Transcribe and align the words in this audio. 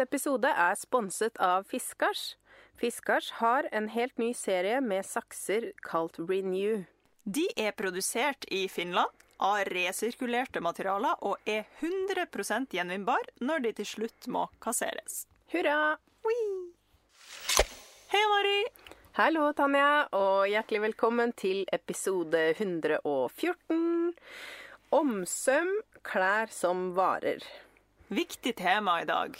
Episode 0.00 0.48
er 0.48 0.76
sponset 0.80 1.36
av 1.44 1.66
Fiskars. 1.68 2.36
Fiskars 2.80 3.30
har 3.40 3.66
en 3.72 3.90
helt 3.92 4.16
ny 4.18 4.30
serie 4.32 4.78
med 4.80 5.04
sakser 5.04 5.72
kalt 5.84 6.16
Renew. 6.16 6.86
De 7.24 7.44
er 7.56 7.74
produsert 7.76 8.46
i 8.48 8.62
Finland 8.72 9.12
av 9.44 9.66
resirkulerte 9.68 10.62
materialer 10.64 11.20
og 11.20 11.36
er 11.44 11.68
100% 11.84 12.72
gjenvinnbar 12.76 13.28
når 13.44 13.66
de 13.66 13.74
til 13.80 13.90
slutt 13.92 14.30
må 14.32 14.46
kasseres. 14.64 15.26
Hurra! 15.52 15.98
Hei, 18.10 18.24
Mari! 18.32 18.56
Hallo, 19.20 19.44
Tanja, 19.52 20.08
og 20.16 20.48
hjertelig 20.48 20.80
velkommen 20.88 21.36
til 21.36 21.66
episode 21.76 22.40
114. 22.56 24.16
Omsøm 24.96 25.70
klær 26.06 26.50
som 26.54 26.90
varer. 26.96 27.44
Viktig 28.08 28.56
tema 28.58 29.02
i 29.04 29.06
dag. 29.06 29.36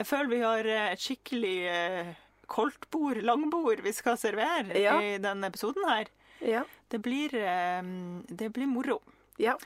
Jeg 0.00 0.08
føler 0.08 0.30
vi 0.32 0.40
har 0.40 0.66
eh, 0.66 0.90
et 0.94 1.02
skikkelig 1.04 1.56
eh, 1.68 2.10
koldtbord, 2.50 3.20
langbord, 3.22 3.82
vi 3.84 3.92
skal 3.92 4.16
servere 4.20 4.72
Ja. 4.80 4.96
i 5.04 5.18
denne 5.20 5.50
episoden 5.52 5.84
her. 5.88 6.08
Ja. 6.40 6.62
Det 6.90 7.02
blir, 7.04 7.34
eh, 7.36 7.82
det 8.28 8.52
blir 8.52 8.66
moro. 8.66 9.00
ja. 9.38 9.56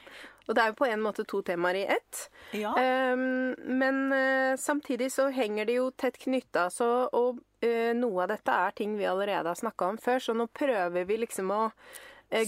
Og 0.44 0.52
det 0.54 0.60
er 0.60 0.72
jo 0.74 0.76
på 0.76 0.84
en 0.92 1.00
måte 1.00 1.24
to 1.24 1.38
temaer 1.40 1.74
i 1.80 1.84
ett. 1.88 2.18
Ja. 2.52 2.74
Um, 3.14 3.54
men 3.64 4.12
uh, 4.12 4.56
samtidig 4.60 5.06
så 5.14 5.30
henger 5.32 5.64
det 5.64 5.78
jo 5.78 5.86
tett 5.96 6.18
knytta, 6.20 6.66
så 6.68 7.08
og 7.16 7.38
uh, 7.64 7.92
noe 7.96 8.26
av 8.26 8.28
dette 8.28 8.52
er 8.52 8.74
ting 8.76 8.98
vi 8.98 9.06
allerede 9.08 9.48
har 9.48 9.56
snakka 9.56 9.88
om 9.94 9.96
før, 9.96 10.20
så 10.20 10.34
nå 10.36 10.44
prøver 10.52 11.08
vi 11.08 11.16
liksom 11.22 11.48
å 11.48 11.62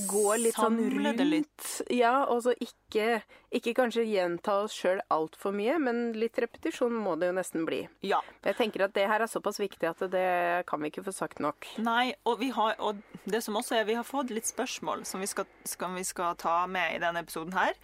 gå 0.09 0.25
litt 0.41 0.57
sånn 0.57 0.79
rundt. 0.91 1.21
litt. 1.29 1.67
Ja, 1.95 2.25
og 2.33 2.43
så 2.43 2.55
ikke, 2.63 3.21
ikke 3.55 3.75
kanskje 3.79 4.03
gjenta 4.09 4.57
oss 4.65 4.75
sjøl 4.75 4.99
altfor 5.15 5.55
mye, 5.55 5.77
men 5.83 6.01
litt 6.19 6.39
repetisjon 6.43 6.95
må 6.95 7.15
det 7.21 7.31
jo 7.31 7.37
nesten 7.39 7.67
bli. 7.69 7.85
ja. 8.03 8.21
Jeg 8.47 8.59
tenker 8.59 8.87
at 8.87 8.95
det 8.95 9.07
her 9.11 9.23
er 9.23 9.31
såpass 9.31 9.59
viktig 9.59 9.89
at 9.89 10.03
det 10.11 10.67
kan 10.69 10.83
vi 10.83 10.91
ikke 10.91 11.07
få 11.07 11.15
sagt 11.15 11.41
nok. 11.43 11.67
Nei, 11.83 12.15
og, 12.25 12.39
vi 12.43 12.51
har, 12.55 12.77
og 12.79 13.01
det 13.25 13.43
som 13.43 13.59
også 13.59 13.81
er, 13.81 13.89
vi 13.89 13.97
har 13.99 14.07
fått 14.07 14.31
litt 14.35 14.47
spørsmål 14.47 15.03
som 15.09 15.23
vi 15.23 15.31
skal, 15.31 15.49
skal, 15.67 15.95
vi 15.97 16.05
skal 16.07 16.37
ta 16.39 16.61
med 16.71 16.97
i 16.97 17.01
denne 17.03 17.23
episoden 17.25 17.57
her. 17.57 17.75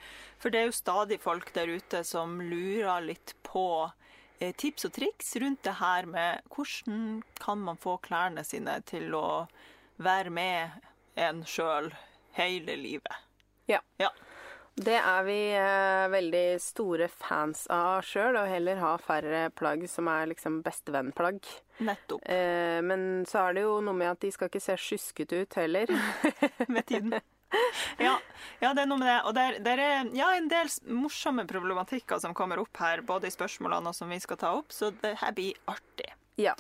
For 0.43 0.55
det 0.55 0.61
er 0.63 0.71
jo 0.71 0.77
stadig 0.77 1.19
folk 1.23 1.51
der 1.57 1.71
ute 1.71 2.05
som 2.07 2.39
lurer 2.41 3.03
litt 3.05 3.35
på 3.47 3.67
eh, 4.39 4.55
tips 4.55 4.89
og 4.89 4.95
triks 4.99 5.35
rundt 5.43 5.63
det 5.67 5.79
her 5.83 6.07
med 6.11 6.47
hvordan 6.55 7.23
kan 7.43 7.63
man 7.63 7.81
få 7.81 7.99
klærne 8.03 8.47
sine 8.47 8.79
til 8.87 9.15
å 9.19 9.45
være 10.03 10.31
med 10.35 10.83
en 11.15 11.43
sjøl 11.49 11.93
hele 12.37 12.77
livet. 12.77 13.17
Ja. 13.71 13.81
Ja. 13.97 14.11
Det 14.75 14.95
er 14.97 15.25
vi 15.27 15.37
eh, 15.53 16.07
veldig 16.09 16.47
store 16.65 17.09
fans 17.13 17.67
av 17.73 18.01
sjøl, 18.09 18.39
og 18.41 18.49
heller 18.49 18.81
ha 18.81 18.95
færre 19.01 19.43
plagg 19.53 19.85
som 19.91 20.09
er 20.09 20.31
liksom 20.31 20.63
bestevennplagg. 20.65 21.45
Nettopp. 21.85 22.25
Eh, 22.25 22.81
men 22.81 23.27
så 23.29 23.43
er 23.45 23.59
det 23.59 23.67
jo 23.67 23.77
noe 23.85 23.99
med 23.99 24.15
at 24.15 24.23
de 24.25 24.33
skal 24.33 24.49
ikke 24.49 24.65
se 24.65 24.79
sjuskete 24.81 25.43
ut 25.45 25.61
heller. 25.61 25.93
med 26.73 26.89
tiden. 26.89 27.21
Ja, 28.01 28.15
ja, 28.63 28.73
det 28.73 28.87
er 28.87 28.89
noe 28.89 28.97
med 29.03 29.11
det. 29.11 29.19
Og 29.29 29.37
det 29.37 29.45
er, 29.45 29.61
det 29.61 29.77
er 29.77 30.11
ja, 30.17 30.31
en 30.39 30.49
del 30.49 30.73
morsomme 30.89 31.45
problematikker 31.51 32.23
som 32.23 32.33
kommer 32.33 32.63
opp 32.63 32.81
her, 32.81 33.05
både 33.05 33.29
i 33.29 33.35
spørsmålene 33.35 33.93
og 33.93 33.99
som 33.99 34.09
vi 34.09 34.23
skal 34.25 34.41
ta 34.41 34.55
opp, 34.57 34.73
så 34.73 34.89
det 35.05 35.19
her 35.21 35.37
blir 35.37 35.59
artig. 35.69 36.09
Ja. 36.41 36.55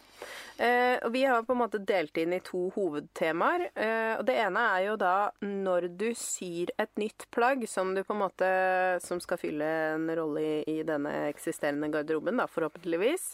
Eh, 0.56 0.98
og 1.04 1.12
vi 1.14 1.24
har 1.24 1.42
på 1.42 1.54
en 1.54 1.60
måte 1.62 1.80
delt 1.82 2.16
inn 2.20 2.34
i 2.36 2.42
to 2.44 2.66
hovedtemaer. 2.74 3.64
Eh, 3.72 4.12
og 4.18 4.26
det 4.28 4.36
ene 4.42 4.64
er 4.74 4.84
jo 4.90 4.98
da 5.00 5.14
når 5.44 5.88
du 5.98 6.10
syr 6.18 6.70
et 6.82 6.92
nytt 7.00 7.26
plagg 7.34 7.64
som 7.70 7.94
du 7.96 8.02
på 8.04 8.14
en 8.14 8.22
måte 8.22 8.50
Som 9.02 9.20
skal 9.22 9.40
fylle 9.40 9.66
en 9.94 10.06
rolle 10.16 10.42
i, 10.42 10.54
i 10.70 10.76
denne 10.86 11.12
eksisterende 11.30 11.88
garderoben, 11.92 12.38
da, 12.40 12.46
forhåpentligvis. 12.50 13.32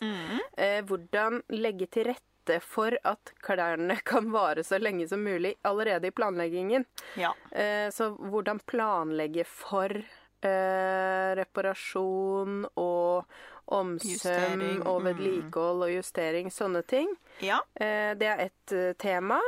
Eh, 0.56 0.80
hvordan 0.86 1.42
legge 1.54 1.88
til 1.90 2.08
rette 2.12 2.60
for 2.64 2.94
at 3.04 3.34
klærne 3.44 3.98
kan 4.08 4.30
vare 4.32 4.64
så 4.64 4.78
lenge 4.80 5.08
som 5.10 5.20
mulig 5.24 5.56
allerede 5.68 6.08
i 6.08 6.14
planleggingen. 6.14 6.86
Ja. 7.20 7.34
Eh, 7.50 7.90
så 7.92 8.12
hvordan 8.14 8.62
planlegge 8.64 9.44
for 9.44 9.92
eh, 9.92 11.30
reparasjon 11.42 12.64
og 12.78 13.38
omsøm 13.68 14.62
og 14.86 15.00
mm. 15.00 15.06
vedlikehold 15.08 15.86
og 15.86 15.92
justering, 15.92 16.50
sånne 16.52 16.82
ting. 16.88 17.10
Ja. 17.44 17.60
Eh, 17.74 18.14
det 18.18 18.28
er 18.28 18.44
ett 18.48 18.72
eh, 18.72 18.92
tema. 18.98 19.40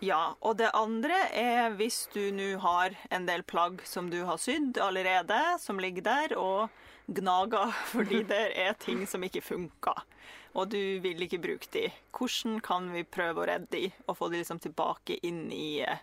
ja. 0.00 0.36
Og 0.40 0.58
det 0.60 0.70
andre 0.76 1.18
er 1.34 1.74
hvis 1.78 2.06
du 2.14 2.30
nå 2.34 2.56
har 2.62 2.96
en 3.10 3.26
del 3.26 3.42
plagg 3.42 3.82
som 3.84 4.10
du 4.10 4.22
har 4.28 4.38
sydd 4.38 4.78
allerede, 4.78 5.40
som 5.60 5.80
ligger 5.82 6.06
der 6.06 6.36
og 6.38 6.68
gnager 7.06 7.72
fordi 7.94 8.22
det 8.28 8.44
er 8.58 8.78
ting 8.78 9.06
som 9.06 9.24
ikke 9.26 9.44
funker, 9.44 10.04
og 10.56 10.70
du 10.72 11.00
vil 11.04 11.22
ikke 11.26 11.42
bruke 11.42 11.70
de. 11.72 11.88
Hvordan 12.16 12.60
kan 12.64 12.90
vi 12.94 13.04
prøve 13.04 13.42
å 13.42 13.48
redde 13.50 13.72
de 13.74 13.90
og 14.06 14.16
få 14.18 14.30
de 14.32 14.40
liksom 14.40 14.62
tilbake 14.62 15.18
inn 15.26 15.46
i 15.52 15.80
eh, 15.84 16.00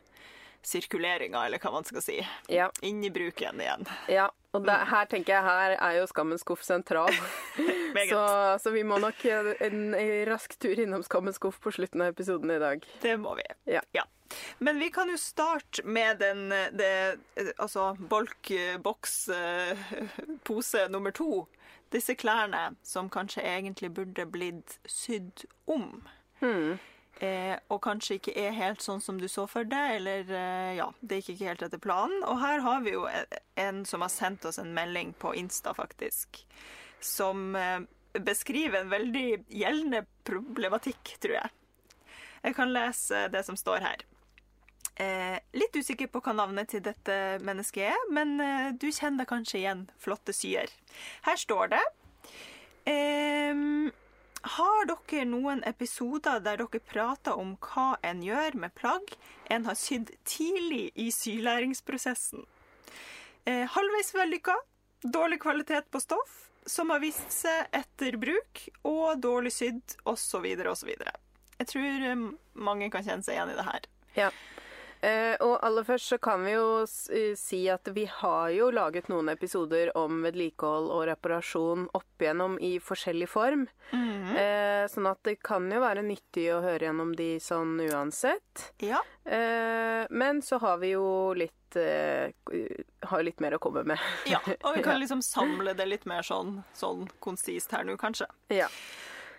sirkuleringa, 0.68 1.46
eller 1.46 1.60
hva 1.60 1.72
man 1.76 1.86
skal 1.88 2.02
si. 2.06 2.18
Ja. 2.52 2.70
Inn 2.82 3.04
i 3.04 3.12
bruken 3.14 3.62
igjen. 3.62 3.86
ja. 4.12 4.30
Og 4.54 4.62
det, 4.68 4.76
her 4.86 5.06
tenker 5.10 5.34
jeg 5.34 5.44
her 5.48 5.72
er 5.82 5.96
jo 5.98 6.06
Skammens 6.06 6.42
skuff 6.46 6.62
sentral. 6.62 7.10
Så, 8.10 8.22
så 8.62 8.70
vi 8.74 8.84
må 8.86 8.98
nok 9.02 9.26
en, 9.30 9.48
en 9.66 9.94
rask 10.30 10.54
tur 10.62 10.80
innom 10.82 11.04
Skammens 11.06 11.36
skuff 11.38 11.58
på 11.62 11.72
slutten 11.74 12.02
av 12.02 12.08
episoden 12.14 12.52
i 12.54 12.60
dag. 12.62 12.86
Det 13.02 13.18
må 13.22 13.34
vi. 13.38 13.44
Ja. 13.70 13.82
Men 14.58 14.80
vi 14.82 14.90
kan 14.94 15.10
jo 15.10 15.18
starte 15.18 15.84
med 15.86 16.18
den 16.22 16.50
det, 16.74 17.18
Altså 17.58 17.94
bolk-boks-pose 17.98 20.88
nummer 20.90 21.12
to. 21.12 21.48
Disse 21.94 22.16
klærne 22.18 22.72
som 22.84 23.10
kanskje 23.14 23.42
egentlig 23.46 23.92
burde 23.94 24.26
blitt 24.26 24.80
sydd 24.90 25.46
om. 25.70 26.02
Eh, 27.22 27.56
og 27.70 27.82
kanskje 27.86 28.18
ikke 28.18 28.34
er 28.42 28.56
helt 28.58 28.82
sånn 28.82 29.02
som 29.04 29.20
du 29.22 29.28
så 29.30 29.46
for 29.48 29.68
deg, 29.70 29.98
eller 30.00 30.32
eh, 30.34 30.72
ja, 30.80 30.88
det 31.02 31.22
gikk 31.22 31.36
ikke 31.36 31.50
helt 31.52 31.66
etter 31.68 31.82
planen. 31.82 32.24
Og 32.28 32.40
her 32.42 32.64
har 32.66 32.86
vi 32.86 32.96
jo 32.96 33.06
en, 33.10 33.36
en 33.62 33.84
som 33.88 34.02
har 34.06 34.12
sendt 34.12 34.48
oss 34.50 34.60
en 34.62 34.74
melding 34.76 35.14
på 35.22 35.36
Insta, 35.38 35.76
faktisk, 35.78 36.42
som 37.04 37.54
eh, 37.60 37.84
beskriver 38.20 38.82
en 38.82 38.94
veldig 38.94 39.28
gjeldende 39.50 40.06
problematikk, 40.28 41.16
tror 41.22 41.38
jeg. 41.42 41.54
Jeg 42.44 42.58
kan 42.58 42.74
lese 42.74 43.28
det 43.32 43.46
som 43.48 43.56
står 43.60 43.86
her. 43.86 44.04
Eh, 44.96 45.40
litt 45.58 45.74
usikker 45.74 46.10
på 46.12 46.22
hva 46.22 46.36
navnet 46.38 46.70
til 46.70 46.84
dette 46.86 47.40
mennesket 47.42 47.94
er, 47.94 48.04
men 48.14 48.36
eh, 48.44 48.70
du 48.78 48.92
kjenner 48.94 49.26
kanskje 49.30 49.64
igjen 49.64 49.88
flotte 50.02 50.36
syer. 50.38 50.70
Her 51.26 51.40
står 51.40 51.72
det 51.74 51.82
ehm, 52.92 53.90
Har 54.44 54.90
dere 54.90 55.24
noen 55.24 55.62
episoder 55.64 56.42
der 56.44 56.60
dere 56.60 56.80
prater 56.84 57.38
om 57.40 57.54
hva 57.64 57.94
en 58.04 58.24
gjør 58.26 58.58
med 58.60 58.74
plagg 58.76 59.14
en 59.54 59.64
har 59.70 59.78
sydd 59.80 60.12
tidlig 60.28 60.90
i 61.00 61.08
sylæringsprosessen? 61.16 62.44
Eh, 63.48 63.64
halvveis 63.72 64.12
vellykka, 64.16 64.56
dårlig 65.04 65.40
kvalitet 65.44 65.88
på 65.92 66.02
stoff, 66.04 66.50
som 66.66 66.92
har 66.92 67.00
vist 67.04 67.32
seg 67.32 67.72
etter 67.76 68.18
bruk, 68.20 68.66
og 68.88 69.24
dårlig 69.24 69.52
sydd, 69.56 69.96
osv., 70.04 70.48
osv. 70.72 70.92
Jeg 70.92 71.70
tror 71.72 72.08
eh, 72.12 72.28
mange 72.68 72.92
kan 72.92 73.08
kjenne 73.08 73.24
seg 73.24 73.38
igjen 73.38 73.56
i 73.56 73.58
det 73.60 73.68
her. 73.68 73.88
Ja. 74.20 74.30
Eh, 75.04 75.34
og 75.44 75.58
aller 75.68 75.84
først 75.84 76.14
så 76.14 76.18
kan 76.24 76.46
vi 76.46 76.54
jo 76.54 76.68
eh, 77.12 77.34
si 77.36 77.66
at 77.72 77.90
vi 77.92 78.06
har 78.08 78.54
jo 78.56 78.70
laget 78.72 79.10
noen 79.12 79.28
episoder 79.34 79.90
om 80.00 80.22
vedlikehold 80.24 80.88
og 80.96 81.02
reparasjon 81.10 81.90
opp 81.98 82.24
igjennom 82.24 82.56
i 82.64 82.78
forskjellig 82.80 83.28
form. 83.28 83.66
eh, 83.92 84.86
sånn 84.88 85.10
at 85.10 85.20
det 85.28 85.38
kan 85.44 85.68
jo 85.72 85.82
være 85.84 86.06
nyttig 86.08 86.46
å 86.56 86.62
høre 86.64 86.88
gjennom 86.88 87.12
de 87.20 87.34
sånn 87.44 87.76
uansett. 87.84 88.70
Ja. 88.84 89.02
Eh, 89.28 90.06
men 90.10 90.40
så 90.46 90.62
har 90.64 90.80
vi 90.84 90.94
jo 90.96 91.06
litt 91.36 91.52
Har 91.74 93.24
litt 93.26 93.40
mer 93.42 93.56
å 93.56 93.60
komme 93.60 93.82
med. 93.84 93.98
Ja, 94.30 94.38
og 94.62 94.76
vi 94.78 94.84
kan 94.88 95.00
liksom 95.02 95.24
samle 95.26 95.74
det 95.74 95.88
litt 95.90 96.04
mer 96.06 96.22
sånn, 96.22 96.60
sånn 96.78 97.08
konsist 97.20 97.74
her 97.74 97.84
nå, 97.84 97.98
kanskje. 97.98 98.30
ja. 98.54 98.70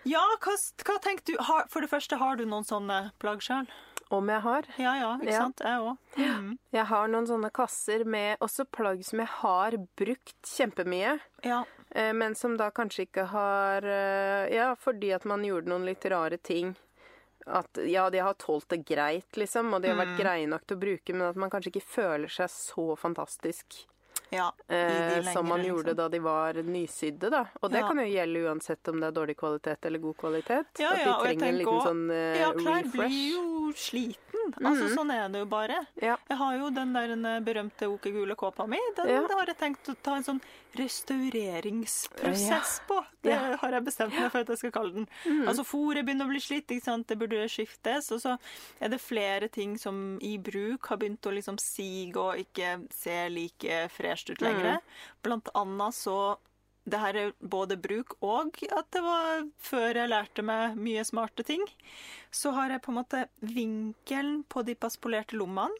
Ja, 0.05 0.21
hva, 0.37 0.53
hva 0.85 0.99
tenker 1.01 1.25
du? 1.25 1.37
Har, 1.41 1.63
for 1.73 1.81
det 1.81 1.89
første, 1.89 2.19
har 2.21 2.35
du 2.37 2.43
noen 2.45 2.67
sånne 2.67 3.07
plagg 3.17 3.41
sjøl? 3.41 3.65
Om 4.11 4.27
jeg 4.29 4.41
har. 4.41 4.63
Ja, 4.77 4.91
ja, 4.99 5.17
ikke 5.17 5.31
Ja. 5.31 5.39
sant? 5.41 5.59
Jeg 5.65 5.79
òg. 5.81 5.97
Mm. 6.17 6.57
Jeg 6.71 6.85
har 6.85 7.07
noen 7.07 7.25
sånne 7.27 7.51
kasser 7.51 8.05
med 8.05 8.37
også 8.39 8.65
plagg 8.69 9.03
som 9.03 9.19
jeg 9.19 9.27
har 9.27 9.71
brukt 9.97 10.35
kjempemye. 10.43 11.19
Ja. 11.43 11.63
Eh, 11.91 12.13
Men 12.13 12.35
som 12.35 12.55
da 12.57 12.69
kanskje 12.71 13.07
ikke 13.07 13.25
har 13.27 13.81
eh, 13.83 14.53
Ja, 14.53 14.75
fordi 14.75 15.13
at 15.15 15.25
man 15.25 15.41
gjorde 15.43 15.65
noen 15.67 15.85
litt 15.85 16.05
rare 16.05 16.37
ting. 16.37 16.75
At 17.47 17.77
ja, 17.85 18.09
de 18.09 18.17
har 18.19 18.33
tålt 18.35 18.67
det 18.69 18.85
greit, 18.85 19.31
liksom, 19.37 19.73
og 19.73 19.81
de 19.81 19.89
har 19.89 19.95
Mm. 19.97 20.05
vært 20.05 20.17
greie 20.19 20.47
nok 20.47 20.65
til 20.67 20.77
å 20.77 20.79
bruke, 20.79 21.13
men 21.13 21.27
at 21.29 21.35
man 21.35 21.49
kanskje 21.49 21.71
ikke 21.73 21.83
føler 21.87 22.27
seg 22.29 22.47
så 22.49 22.95
fantastisk 22.97 23.85
ja. 24.31 24.51
eh, 24.67 25.21
som 25.33 25.47
man 25.47 25.63
gjorde 25.63 25.91
liksom. 25.93 25.97
da 25.97 26.09
de 26.09 26.19
var 26.19 26.53
nysydde, 26.53 27.29
da. 27.31 27.45
Og 27.61 27.71
det 27.71 27.79
Ja. 27.79 27.87
kan 27.87 27.97
jo 27.97 28.05
gjelde 28.05 28.43
uansett 28.49 28.87
om 28.87 28.99
det 28.99 29.07
er 29.07 29.11
dårlig 29.11 29.37
kvalitet 29.37 29.85
eller 29.85 29.99
god 29.99 30.17
kvalitet. 30.17 30.65
Ja, 30.79 30.91
at 30.91 31.03
de 31.05 31.13
trenger 31.25 31.47
en 31.47 31.57
liten 31.57 31.81
sånn 31.81 32.11
eh, 32.11 32.39
Ja, 32.41 32.51
klær 32.53 32.91
blir 32.91 33.17
jo 33.33 33.71
sliten. 33.75 34.53
Altså, 34.61 34.89
sånn 34.93 35.11
er 35.11 35.29
det 35.29 35.39
jo 35.39 35.45
bare. 35.49 35.85
Jeg 35.99 36.17
har 36.37 36.57
jo 36.57 36.69
den 36.69 36.93
der 36.93 37.41
berømte 37.41 37.87
okegule 37.89 38.35
kåpa 38.35 38.67
mi. 38.67 38.77
Den 38.95 39.25
har 39.29 39.45
jeg 39.47 39.57
tenkt 39.57 39.89
å 39.89 39.95
ta 40.01 40.15
en 40.19 40.23
sånn 40.23 40.41
restaureringsprosess 40.77 42.81
på. 42.87 43.05
Det. 43.21 43.33
Mm. 43.33 43.57
har 43.61 43.73
jeg 43.73 43.85
bestemt 43.85 44.13
meg 44.13 44.31
for 44.31 44.43
at 44.43 44.49
jeg 44.53 44.61
skal 44.61 44.73
kalle 44.75 44.93
den. 44.99 45.07
Altså 45.47 45.63
Fôret 45.65 46.05
begynner 46.05 46.27
å 46.27 46.33
bli 46.33 46.41
slitt, 46.43 46.69
det 46.69 47.19
burde 47.19 47.47
skiftes. 47.49 48.11
Og 48.13 48.21
så 48.21 48.35
er 48.79 48.93
det 48.93 49.01
flere 49.01 49.49
ting 49.49 49.77
som 49.81 50.19
i 50.21 50.37
bruk 50.37 50.91
har 50.91 50.97
begynt 51.01 51.25
å 51.25 51.35
liksom 51.35 51.57
sige 51.61 52.19
og 52.21 52.41
ikke 52.41 52.77
se 52.93 53.29
like 53.33 53.87
fresht 53.93 54.29
ut 54.29 54.41
lenger. 54.45 54.77
Mm. 54.77 54.81
Blant 55.25 55.49
annet 55.55 55.97
så 55.97 56.37
det 56.85 56.99
her 57.01 57.17
er 57.17 57.31
både 57.41 57.79
bruk 57.81 58.13
og 58.21 58.59
at 58.69 58.91
det 58.93 59.01
var 59.01 59.47
før 59.57 59.97
jeg 59.97 60.11
lærte 60.11 60.45
meg 60.45 60.77
mye 60.77 61.01
smarte 61.07 61.43
ting. 61.47 61.63
Så 62.29 62.53
har 62.53 62.69
jeg 62.69 62.83
på 62.85 62.93
en 62.93 62.99
måte 62.99 63.25
vinkelen 63.41 64.43
på 64.49 64.61
de 64.67 64.77
paspolerte 64.77 65.37
lommene 65.39 65.73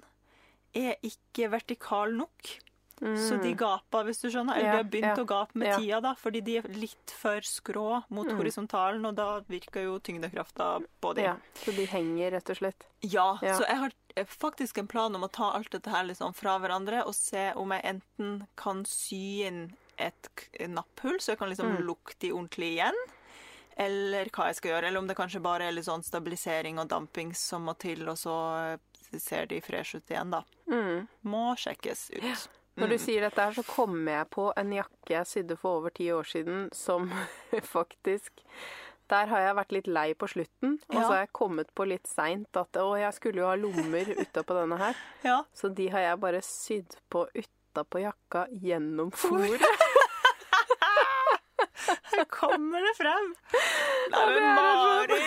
er 0.75 0.97
ikke 1.05 1.51
vertikal 1.53 2.17
nok. 2.17 2.55
Så 3.01 3.35
de 3.43 3.53
gaper, 3.53 4.05
hvis 4.07 4.21
du 4.21 4.29
skjønner. 4.31 4.55
Eller 4.55 4.65
Mm. 4.65 4.65
Ja, 4.65 4.71
de 4.71 4.77
har 4.77 4.91
begynt 4.91 5.17
ja, 5.17 5.23
å 5.23 5.27
gape 5.27 5.55
med 5.55 5.67
ja. 5.67 5.77
tida, 5.77 6.01
da, 6.01 6.13
fordi 6.15 6.41
de 6.43 6.57
er 6.57 6.61
litt 6.79 7.11
for 7.11 7.41
skrå 7.41 8.03
mot 8.09 8.25
Mm. 8.27 8.37
horisontalen, 8.37 9.05
og 9.05 9.15
da 9.15 9.41
virker 9.41 9.83
jo 9.83 9.99
tyngdekrafta 9.99 10.81
på 11.01 11.13
dem. 11.15 11.41
Så 11.55 11.75
de 11.75 11.85
henger, 11.85 12.31
rett 12.31 12.49
og 12.49 12.55
slett. 12.57 12.85
Ja, 13.01 13.37
så 13.41 13.67
jeg 13.67 13.77
har 13.77 13.91
faktisk 14.25 14.77
en 14.77 14.87
plan 14.87 15.13
om 15.13 15.23
å 15.23 15.31
ta 15.31 15.51
alt 15.51 15.69
dette 15.71 15.89
her 15.91 16.05
liksom 16.05 16.33
fra 16.33 16.57
hverandre 16.57 17.05
og 17.05 17.13
se 17.13 17.51
om 17.55 17.69
jeg 17.71 17.83
enten 17.83 18.47
kan 18.55 18.85
sy 18.85 19.43
inn 19.45 19.73
et 19.99 20.29
napphull, 20.67 21.19
så 21.19 21.33
jeg 21.35 21.39
kan 21.39 21.49
liksom 21.49 21.75
Mm. 21.77 21.85
lukke 21.85 22.15
de 22.19 22.31
ordentlig 22.31 22.77
igjen. 22.79 22.95
Eller 23.77 24.25
hva 24.31 24.45
jeg 24.47 24.55
skal 24.55 24.71
gjøre. 24.71 24.87
Eller 24.87 24.99
om 24.99 25.07
det 25.07 25.17
kanskje 25.17 25.41
bare 25.41 25.67
er 25.67 25.71
litt 25.73 25.83
sånn 25.85 26.01
stabilisering 26.03 26.79
og 26.79 26.87
damping 26.87 27.33
som 27.35 27.65
må 27.65 27.77
til, 27.77 28.07
og 28.07 28.15
så 28.15 28.79
ser 29.19 29.45
de 29.47 29.59
fresh 29.61 29.95
ut 29.95 30.07
igjen, 30.07 30.31
da. 30.31 30.43
Mm. 30.69 31.07
Må 31.25 31.55
sjekkes 31.57 32.09
ut. 32.15 32.47
Når 32.75 32.89
du 32.91 32.97
sier 32.99 33.21
dette 33.23 33.39
her, 33.39 33.53
så 33.55 33.63
kommer 33.63 34.11
jeg 34.17 34.27
på 34.35 34.49
en 34.59 34.71
jakke 34.75 35.13
jeg 35.13 35.27
sydde 35.29 35.55
for 35.61 35.77
over 35.79 35.93
ti 35.95 36.09
år 36.11 36.27
siden, 36.27 36.65
som 36.75 37.07
faktisk 37.75 38.41
Der 39.09 39.29
har 39.29 39.39
jeg 39.45 39.55
vært 39.55 39.71
litt 39.77 39.87
lei 39.87 40.07
på 40.17 40.27
slutten, 40.27 40.79
og 40.89 40.95
Ja. 40.97 41.01
så 41.03 41.11
har 41.13 41.19
jeg 41.23 41.33
kommet 41.37 41.69
på 41.77 41.85
litt 41.87 42.07
seint 42.09 42.57
at 42.57 42.75
å, 42.81 42.95
jeg 42.97 43.13
skulle 43.13 43.43
jo 43.43 43.47
ha 43.51 43.55
lommer 43.55 44.11
utapå 44.17 44.57
denne 44.57 44.79
her. 44.81 44.95
Ja. 45.29 45.43
Så 45.53 45.69
de 45.69 45.87
har 45.93 45.99
jeg 46.07 46.19
bare 46.23 46.41
sydd 46.41 46.97
på 47.13 47.27
utapå 47.37 48.01
jakka 48.01 48.47
gjennom 48.51 49.11
fôret. 49.13 49.61
Her 52.15 52.23
kommer 52.31 52.81
det 52.81 52.93
frem! 52.97 53.25
Nei, 54.11 54.25
men 54.31 54.43
er 54.43 54.55
Mari! 54.55 55.21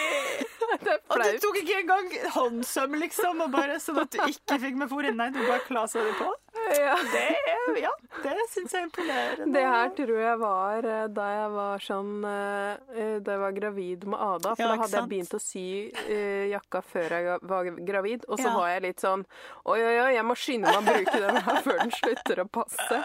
Og 1.08 1.22
du 1.22 1.38
tok 1.42 1.58
ikke 1.60 1.76
engang 1.82 2.08
håndsøm, 2.34 2.94
liksom, 3.00 3.42
og 3.44 3.52
bare 3.52 3.76
sånn 3.82 4.00
at 4.02 4.10
du 4.14 4.18
ikke 4.24 4.58
fikk 4.62 4.76
med 4.80 4.90
fôret? 4.90 5.14
Nei, 5.16 5.28
du 5.34 5.38
bare 5.44 5.62
klasa 5.66 6.02
det 6.04 6.14
på? 6.18 6.30
Ja. 6.78 6.94
Det 7.12 7.20
er, 7.48 7.76
ja, 7.80 7.90
det 8.22 8.32
syns 8.52 8.72
jeg 8.74 8.80
er 8.82 8.86
imponerende. 8.86 9.46
Det 9.54 9.62
her 9.64 9.90
tror 9.96 10.18
jeg 10.20 10.38
var 10.40 10.86
eh, 10.88 11.04
da 11.16 11.26
jeg 11.32 11.50
var 11.54 11.82
sånn 11.84 12.10
eh, 12.28 12.72
eh, 12.92 13.14
Da 13.24 13.34
jeg 13.34 13.40
var 13.42 13.54
gravid 13.56 14.04
med 14.08 14.20
Ada. 14.20 14.52
For 14.52 14.62
Ja, 14.62 14.68
da 14.68 14.74
hadde 14.74 14.82
hadde 14.84 14.98
jeg 15.00 15.10
begynt 15.12 15.36
å 15.36 15.40
sy 15.42 15.64
uh, 16.08 16.44
jakka 16.52 16.82
før 16.84 17.14
jeg 17.16 17.38
var 17.52 17.70
gravid. 17.88 18.26
Og 18.28 18.40
så 18.40 18.48
Ja. 18.48 18.54
var 18.56 18.68
jeg 18.74 18.84
litt 18.88 19.04
sånn 19.04 19.24
Oi, 19.64 19.78
oi, 19.80 19.94
oi, 20.04 20.10
jeg 20.16 20.26
må 20.28 20.36
skynde 20.38 20.72
meg 20.72 20.80
å 20.80 20.96
bruke 20.96 21.20
den 21.24 21.40
her 21.48 21.60
før 21.66 21.78
den 21.82 21.94
slutter 21.98 22.42
å 22.44 22.48
passe. 22.58 23.00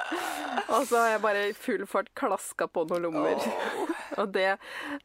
Og 0.67 0.87
så 0.89 0.99
har 1.01 1.09
jeg 1.15 1.21
bare 1.27 1.45
i 1.49 1.53
full 1.57 1.85
fart 1.89 2.11
klaska 2.19 2.67
på 2.71 2.85
noen 2.89 3.07
lommer. 3.07 3.47
Og 4.21 4.29
det, 4.35 4.49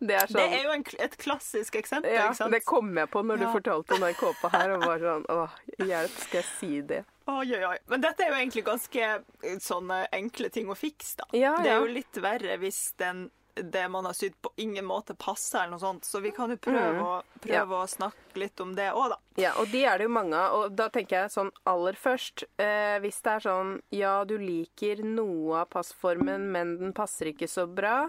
det 0.01 0.19
er 0.19 0.27
Det 0.27 0.35
sånn 0.35 0.57
er 0.59 0.67
jo 0.67 0.75
en, 0.77 0.85
et 1.09 1.15
klassisk 1.21 1.79
eksempel, 1.81 2.13
ja, 2.13 2.27
ikke 2.29 2.43
sant? 2.43 2.53
det 2.55 2.63
kom 2.69 2.91
jeg 2.99 3.09
på 3.11 3.23
når 3.25 3.41
du 3.43 3.47
fortalte 3.55 3.97
om 3.97 4.05
den 4.05 4.19
kåpa 4.19 4.51
her, 4.53 4.75
og 4.77 4.85
var 4.85 5.01
sånn 5.03 5.25
Å, 5.33 5.47
hjelp, 5.81 6.19
skal 6.27 6.43
jeg 6.43 6.49
si 6.59 6.73
det? 6.91 7.05
Oi, 7.29 7.45
oi, 7.55 7.65
oi. 7.69 7.77
Men 7.93 8.01
dette 8.01 8.25
er 8.25 8.31
jo 8.33 8.39
egentlig 8.39 8.63
ganske 8.65 9.03
eh, 9.45 9.59
sånne 9.61 9.99
enkle 10.17 10.49
ting 10.55 10.71
å 10.73 10.77
fikse, 10.79 11.19
da. 11.21 11.27
Ja, 11.37 11.57
Det 11.61 11.69
er 11.69 11.75
ja. 11.75 11.83
jo 11.85 11.91
litt 11.93 12.21
verre 12.25 12.57
hvis 12.63 12.79
den, 13.01 13.27
det 13.59 13.85
man 13.93 14.09
har 14.09 14.17
sydd 14.17 14.37
på 14.43 14.53
ingen 14.65 14.87
måte 14.89 15.13
passer, 15.19 15.61
eller 15.67 15.77
noe 15.77 15.83
sånt. 15.83 16.09
Så 16.09 16.23
vi 16.25 16.31
kan 16.33 16.51
jo 16.51 16.57
prøve, 16.57 16.95
Mm. 16.97 17.03
å, 17.05 17.23
prøve 17.45 17.83
å 17.83 17.89
snakke 17.91 18.41
litt 18.41 18.61
om 18.65 18.73
det 18.79 18.89
òg, 18.95 19.11
da. 19.13 19.19
Ja, 19.39 19.53
og 19.61 19.71
de 19.71 19.85
er 19.87 20.01
det 20.01 20.09
jo 20.09 20.13
mange 20.13 20.35
av. 20.35 20.57
Og 20.59 20.75
da 20.75 20.89
tenker 20.93 21.23
jeg 21.23 21.33
sånn 21.33 21.51
aller 21.69 21.97
først 21.99 22.45
eh, 22.59 22.99
Hvis 23.03 23.21
det 23.23 23.35
er 23.37 23.45
sånn 23.45 23.75
ja, 23.95 24.13
du 24.27 24.35
liker 24.41 25.03
noe 25.07 25.61
av 25.63 25.69
passformen, 25.73 26.49
men 26.53 26.75
den 26.81 26.95
passer 26.97 27.31
ikke 27.31 27.49
så 27.51 27.65
bra, 27.71 28.09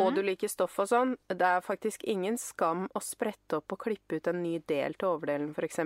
og 0.00 0.14
du 0.16 0.20
liker 0.24 0.50
stoff 0.50 0.76
og 0.82 0.88
sånn, 0.90 1.14
det 1.28 1.44
er 1.44 1.64
faktisk 1.64 2.04
ingen 2.08 2.38
skam 2.40 2.86
å 2.96 3.02
sprette 3.04 3.58
opp 3.58 3.74
og 3.74 3.82
klippe 3.84 4.18
ut 4.18 4.30
en 4.30 4.40
ny 4.42 4.58
del 4.70 4.94
til 4.98 5.10
overdelen, 5.10 5.50
f.eks. 5.56 5.80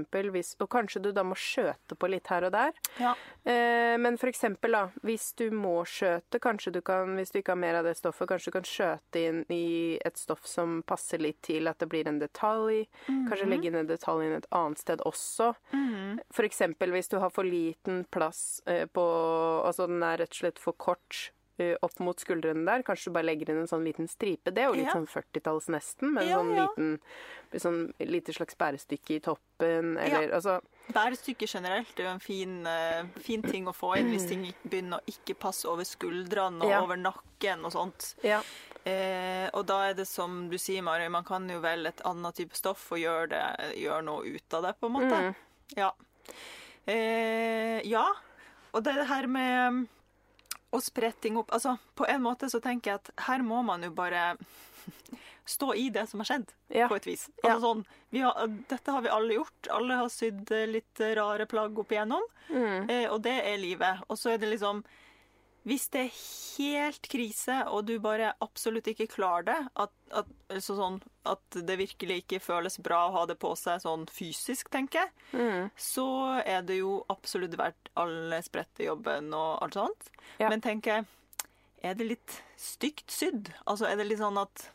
Og 0.63 0.69
kanskje 0.73 1.03
du 1.05 1.11
da 1.15 1.25
må 1.27 1.37
skjøte 1.39 1.97
på 1.99 2.11
litt 2.13 2.31
her 2.33 2.47
og 2.49 2.55
der. 2.55 2.77
Ja. 3.01 3.15
Eh, 3.43 3.97
men 4.01 4.19
eksempel, 4.33 4.77
da, 4.77 4.85
hvis 5.07 5.33
du 5.39 5.49
må 5.55 5.75
skjøte, 5.89 6.41
kanskje 6.43 6.75
du 6.77 6.81
kan, 6.85 7.17
hvis 7.19 7.35
du 7.35 7.41
ikke 7.41 7.57
har 7.57 7.63
mer 7.63 7.81
av 7.81 7.89
det 7.89 7.97
stoffet, 7.99 8.29
kanskje 8.31 8.53
du 8.53 8.57
kan 8.59 8.69
skjøte 8.69 9.25
inn 9.25 9.43
i 9.53 9.99
et 10.05 10.21
stoff 10.21 10.47
som 10.49 10.81
passer 10.87 11.23
litt 11.23 11.43
til 11.49 11.71
at 11.71 11.81
det 11.83 11.91
blir 11.93 12.09
en 12.09 12.21
detalj. 12.23 12.85
Kanskje 13.09 13.51
legge 13.51 13.71
inn 13.71 13.81
en 13.83 13.91
detalj 13.91 14.29
inn 14.29 14.39
et 14.39 14.51
annet 14.55 14.82
sted 14.83 15.03
også. 15.09 15.53
For 16.35 16.45
eksempel 16.49 16.93
hvis 16.95 17.09
du 17.13 17.19
har 17.23 17.31
for 17.35 17.47
liten 17.49 18.03
plass 18.13 18.61
eh, 18.67 18.85
på 18.87 19.07
Altså 19.65 19.87
den 19.91 20.03
er 20.03 20.19
rett 20.25 20.35
og 20.35 20.41
slett 20.43 20.59
for 20.63 20.75
kort 20.77 21.31
eh, 21.61 21.77
opp 21.85 21.99
mot 22.01 22.19
skuldrene 22.19 22.65
der. 22.67 22.83
Kanskje 22.87 23.11
du 23.11 23.15
bare 23.17 23.29
legger 23.29 23.51
inn 23.53 23.61
en 23.63 23.69
sånn 23.71 23.85
liten 23.87 24.09
stripe. 24.11 24.51
Det 24.51 24.63
er 24.65 24.71
jo 24.71 24.79
litt 24.81 24.89
Ja. 24.89 24.95
sånn 24.97 25.07
40-talls 25.07 25.69
nesten, 25.71 26.13
med 26.17 26.27
Ja, 26.27 26.39
sånn 26.41 26.55
ja. 26.57 26.67
liten 26.67 26.99
sånn 27.63 27.81
lite 28.01 28.33
slags 28.33 28.57
bærestykke 28.57 29.19
i 29.19 29.21
toppen, 29.21 29.99
eller 30.01 30.33
altså 30.33 30.61
Bærestykke 30.93 31.47
generelt 31.47 31.93
er 32.01 32.09
jo 32.09 32.11
en 32.17 32.23
fin, 32.25 32.55
eh, 32.67 33.05
fin 33.23 33.43
ting 33.45 33.67
å 33.71 33.75
få 33.77 33.93
inn 34.01 34.09
hvis 34.11 34.27
ting 34.29 34.49
begynner 34.67 34.99
å 34.99 35.05
ikke 35.13 35.37
passe 35.39 35.69
over 35.71 35.85
skuldrene 35.87 36.65
og 36.65 36.71
Ja. 36.73 36.81
over 36.83 36.97
nakken 36.97 37.63
og 37.65 37.73
sånt. 37.77 38.15
Ja. 38.25 38.41
Eh, 38.85 39.47
og 39.55 39.67
da 39.69 39.77
er 39.91 39.95
det 39.95 40.09
som 40.11 40.49
du 40.51 40.57
sier, 40.59 40.83
Mari, 40.83 41.07
man 41.13 41.25
kan 41.25 41.47
jo 41.51 41.61
velge 41.63 41.93
et 41.93 42.03
annet 42.09 42.35
type 42.41 42.57
stoff 42.59 42.89
og 42.93 42.99
gjøre, 42.99 43.29
det, 43.31 43.71
gjøre 43.83 44.03
noe 44.09 44.27
ut 44.35 44.57
av 44.59 44.67
det, 44.67 44.73
på 44.81 44.91
en 44.91 44.97
måte. 44.97 45.21
Mm. 45.23 45.79
Ja. 45.79 45.93
Eh, 46.91 47.79
ja. 47.87 48.07
Og 48.73 48.83
det 48.87 48.97
her 49.07 49.29
med 49.31 49.85
å 50.73 50.81
sprette 50.81 51.21
ting 51.27 51.37
opp 51.37 51.51
Altså, 51.53 51.75
på 51.95 52.07
en 52.09 52.23
måte 52.25 52.49
så 52.49 52.59
tenker 52.65 52.91
jeg 52.95 53.01
at 53.03 53.11
her 53.29 53.43
må 53.45 53.59
man 53.67 53.83
jo 53.85 53.91
bare 53.95 54.33
stå 55.55 55.75
i 55.77 55.89
det 55.93 56.07
som 56.11 56.23
har 56.23 56.31
skjedd, 56.31 56.53
Ja. 56.73 56.89
på 56.89 56.97
et 56.97 57.07
vis. 57.07 57.29
Ja. 57.43 57.53
Altså 57.53 57.69
sånn, 57.69 57.85
vi 58.15 58.23
har, 58.25 58.49
dette 58.71 58.95
har 58.97 59.03
vi 59.05 59.13
alle 59.13 59.37
gjort. 59.39 59.69
Alle 59.75 60.01
har 60.01 60.11
sydd 60.13 60.51
eh, 60.55 60.67
litt 60.71 61.03
rare 61.19 61.47
plagg 61.51 61.79
opp 61.79 61.93
igjennom. 61.93 62.25
Mm. 62.49 62.91
Eh, 62.91 63.07
og 63.13 63.21
det 63.27 63.39
er 63.47 63.61
livet. 63.63 64.03
Og 64.09 64.19
så 64.19 64.33
er 64.35 64.43
det 64.43 64.51
liksom 64.55 64.83
Hvis 65.65 65.85
det 65.95 66.01
er 66.09 66.17
helt 66.59 67.07
krise, 67.07 67.61
og 67.71 67.85
du 67.87 67.93
bare 68.03 68.33
absolutt 68.43 68.89
ikke 68.91 69.07
klarer 69.13 69.45
det, 69.47 69.57
at, 69.79 69.93
at, 70.11 70.27
altså 70.51 70.75
sånn, 70.75 70.97
at 71.31 71.59
det 71.69 71.77
virkelig 71.79 72.17
ikke 72.25 72.41
føles 72.43 72.81
bra 72.83 73.05
å 73.07 73.13
ha 73.15 73.23
det 73.31 73.37
på 73.39 73.53
seg 73.57 73.79
sånn 73.85 74.09
fysisk, 74.11 74.71
tenker 74.75 75.05
jeg, 75.05 75.13
Mm. 75.39 75.71
så 75.79 76.07
er 76.45 76.63
det 76.67 76.81
jo 76.81 77.05
absolutt 77.09 77.55
verdt 77.57 77.93
alle 77.97 78.43
sprettejobben 78.43 79.31
og 79.39 79.63
alt 79.63 79.79
sånt. 79.79 80.11
Ja. 80.43 80.49
Men 80.51 80.61
tenker 80.61 80.97
jeg, 80.97 81.07
er 81.83 81.95
det 81.95 82.07
litt 82.11 82.43
stygt 82.59 83.11
sydd? 83.11 83.53
Altså, 83.67 83.87
er 83.87 83.97
det 83.97 84.07
litt 84.11 84.19
sånn 84.23 84.39
at 84.43 84.67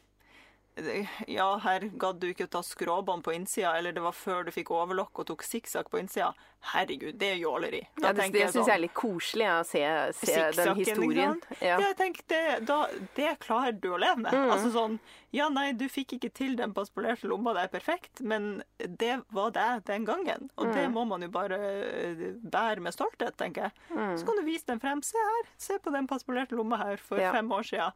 ja, 1.27 1.48
her 1.63 1.79
gadd 2.00 2.19
du 2.22 2.27
ikke 2.31 2.46
å 2.48 2.51
ta 2.57 2.62
skråbånd 2.65 3.24
på 3.25 3.34
innsida, 3.36 3.75
eller 3.77 3.91
det 3.96 4.01
var 4.03 4.13
før 4.13 4.46
du 4.48 4.51
fikk 4.51 4.69
overlokk 4.75 5.19
og 5.24 5.27
tok 5.31 5.43
sikksakk 5.43 5.89
på 5.89 6.00
innsida. 6.01 6.34
Herregud, 6.74 7.15
det 7.22 7.27
er 7.31 7.38
jåleri. 7.39 7.79
Da 8.01 8.07
Ja, 8.10 8.13
det 8.17 8.31
det 8.34 8.41
syns 8.48 8.55
sånn, 8.57 8.65
jeg 8.67 8.75
er 8.75 8.81
litt 8.81 8.93
koselig, 8.98 9.46
å 9.48 9.60
se, 9.65 9.81
se 10.17 10.36
den 10.57 10.75
historien. 10.79 11.41
Ja. 11.62 11.77
Ja, 11.79 11.91
tenker 11.98 12.25
det, 12.27 12.41
da, 12.67 12.79
det 13.15 13.36
klarer 13.46 13.77
du 13.77 13.89
å 13.93 14.00
leve 14.01 14.17
med. 14.25 14.34
Mm. 14.34 14.50
Altså 14.55 14.72
sånn, 14.74 14.98
ja 15.38 15.48
nei, 15.53 15.67
du 15.77 15.86
fikk 15.89 16.17
ikke 16.17 16.31
til 16.34 16.55
den 16.60 16.74
passpolerte 16.74 17.29
lomma, 17.29 17.53
det 17.53 17.67
er 17.67 17.74
perfekt, 17.77 18.22
men 18.22 18.63
det 18.79 19.19
var 19.38 19.53
det 19.55 19.69
den 19.89 20.05
gangen. 20.10 20.50
Og 20.57 20.67
Mm. 20.67 20.74
det 20.74 20.88
må 20.91 21.05
man 21.07 21.22
jo 21.22 21.29
bare 21.29 21.57
eh, 21.62 22.25
bære 22.43 22.81
med 22.81 22.93
stolthet, 22.93 23.38
tenker 23.38 23.69
jeg. 23.69 23.72
Mm. 23.93 24.17
Så 24.17 24.25
kan 24.25 24.36
du 24.36 24.43
vise 24.43 24.65
den 24.65 24.79
frem. 24.84 25.01
Se 25.05 25.17
her, 25.17 25.50
se 25.57 25.77
på 25.79 25.93
den 25.93 26.07
paspolerte 26.07 26.57
lomma 26.57 26.77
her 26.84 26.98
for 26.98 27.17
Ja. 27.22 27.31
fem 27.31 27.48
år 27.51 27.63
siden. 27.63 27.93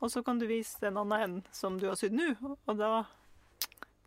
Og 0.00 0.10
så 0.12 0.22
kan 0.24 0.40
du 0.40 0.46
vise 0.48 0.80
en 0.88 1.00
annen 1.00 1.24
en 1.24 1.40
som 1.52 1.76
du 1.80 1.88
har 1.90 1.98
sydd 2.00 2.16
nå, 2.16 2.34
og 2.40 2.76
da 2.78 3.04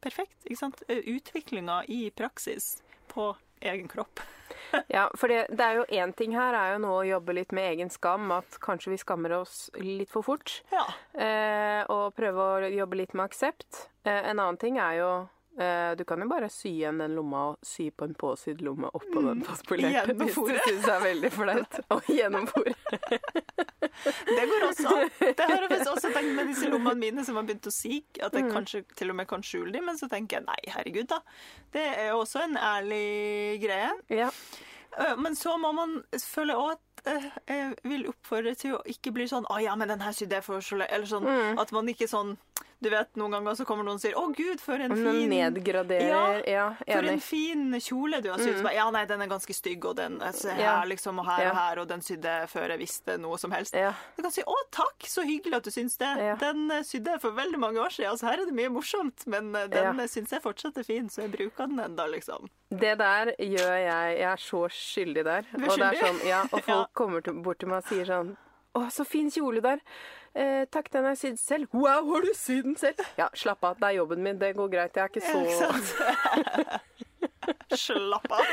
Perfekt, 0.04 0.42
ikke 0.44 0.60
sant? 0.60 0.82
Utviklinga 0.90 1.78
i 1.88 2.10
praksis 2.12 2.82
på 3.14 3.32
egen 3.64 3.88
kropp. 3.88 4.20
Ja, 4.90 5.06
for 5.14 5.30
det, 5.30 5.52
det 5.54 5.64
er 5.64 5.78
jo 5.78 5.84
én 5.94 6.12
ting 6.18 6.32
her 6.34 6.56
er 6.58 6.72
jo 6.74 6.80
nå 6.82 6.92
å 6.98 7.06
jobbe 7.06 7.36
litt 7.38 7.52
med 7.54 7.76
egen 7.76 7.92
skam, 7.94 8.32
at 8.34 8.58
kanskje 8.62 8.90
vi 8.90 8.98
skammer 8.98 9.36
oss 9.38 9.68
litt 9.78 10.10
for 10.10 10.26
fort. 10.26 10.56
Ja. 10.74 10.82
Eh, 11.14 11.82
og 11.94 12.16
prøve 12.18 12.48
å 12.48 12.72
jobbe 12.74 12.98
litt 12.98 13.14
med 13.14 13.28
aksept. 13.28 13.84
Eh, 14.02 14.18
en 14.32 14.42
annen 14.42 14.58
ting 14.58 14.80
er 14.82 14.98
jo 14.98 15.12
Eh, 15.14 15.33
Du 15.98 16.04
kan 16.10 16.20
jo 16.20 16.26
bare 16.28 16.48
sy 16.50 16.70
igjen 16.80 16.98
den 16.98 17.14
lomma 17.16 17.44
og 17.52 17.58
sy 17.62 17.92
på 17.94 18.08
en 18.08 18.16
påsydd 18.18 18.62
lomme 18.66 18.90
oppå 18.98 19.22
den 19.22 19.44
fastpolerte 19.46 20.16
Hvis 20.18 20.34
du 20.34 20.50
syns 20.66 20.86
det 20.88 20.94
er 20.96 21.04
veldig 21.04 21.30
flaut. 21.36 21.80
Og 21.94 22.02
gjennom. 22.18 22.48
Det 24.26 24.46
går 24.50 24.66
også. 24.68 24.94
Det 25.20 25.40
har 25.46 25.54
jeg 25.62 25.70
faktisk 25.70 25.92
også 25.94 26.12
tenkt 26.16 26.36
med 26.38 26.50
disse 26.50 26.70
lommene 26.72 26.98
mine 27.00 27.26
som 27.28 27.38
har 27.38 27.46
begynt 27.48 27.70
å 27.70 27.74
sige, 27.74 28.04
At 28.24 28.34
Mm. 28.34 28.40
jeg 28.40 28.52
kanskje 28.54 28.84
til 28.98 29.10
og 29.10 29.16
med 29.16 29.28
kan 29.28 29.44
skjule 29.44 29.72
dem, 29.72 29.86
men 29.86 29.98
så 29.98 30.10
tenker 30.10 30.38
jeg 30.40 30.46
nei, 30.48 30.60
herregud, 30.74 31.08
da. 31.08 31.20
Det 31.74 31.82
er 31.98 32.10
jo 32.10 32.20
også 32.24 32.44
en 32.44 32.58
ærlig 32.58 33.62
greie. 33.62 33.92
Ja. 34.10 34.30
Øh, 35.00 35.18
Men 35.20 35.36
så 35.36 35.58
må 35.58 35.72
man 35.74 36.04
føle 36.18 36.54
òg 36.54 36.72
at 36.74 37.14
øh, 37.14 37.30
jeg 37.48 37.76
vil 37.84 38.08
oppfordre 38.08 38.56
til 38.56 38.76
å 38.78 38.82
ikke 38.86 39.12
bli 39.14 39.26
sånn 39.28 39.46
'Å 39.46 39.62
ja, 39.64 39.76
men 39.76 39.88
den 39.88 40.02
her 40.02 40.12
sydde 40.12 40.36
jeg 40.36 40.44
for 40.44 40.60
så. 40.62 40.76
Eller 40.90 41.06
sånn 41.06 41.24
Mm. 41.26 41.60
at 41.60 41.72
man 41.72 41.88
ikke 41.88 42.08
sånn 42.08 42.38
Du 42.84 42.90
vet, 42.92 43.14
noen 43.16 43.32
ganger 43.32 43.56
så 43.56 43.66
kommer 43.66 43.86
noen 43.88 43.96
og 43.96 44.02
sier 44.04 44.14
'Å 44.20 44.26
gud, 44.36 44.60
for 44.60 44.76
en 44.84 44.92
fin 44.98 45.30
nedgraderer 45.32 46.44
Ja, 46.50 46.74
For 46.84 47.08
en. 47.08 47.20
Fin 47.24 47.72
kjole 47.80 48.20
du 48.22 48.30
har 48.30 48.38
sydd. 48.44 48.60
Mm. 48.62 48.74
Ja, 48.76 48.90
nei, 48.92 49.06
den 49.06 49.22
er 49.24 49.28
ganske 49.32 49.54
stygg, 49.56 49.86
og 49.86 49.96
den 49.96 50.20
altså, 50.20 50.50
her, 50.52 50.62
Ja. 50.62 50.84
liksom, 50.84 51.20
og 51.20 51.26
her 51.26 51.44
Ja. 51.46 51.50
og 51.52 51.56
her, 51.56 51.80
og 51.80 51.88
den 51.88 52.02
sydde 52.02 52.48
før 52.52 52.68
jeg 52.70 52.80
visste 52.80 53.18
noe 53.20 53.38
som 53.38 53.52
helst. 53.52 53.74
Ja. 53.74 53.94
Du 54.18 54.22
kan 54.22 54.32
si 54.32 54.42
'Å, 54.44 54.56
takk, 54.72 55.00
så 55.08 55.24
hyggelig 55.24 55.56
at 55.56 55.64
du 55.64 55.70
syns 55.72 55.98
det'. 55.98 56.18
Ja. 56.18 56.36
Den 56.36 56.70
eh, 56.72 56.82
sydde 56.84 57.12
jeg 57.12 57.22
for 57.22 57.32
veldig 57.32 57.58
mange 57.60 57.78
år 57.80 57.90
siden. 57.90 58.12
Altså, 58.12 58.26
her 58.28 58.42
er 58.42 58.46
det 58.46 58.54
mye 58.54 58.70
morsomt, 58.70 59.26
men 59.28 59.56
eh, 59.56 59.68
den 59.68 59.84
Ja. 59.84 59.94
ja. 59.94 60.08
syns 60.08 60.30
jeg 60.32 60.42
fortsatt 60.44 60.78
er 60.78 60.84
fin, 60.84 61.08
så 61.10 61.22
jeg 61.24 61.32
bruker 61.32 61.68
den 61.68 61.80
enda, 61.80 62.06
liksom. 62.08 62.50
Det 62.70 62.98
der 62.98 63.32
gjør 63.40 63.78
jeg 63.80 64.18
Jeg 64.20 64.22
er 64.34 64.36
så 64.38 64.68
skyldig 64.70 65.24
der. 65.24 65.42
Du 65.56 65.64
er 65.64 65.70
og, 65.70 65.78
det 65.78 65.94
er 65.94 66.06
sånn, 66.06 66.26
ja, 66.28 66.42
og 66.44 66.50
folk 66.64 66.68
Ja. 66.68 66.86
kommer 66.94 67.22
til, 67.24 67.34
bort 67.42 67.60
til 67.60 67.70
meg 67.70 67.78
og 67.78 67.86
sier 67.86 68.06
sånn 68.06 68.36
Å, 68.76 68.90
så 68.92 69.06
fin 69.06 69.30
kjole 69.30 69.62
der. 69.62 69.80
Eh, 70.34 70.64
takk, 70.74 70.90
den 70.94 71.06
har 71.06 71.14
jeg 71.14 71.22
sydd 71.22 71.40
selv. 71.40 71.74
Wow, 71.78 72.08
har 72.10 72.26
du 72.26 72.32
sydd 72.34 72.66
den 72.66 72.78
selv? 72.80 73.02
Ja, 73.20 73.30
slapp 73.38 73.64
av. 73.68 73.78
Det 73.78 73.92
er 73.92 74.00
jobben 74.00 74.24
min. 74.26 74.40
Det 74.42 74.54
går 74.58 74.72
greit. 74.72 74.98
Jeg 74.98 75.04
er 75.04 75.12
ikke 75.12 75.22
så 75.22 75.42
Ikke 75.44 75.60
sant? 75.62 77.02
Slapp 77.74 78.32
av. 78.32 78.50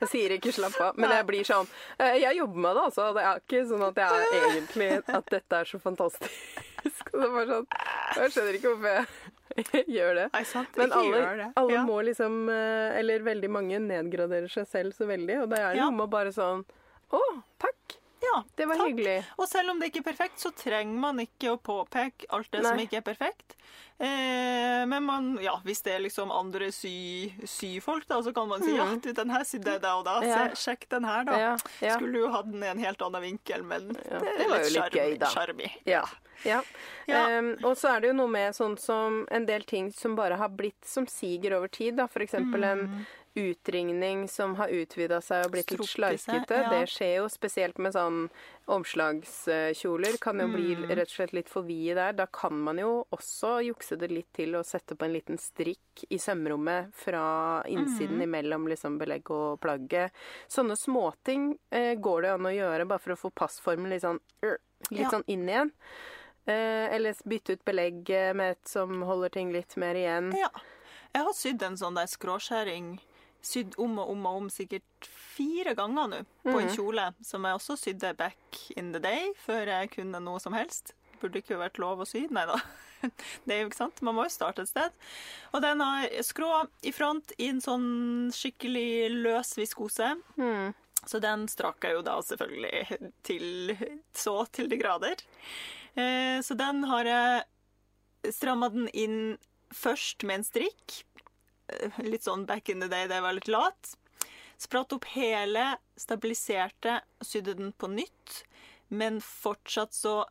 Jeg 0.00 0.08
sier 0.10 0.32
ikke 0.36 0.52
slapp 0.54 0.76
av, 0.82 0.98
men 0.98 1.12
jeg 1.14 1.26
blir 1.28 1.46
sånn 1.46 1.68
eh, 2.02 2.16
Jeg 2.22 2.38
jobber 2.40 2.62
med 2.64 2.78
det, 2.78 2.82
altså. 2.88 3.06
Det 3.14 3.22
er 3.22 3.40
ikke 3.42 3.62
sånn 3.70 3.84
at 3.86 4.00
jeg 4.02 4.26
er 4.26 4.46
egentlig 4.50 4.88
At 5.18 5.30
dette 5.32 5.60
er 5.60 5.70
så 5.70 5.80
fantastisk. 5.82 6.62
Det 6.82 7.22
er 7.22 7.34
bare 7.36 7.46
sånn 7.52 7.68
Jeg 8.16 8.34
skjønner 8.34 8.58
ikke 8.58 8.74
hvorfor 8.74 8.92
jeg 8.96 9.86
gjør 9.96 10.16
det. 10.18 10.24
Nei, 10.34 10.42
sant. 10.48 10.72
Men 10.76 10.90
ikke 10.90 10.98
alle, 11.00 11.20
gjør 11.22 11.38
det. 11.40 11.46
alle 11.62 11.76
ja. 11.76 11.84
må 11.86 12.00
liksom 12.04 12.40
eh, 12.52 12.98
Eller 13.00 13.24
veldig 13.24 13.52
mange 13.56 13.80
nedgraderer 13.84 14.52
seg 14.52 14.66
selv 14.68 14.96
så 14.96 15.08
veldig, 15.08 15.38
og 15.44 15.54
det 15.54 15.62
er 15.62 15.78
det 15.78 15.86
noe 15.86 16.00
med 16.02 16.12
bare 16.12 16.34
sånn 16.34 16.66
Å, 17.14 17.22
takk. 17.62 17.96
Ja, 18.22 18.42
Det 18.56 18.66
var 18.66 18.76
takk. 18.80 18.86
hyggelig. 18.88 19.24
Og 19.38 19.48
selv 19.48 19.70
om 19.70 19.78
det 19.80 19.90
ikke 19.90 20.00
er 20.04 20.08
perfekt, 20.12 20.38
så 20.40 20.50
trenger 20.56 20.98
man 21.00 21.18
ikke 21.22 21.52
å 21.54 21.58
påpeke 21.60 22.26
alt 22.30 22.50
det 22.50 22.64
som 22.64 22.78
ikke 22.78 22.96
er 23.02 23.06
perfekt. 23.06 23.56
Eh, 23.98 24.82
men 24.86 25.02
man, 25.04 25.38
ja, 25.40 25.54
hvis 25.64 25.80
det 25.86 25.94
er 25.94 26.02
liksom 26.04 26.30
andre 26.34 26.68
sy, 26.74 27.32
syfolk, 27.48 28.04
da, 28.10 28.18
så 28.22 28.32
kan 28.36 28.48
man 28.50 28.60
si 28.64 28.74
ja, 28.76 28.84
du, 29.00 29.08
den 29.16 29.30
her 29.32 29.44
sydde 29.48 29.76
jeg 29.76 29.82
da 29.84 29.94
og 30.00 30.04
da. 30.04 30.18
Mm. 30.20 30.28
Ja. 30.28 30.42
Se, 30.52 30.60
sjekk 30.66 30.84
den 30.92 31.04
her, 31.08 31.24
da. 31.28 31.38
Ja, 31.40 31.52
ja. 31.80 31.94
Skulle 31.96 32.20
jo 32.26 32.30
hatt 32.34 32.50
den 32.52 32.62
i 32.64 32.68
en 32.74 32.82
helt 32.82 33.00
annen 33.06 33.24
vinkel, 33.24 33.64
men 33.64 33.88
det 33.94 34.04
det 34.36 34.48
var 34.50 34.64
jo 34.66 34.72
litt 34.76 34.98
gøy, 35.00 35.16
da. 35.22 35.30
sjarmi. 35.32 35.70
Ja. 35.88 36.02
ja. 36.44 36.60
Ja. 37.08 37.22
Um, 37.38 37.52
og 37.64 37.76
så 37.80 37.94
er 37.94 38.02
det 38.04 38.10
jo 38.12 38.18
noe 38.18 38.28
med 38.28 38.56
sånn 38.56 38.76
som 38.80 39.22
en 39.32 39.46
del 39.48 39.64
ting 39.64 39.88
som 39.96 40.16
bare 40.18 40.36
har 40.36 40.52
blitt 40.52 40.84
som 40.84 41.06
siger 41.08 41.56
over 41.60 41.68
tid. 41.72 41.96
da. 41.96 42.08
Eksempel 42.26 42.60
Mm. 42.66 42.66
en 42.66 43.06
utringning 43.36 44.26
som 44.28 44.54
har 44.58 44.68
utvida 44.72 45.20
seg 45.22 45.44
og 45.46 45.52
blitt 45.52 45.70
litt 45.70 45.84
slarkete. 45.88 46.56
ja. 46.62 46.70
Det 46.72 46.88
skjer 46.88 47.16
jo 47.20 47.26
spesielt 47.28 47.78
med 47.78 47.92
sånn 47.94 48.30
omslagskjoler. 48.66 50.18
Kan 50.20 50.40
jo 50.40 50.48
bli 50.48 50.74
Mm. 50.76 50.88
rett 50.88 51.08
og 51.08 51.14
slett 51.14 51.32
litt 51.32 51.48
for 51.48 51.62
vide 51.62 51.94
der. 51.94 52.12
Da 52.12 52.26
kan 52.26 52.58
man 52.58 52.78
jo 52.78 53.06
også 53.12 53.60
jukse 53.64 53.96
det 53.98 54.10
litt 54.10 54.32
til 54.34 54.54
og 54.56 54.64
sette 54.64 54.96
på 54.96 55.04
en 55.04 55.12
liten 55.12 55.38
strikk 55.38 56.04
i 56.10 56.16
sømrommet 56.18 56.92
fra 56.94 57.62
Mm. 57.62 57.68
innsiden 57.78 58.22
imellom 58.22 58.66
liksom 58.68 58.98
belegg 58.98 59.30
og 59.30 59.60
plagget. 59.60 60.10
Sånne 60.48 60.76
småting 60.76 61.58
eh, 61.70 61.94
går 61.94 62.22
det 62.22 62.30
an 62.30 62.40
å 62.46 62.54
gjøre 62.56 62.88
bare 62.88 62.98
for 62.98 63.12
å 63.12 63.18
få 63.18 63.30
passformen 63.34 63.90
litt 63.90 64.02
sånn, 64.02 64.20
øh, 64.42 64.56
litt 64.90 65.00
Ja. 65.00 65.10
sånn 65.10 65.24
inn 65.28 65.46
igjen. 65.48 65.72
Eh, 66.48 66.94
eller 66.94 67.12
bytte 67.26 67.50
ut 67.52 67.64
belegget 67.64 68.34
med 68.36 68.52
et 68.52 68.68
som 68.68 69.02
holder 69.02 69.28
ting 69.30 69.52
litt 69.52 69.76
mer 69.76 69.94
igjen. 69.94 70.32
Ja. 70.36 70.48
Jeg 71.14 71.24
har 71.24 71.32
sydd 71.32 71.62
en 71.62 71.76
sånn 71.76 71.94
der 71.94 72.06
skråskjæring, 72.06 73.00
sydd 73.46 73.76
om 73.82 73.98
og 74.02 74.10
om 74.12 74.26
og 74.26 74.36
om 74.42 74.48
sikkert 74.52 75.06
fire 75.36 75.74
ganger 75.78 76.08
nå, 76.10 76.20
på 76.46 76.54
en 76.58 76.66
Mhm. 76.68 76.74
kjole, 76.76 77.06
som 77.22 77.44
jeg 77.46 77.54
også 77.60 77.76
sydde 77.78 78.14
back 78.18 78.60
in 78.76 78.92
the 78.92 79.00
day, 79.00 79.32
før 79.46 79.66
jeg 79.66 79.90
kunne 79.94 80.20
noe 80.20 80.40
som 80.42 80.52
helst. 80.56 80.92
Burde 81.20 81.40
ikke 81.40 81.56
vært 81.60 81.78
lov 81.80 82.02
å 82.02 82.06
sy. 82.06 82.26
Nei 82.30 82.44
da. 82.46 82.56
Det 83.46 83.54
er 83.54 83.62
jo 83.62 83.68
ikke 83.70 83.76
sant. 83.78 84.02
Man 84.02 84.14
må 84.16 84.24
jo 84.26 84.32
starte 84.34 84.62
et 84.64 84.68
sted. 84.68 84.92
Og 85.54 85.62
den 85.62 85.80
har 85.80 86.08
skrå 86.24 86.66
i 86.82 86.92
front 86.92 87.32
i 87.38 87.48
en 87.48 87.60
sånn 87.60 88.32
skikkelig 88.34 89.12
løs 89.22 89.54
viskose. 89.56 90.10
Mm. 90.36 90.74
Så 91.06 91.20
den 91.22 91.46
strakk 91.48 91.84
jeg 91.86 91.94
jo 91.94 92.02
da 92.02 92.16
selvfølgelig 92.24 93.12
til 93.22 93.76
så 94.16 94.36
til 94.52 94.68
de 94.68 94.76
grader. 94.80 95.16
Eh, 95.96 96.40
så 96.44 96.56
den 96.58 96.82
har 96.84 97.04
jeg 97.04 98.32
stramma 98.34 98.68
den 98.72 98.88
inn 98.92 99.18
først 99.72 100.24
med 100.26 100.40
en 100.40 100.44
strikk. 100.48 101.02
Litt 102.12 102.26
sånn 102.26 102.46
back 102.46 102.68
in 102.72 102.80
the 102.80 102.88
day 102.88 103.06
da 103.08 103.18
jeg 103.18 103.26
var 103.26 103.36
litt 103.38 103.48
lat. 103.52 103.94
Spratt 104.58 104.94
opp 104.96 105.04
hele, 105.12 105.74
stabiliserte, 106.00 107.00
sydde 107.20 107.56
den 107.58 107.72
på 107.76 107.90
nytt. 107.92 108.42
Men 108.88 109.20
fortsatt 109.20 109.92
så 109.96 110.22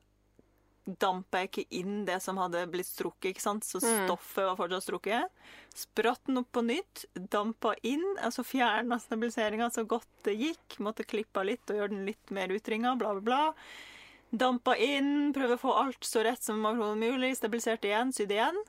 dampa 0.86 1.42
jeg 1.42 1.50
ikke 1.50 1.80
inn 1.80 2.04
det 2.06 2.20
som 2.22 2.38
hadde 2.38 2.62
blitt 2.70 2.88
strukket, 2.88 3.32
ikke 3.34 3.42
sant? 3.42 3.66
Så 3.66 3.82
Mm. 3.82 4.06
stoffet 4.06 4.46
var 4.46 4.56
fortsatt 4.56 4.86
strukket. 4.86 5.30
Spratt 5.74 6.26
den 6.28 6.38
opp 6.38 6.52
på 6.52 6.62
nytt, 6.66 7.06
dampa 7.16 7.76
inn, 7.82 8.06
altså 8.22 8.46
fjerna 8.46 9.00
stabiliseringa 9.02 9.72
så 9.72 9.86
godt 9.88 10.08
det 10.24 10.38
gikk. 10.38 10.78
Måtte 10.80 11.04
klippe 11.06 11.44
litt 11.46 11.70
og 11.70 11.78
gjøre 11.78 11.90
den 11.90 12.06
litt 12.06 12.30
mer 12.32 12.48
utringa, 12.50 12.96
bla, 12.98 13.14
bla, 13.14 13.22
bla. 13.22 13.54
Dampa 14.32 14.76
inn, 14.78 15.34
prøve 15.34 15.56
å 15.56 15.60
få 15.60 15.74
alt 15.74 16.02
så 16.04 16.24
rett 16.24 16.44
som 16.44 16.62
mulig. 16.62 17.36
stabilisert 17.38 17.84
igjen, 17.84 18.14
sydde 18.14 18.36
igjen. 18.36 18.64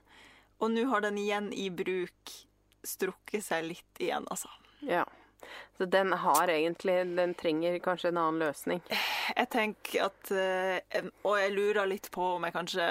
Og 0.61 0.71
nå 0.71 0.89
har 0.89 1.01
den 1.03 1.19
igjen 1.19 1.53
i 1.53 1.69
bruk 1.69 2.46
strukket 2.89 3.45
seg 3.45 3.65
litt 3.69 4.03
igjen, 4.03 4.27
altså. 4.31 4.51
Ja. 4.87 5.05
Så 5.79 5.85
den 5.87 6.11
har 6.13 6.49
egentlig 6.49 6.95
Den 7.15 7.35
trenger 7.39 7.77
kanskje 7.85 8.09
en 8.09 8.19
annen 8.19 8.41
løsning. 8.41 8.81
Jeg 9.37 9.49
tenker 9.53 10.09
at 10.09 10.31
eh, 10.33 11.05
Og 11.23 11.37
jeg 11.39 11.53
lurer 11.55 11.87
litt 11.87 12.09
på 12.11 12.33
om 12.39 12.47
jeg 12.49 12.57
kanskje 12.57 12.89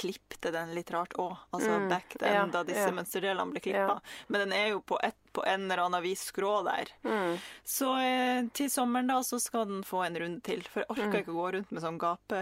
klippte 0.00 0.52
den 0.54 0.70
litt 0.76 0.90
rart 0.94 1.12
òg. 1.18 1.34
Altså 1.50 1.70
Mm, 1.76 1.88
back 1.90 2.14
then, 2.18 2.34
ja, 2.34 2.46
da 2.46 2.62
disse 2.64 2.86
ja. 2.86 2.92
mønsterdelene 2.94 3.52
ble 3.52 3.60
klippa. 3.60 3.98
Ja. 3.98 4.26
Men 4.28 4.44
den 4.46 4.52
er 4.56 4.68
jo 4.70 4.80
på, 4.86 4.96
et, 5.02 5.18
på 5.32 5.44
en 5.46 5.64
eller 5.70 5.84
annen 5.84 6.02
vis 6.02 6.24
skrå 6.30 6.62
der. 6.66 6.88
Mm. 7.04 7.36
Så 7.64 7.90
eh, 8.02 8.44
til 8.56 8.70
sommeren 8.70 9.06
da, 9.12 9.20
så 9.26 9.38
skal 9.40 9.66
den 9.70 9.82
få 9.86 10.02
en 10.06 10.16
runde 10.18 10.40
til. 10.46 10.62
For 10.68 10.80
jeg 10.84 10.90
orker 10.90 11.10
Mm. 11.10 11.18
ikke 11.22 11.32
å 11.34 11.38
gå 11.40 11.52
rundt 11.56 11.70
med 11.72 11.82
sånn 11.82 11.98
gape 11.98 12.40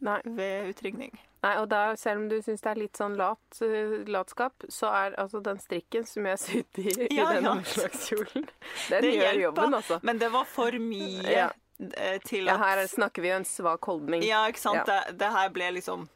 Nei. 0.00 0.20
ved 0.24 0.70
utringning. 0.74 1.12
Nei, 1.42 1.52
og 1.60 1.68
da, 1.70 1.94
selv 1.94 2.18
om 2.24 2.28
du 2.28 2.40
syns 2.42 2.60
det 2.64 2.70
er 2.72 2.80
litt 2.80 2.96
sånn 2.98 3.14
lat, 3.16 3.60
eh, 3.62 3.92
latskap, 4.10 4.64
så 4.68 4.88
er 4.90 5.14
altså 5.22 5.38
den 5.42 5.58
strikken 5.62 6.04
som 6.06 6.26
jeg 6.26 6.38
sydde 6.42 6.82
i, 6.82 7.08
Ja, 7.14 7.30
i 7.30 7.34
den 7.36 7.44
ja. 7.44 7.52
omslagskjolen, 7.52 8.48
den 8.88 9.02
Det 9.02 9.12
gjør 9.14 9.22
hjelper. 9.22 9.42
jobben, 9.44 9.74
altså. 9.78 10.00
Men 10.02 10.18
det 10.18 10.32
var 10.34 10.44
for 10.44 10.70
mye 10.72 11.30
Ja. 11.30 11.46
At, 11.78 12.24
til 12.26 12.44
Ja, 12.50 12.56
her 12.58 12.80
snakker 12.90 13.22
vi 13.22 13.28
jo 13.30 13.36
en 13.36 13.44
svak 13.46 13.84
holdning. 13.86 14.24
Ja, 14.26 14.40
ikke 14.50 14.58
sant? 14.58 14.82
Ja. 14.88 15.04
Det, 15.06 15.18
det 15.20 15.28
her 15.30 15.48
ble 15.54 15.68
liksom 15.76 16.08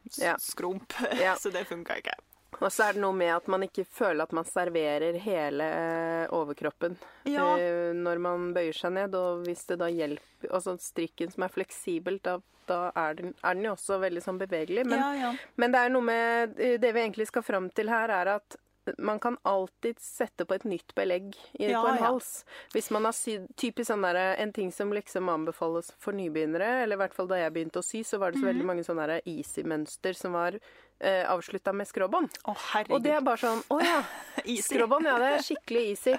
skrump, 0.42 0.92
Ja. 1.20 1.36
så 1.38 1.52
det 1.54 1.68
funka 1.68 2.00
ikke. 2.02 2.16
Og 2.60 2.68
så 2.70 2.84
er 2.88 2.92
det 2.94 3.00
noe 3.02 3.16
med 3.16 3.32
at 3.34 3.46
man 3.48 3.62
ikke 3.66 3.84
føler 3.88 4.22
at 4.22 4.32
man 4.36 4.44
serverer 4.44 5.16
hele 5.24 5.64
eh, 5.64 6.26
overkroppen 6.36 6.96
Ja. 7.26 7.56
eh, 7.58 7.92
når 7.96 8.18
man 8.20 8.52
bøyer 8.54 8.76
seg 8.76 8.92
ned. 8.92 9.14
Og 9.18 9.44
hvis 9.46 9.64
det 9.66 9.78
da 9.80 9.88
hjelper 9.90 10.50
Altså 10.52 10.76
strikken 10.82 11.30
som 11.32 11.44
er 11.46 11.52
fleksibel, 11.54 12.18
da, 12.22 12.36
da 12.66 12.90
er, 12.98 13.14
den, 13.14 13.34
er 13.42 13.54
den 13.54 13.64
jo 13.64 13.72
også 13.76 13.98
veldig 14.02 14.22
sånn 14.24 14.38
bevegelig. 14.42 14.84
Men, 14.86 14.98
ja, 14.98 15.12
ja. 15.14 15.32
men 15.56 15.72
det 15.72 15.80
er 15.80 15.88
noe 15.94 16.02
med 16.02 16.58
eh, 16.60 16.76
Det 16.82 16.92
vi 16.92 17.00
egentlig 17.06 17.26
skal 17.30 17.42
fram 17.46 17.70
til 17.70 17.88
her, 17.88 18.10
er 18.10 18.36
at 18.36 18.58
man 18.98 19.20
kan 19.22 19.36
alltid 19.46 20.00
sette 20.02 20.42
på 20.44 20.56
et 20.56 20.64
nytt 20.66 20.90
belegg 20.98 21.36
på 21.54 21.62
en 21.86 22.00
hals. 22.02 22.44
Hvis 22.74 22.88
man 22.90 23.04
har 23.06 23.14
sydd 23.14 23.44
typisk 23.56 23.86
sånn 23.92 24.02
der, 24.02 24.18
En 24.42 24.50
ting 24.52 24.72
som 24.74 24.90
liksom 24.90 25.28
anbefales 25.30 25.92
for 26.02 26.10
nybegynnere, 26.18 26.82
eller 26.82 26.98
i 26.98 27.02
hvert 27.04 27.14
fall 27.14 27.28
da 27.30 27.38
jeg 27.38 27.52
begynte 27.54 27.78
å 27.78 27.86
sy, 27.86 28.02
så 28.02 28.18
var 28.18 28.32
det 28.34 28.40
så 28.40 28.48
Mhm. 28.48 28.50
veldig 28.50 28.66
mange 28.66 28.82
sånne 28.82 29.20
easy-mønster 29.24 30.16
som 30.18 30.32
var 30.34 30.58
eh, 31.02 31.26
avslutta 31.30 31.72
med 31.76 31.88
skråbånd. 31.90 32.30
Oh. 32.48 32.64
Og 32.88 33.02
det 33.04 33.12
er 33.18 33.20
bare 33.26 33.42
sånn 33.42 33.62
Å 33.74 33.80
ja. 33.82 34.00
Skråbånd, 34.68 35.06
ja. 35.10 35.18
Det 35.20 35.30
er 35.36 35.44
skikkelig 35.50 35.84
easy. 35.92 36.14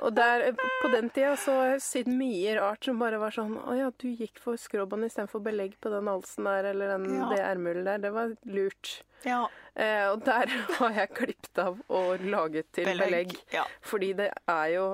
Og 0.00 0.14
der, 0.16 0.46
på 0.80 0.88
den 0.94 1.10
tida 1.12 1.34
så 1.36 1.52
har 1.58 1.74
jeg 1.76 2.06
mye 2.08 2.54
rart 2.56 2.86
som 2.86 2.98
bare 3.02 3.18
var 3.20 3.34
sånn 3.34 3.56
Å 3.60 3.74
ja, 3.76 3.90
du 4.00 4.06
gikk 4.08 4.38
for 4.40 4.56
skråbånd 4.56 5.04
istedenfor 5.10 5.42
belegg 5.44 5.74
på 5.82 5.90
den 5.92 6.08
halsen 6.08 6.46
der, 6.48 6.70
eller 6.72 6.94
den, 6.94 7.08
Ja. 7.18 7.28
det 7.34 7.42
ermehulet 7.44 7.84
der. 7.90 7.98
Det 8.06 8.14
var 8.16 8.32
lurt. 8.48 8.94
Ja. 9.26 9.42
Eh, 9.74 10.06
og 10.14 10.24
der 10.24 10.48
har 10.78 10.96
jeg 11.02 11.14
klippet 11.18 11.58
av 11.66 11.82
og 11.92 12.24
laget 12.24 12.70
til 12.72 12.88
belegg. 12.96 13.36
Ja. 13.52 13.66
Fordi 13.84 14.14
det 14.22 14.30
er 14.48 14.66
jo 14.78 14.88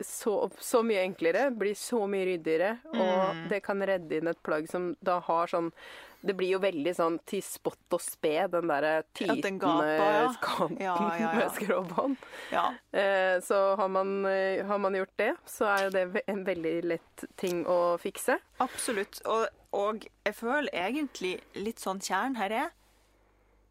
så, 0.00 0.46
så 0.62 0.80
mye 0.86 1.02
enklere, 1.02 1.48
blir 1.58 1.74
så 1.74 2.04
mye 2.08 2.24
ryddigere, 2.30 2.76
og 2.94 3.34
Mm. 3.34 3.48
det 3.50 3.58
kan 3.66 3.82
redde 3.82 4.14
inn 4.20 4.28
et 4.30 4.38
plagg 4.46 4.68
som 4.70 4.92
da 5.02 5.16
har 5.26 5.50
sånn 5.50 5.72
Det 6.20 6.34
blir 6.34 6.50
jo 6.56 6.58
veldig 6.62 6.92
sånn 6.98 7.18
til 7.28 7.42
spott 7.46 7.94
og 7.94 8.00
spe, 8.02 8.32
den 8.50 8.66
derre 8.70 9.04
tytende 9.14 9.68
ja. 9.86 10.32
kanten 10.42 10.80
Ja, 10.82 10.96
ja, 10.98 11.18
ja. 11.22 11.32
med 11.38 11.52
skråbånd. 11.54 12.16
Ja. 12.50 12.64
Eh, 12.92 13.36
Så 13.44 13.60
har 13.78 13.88
man, 13.88 14.26
eh, 14.26 14.64
har 14.66 14.78
man 14.82 14.94
gjort 14.98 15.14
det, 15.16 15.30
så 15.46 15.68
er 15.70 15.84
jo 15.86 15.90
det 15.94 16.22
en 16.26 16.42
veldig 16.44 16.74
lett 16.84 17.24
ting 17.36 17.62
å 17.66 17.96
fikse. 18.02 18.38
Absolutt. 18.58 19.20
Og, 19.30 19.46
og 19.72 20.08
jeg 20.26 20.34
føler 20.34 20.74
egentlig 20.74 21.36
litt 21.54 21.78
sånn 21.78 22.00
kjern 22.02 22.34
her 22.40 22.50
er 22.64 22.74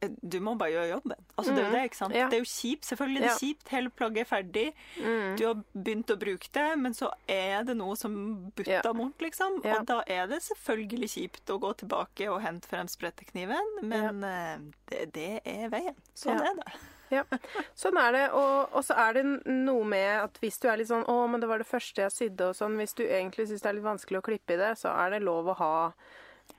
du 0.01 0.39
må 0.39 0.53
bare 0.57 0.71
gjøre 0.71 0.89
jobben. 0.91 1.15
Altså, 1.37 1.53
Det 1.55 1.63
er 1.63 1.67
jo 1.69 1.75
det, 1.75 1.83
ikke 1.89 1.97
sant? 1.97 2.13
Ja. 2.15 2.27
Det 2.29 2.37
er 2.37 2.43
jo 2.43 2.49
kjipt. 2.51 2.85
Selvfølgelig 2.85 3.21
det 3.21 3.29
er 3.29 3.33
Ja. 3.33 3.37
kjipt. 3.41 3.67
Hele 3.69 3.89
plagget 3.89 4.21
er 4.21 4.29
ferdig. 4.35 4.73
Du 5.37 5.45
har 5.47 5.55
begynt 5.73 6.07
å 6.13 6.17
bruke 6.19 6.51
det, 6.53 6.77
men 6.79 6.93
så 6.93 7.11
er 7.27 7.63
det 7.63 7.77
noe 7.77 7.95
som 7.95 8.51
butter 8.55 8.81
Ja. 8.85 8.93
mot, 8.93 9.17
liksom. 9.19 9.61
Ja. 9.65 9.79
Og 9.79 9.85
da 9.85 10.03
er 10.07 10.27
det 10.27 10.41
selvfølgelig 10.43 11.09
kjipt 11.09 11.45
å 11.49 11.59
gå 11.59 11.73
tilbake 11.77 12.29
og 12.31 12.41
hente 12.41 12.67
frem 12.67 12.87
sprettekniven, 12.87 13.81
men 13.83 14.23
eh, 14.23 14.57
det, 14.89 15.13
det 15.13 15.41
er 15.45 15.69
veien. 15.69 15.95
Sånn 16.15 16.39
er 16.41 16.53
det. 16.55 16.67
Ja, 17.09 17.23
sånn 17.73 17.95
er 17.97 18.11
det. 18.11 18.31
Og, 18.35 18.67
og 18.75 18.83
så 18.83 18.93
er 18.99 19.13
det 19.13 19.21
noe 19.47 19.85
med 19.85 20.23
at 20.25 20.33
hvis 20.41 20.59
du 20.59 20.67
er 20.67 20.75
litt 20.75 20.89
sånn 20.89 21.05
'Å, 21.07 21.29
men 21.31 21.39
det 21.39 21.47
var 21.47 21.57
det 21.57 21.65
første 21.69 22.01
jeg 22.03 22.11
sydde', 22.11 22.49
og 22.49 22.53
sånn 22.57 22.75
Hvis 22.75 22.93
du 22.95 23.03
egentlig 23.07 23.47
syns 23.47 23.61
det 23.61 23.69
er 23.69 23.73
litt 23.77 23.85
vanskelig 23.87 24.19
å 24.19 24.25
klippe 24.27 24.53
i 24.53 24.57
det, 24.57 24.73
så 24.77 24.91
er 24.91 25.11
det 25.11 25.21
lov 25.23 25.47
å 25.47 25.55
ha 25.55 25.93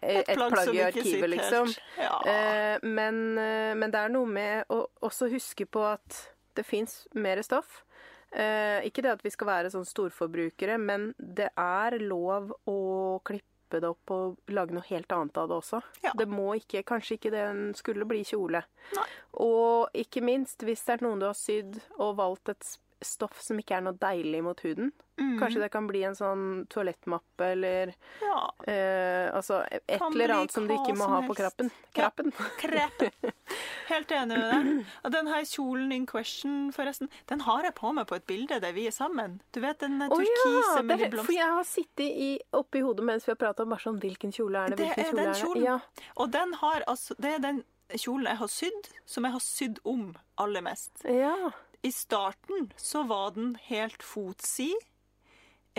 eh, 0.00 0.20
et, 0.20 0.34
plagg 0.36 0.52
plagg 0.52 0.74
i 0.74 0.82
arkivet, 0.86 1.30
liksom. 1.30 1.72
Ja. 1.98 2.20
Eh, 2.26 2.78
men, 2.82 3.38
eh, 3.38 3.74
men 3.74 3.90
det 3.94 4.00
er 4.04 4.08
noe 4.14 4.26
med 4.26 4.64
å 4.70 4.84
også 5.02 5.28
huske 5.32 5.66
på 5.66 5.84
at 5.92 6.22
det 6.58 6.64
fins 6.66 7.06
mer 7.14 7.40
stoff. 7.42 7.84
Eh, 8.32 8.84
ikke 8.84 9.02
det 9.06 9.12
at 9.14 9.22
vi 9.24 9.30
skal 9.32 9.46
være 9.48 9.70
sånn 9.72 9.86
storforbrukere, 9.88 10.76
men 10.78 11.12
det 11.18 11.48
er 11.56 11.98
lov 12.02 12.50
å 12.68 12.78
klippe 13.24 13.44
det 13.80 13.84
opp 13.88 14.10
og 14.10 14.36
lage 14.48 14.72
noe 14.72 14.84
helt 14.88 15.10
annet 15.12 15.36
av 15.36 15.48
det 15.50 15.56
også. 15.58 15.80
Ja. 16.04 16.12
Det 16.16 16.26
må 16.28 16.54
ikke, 16.56 16.82
kanskje 16.88 17.18
ikke 17.18 17.32
den 17.34 17.74
skulle 17.76 18.06
bli 18.08 18.22
kjole. 18.24 18.62
Nei. 18.96 19.06
Og 19.44 19.88
ikke 19.96 20.22
minst, 20.24 20.64
hvis 20.64 20.84
det 20.86 20.98
er 20.98 21.04
noen 21.04 21.20
du 21.20 21.26
har 21.28 21.36
sydd 21.36 21.76
og 21.98 22.16
valgt 22.16 22.48
et 22.54 22.64
s- 22.64 22.78
stoff 23.04 23.40
som 23.42 23.58
ikke 23.60 23.76
er 23.78 23.84
noe 23.86 23.96
deilig 24.00 24.40
mot 24.42 24.60
huden. 24.64 24.90
Mm. 25.18 25.34
Kanskje 25.40 25.60
det 25.64 25.68
kan 25.74 25.86
bli 25.88 26.04
en 26.06 26.14
sånn 26.14 26.42
toalettmappe 26.70 27.46
eller 27.56 27.90
ja. 28.22 28.38
eh, 28.70 29.26
altså 29.34 29.64
et 29.66 29.98
Kan 29.98 30.12
eller 30.14 30.34
annet 30.36 30.54
som 30.54 30.68
du 30.68 30.74
ikke 30.76 30.94
må 30.98 31.08
ha 31.10 31.20
ha 31.20 31.26
på 31.26 31.34
krappen. 31.38 31.70
krappen. 31.96 32.30
Ja. 32.38 32.48
Krappen. 32.60 33.32
Helt 33.88 34.12
enig 34.14 34.38
med 34.38 34.52
deg. 34.52 34.92
Og 35.02 35.14
den 35.16 35.30
her 35.32 35.46
kjolen 35.48 35.94
in 35.96 36.06
question, 36.06 36.68
forresten, 36.76 37.10
den 37.30 37.42
har 37.48 37.66
jeg 37.66 37.74
på 37.78 37.90
meg 37.96 38.06
på 38.10 38.18
et 38.20 38.26
bilde 38.30 38.60
der 38.62 38.76
vi 38.76 38.86
er 38.90 38.94
sammen. 38.94 39.40
Du 39.54 39.60
vet 39.64 39.80
den 39.82 39.98
turkise 40.04 40.44
oh, 40.46 40.58
ja! 40.76 40.82
med 40.82 41.02
de 41.02 41.08
blomstene 41.10 41.26
for 41.26 41.38
jeg 41.38 41.56
har 41.56 41.66
sittet 41.66 42.20
i, 42.28 42.30
oppi 42.54 42.84
hodet 42.86 43.06
mens 43.08 43.26
vi 43.26 43.34
har 43.34 43.40
prata 43.40 43.66
om 43.66 43.74
bare 43.74 43.84
sånn 43.88 43.98
Hvilken 44.02 44.34
kjole 44.34 44.66
er 44.68 44.74
det? 44.76 44.82
Det 44.84 44.92
Hvilken 44.94 45.02
er 45.02 45.10
kjole 45.10 45.18
den 45.18 45.26
er 45.26 45.32
det? 45.32 45.40
kjolen. 45.42 45.64
Ja. 45.66 46.12
Og 46.22 46.30
den 46.34 46.54
har 46.62 46.86
altså 46.86 47.16
Det 47.18 47.34
er 47.38 47.42
den 47.42 47.64
kjolen 47.96 48.28
jeg 48.28 48.38
har 48.42 48.50
sydd, 48.52 48.90
som 49.08 49.24
jeg 49.24 49.34
har 49.34 49.42
sydd 49.42 49.78
om 49.88 50.12
aller 50.38 50.62
mest. 50.62 50.92
ja. 51.08 51.50
I 51.86 51.92
starten 51.94 52.72
så 52.76 53.04
var 53.06 53.36
den 53.36 53.52
helt 53.68 54.02
fotsid. 54.02 54.88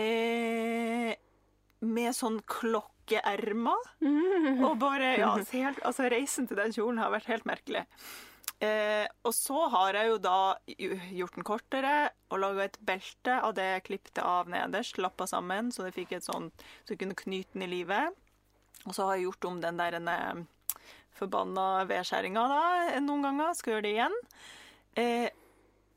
Eh, 0.00 1.12
med 1.80 2.16
sånn 2.16 2.40
klokkeermer. 2.48 3.92
Og 4.64 4.74
bare 4.80 5.14
Ja, 5.20 5.34
helt, 5.56 5.80
altså 5.84 6.08
reisen 6.12 6.48
til 6.48 6.60
den 6.60 6.74
kjolen 6.76 7.00
har 7.02 7.12
vært 7.12 7.30
helt 7.32 7.48
merkelig. 7.48 7.84
Eh, 8.60 9.06
og 9.24 9.32
så 9.32 9.62
har 9.72 9.96
jeg 9.96 10.10
jo 10.10 10.16
da 10.20 10.38
gjort 10.68 11.36
den 11.38 11.46
kortere 11.48 11.94
og 12.28 12.42
laga 12.42 12.66
et 12.66 12.76
belte 12.84 13.38
av 13.40 13.54
det 13.56 13.64
jeg 13.70 13.84
klippte 13.86 14.24
av 14.24 14.50
nederst, 14.52 15.00
lappa 15.00 15.24
sammen, 15.28 15.70
så 15.72 15.86
det 15.86 15.94
fikk 15.96 16.12
et 16.18 16.26
sånt, 16.26 16.64
så 16.84 16.92
jeg 16.92 17.00
kunne 17.00 17.16
knyte 17.16 17.56
den 17.56 17.64
i 17.64 17.70
livet. 17.72 18.16
Og 18.84 18.92
så 18.96 19.06
har 19.06 19.16
jeg 19.16 19.30
gjort 19.30 19.48
om 19.48 19.62
den 19.64 19.80
der 19.80 19.96
en, 19.96 20.10
forbanna 21.16 21.84
vedskjæringa 21.88 22.44
da, 22.48 22.64
noen 23.04 23.24
ganger. 23.26 23.56
Skal 23.56 23.74
gjøre 23.74 23.86
det 23.86 23.94
igjen. 23.96 24.18
Eh, 25.00 25.26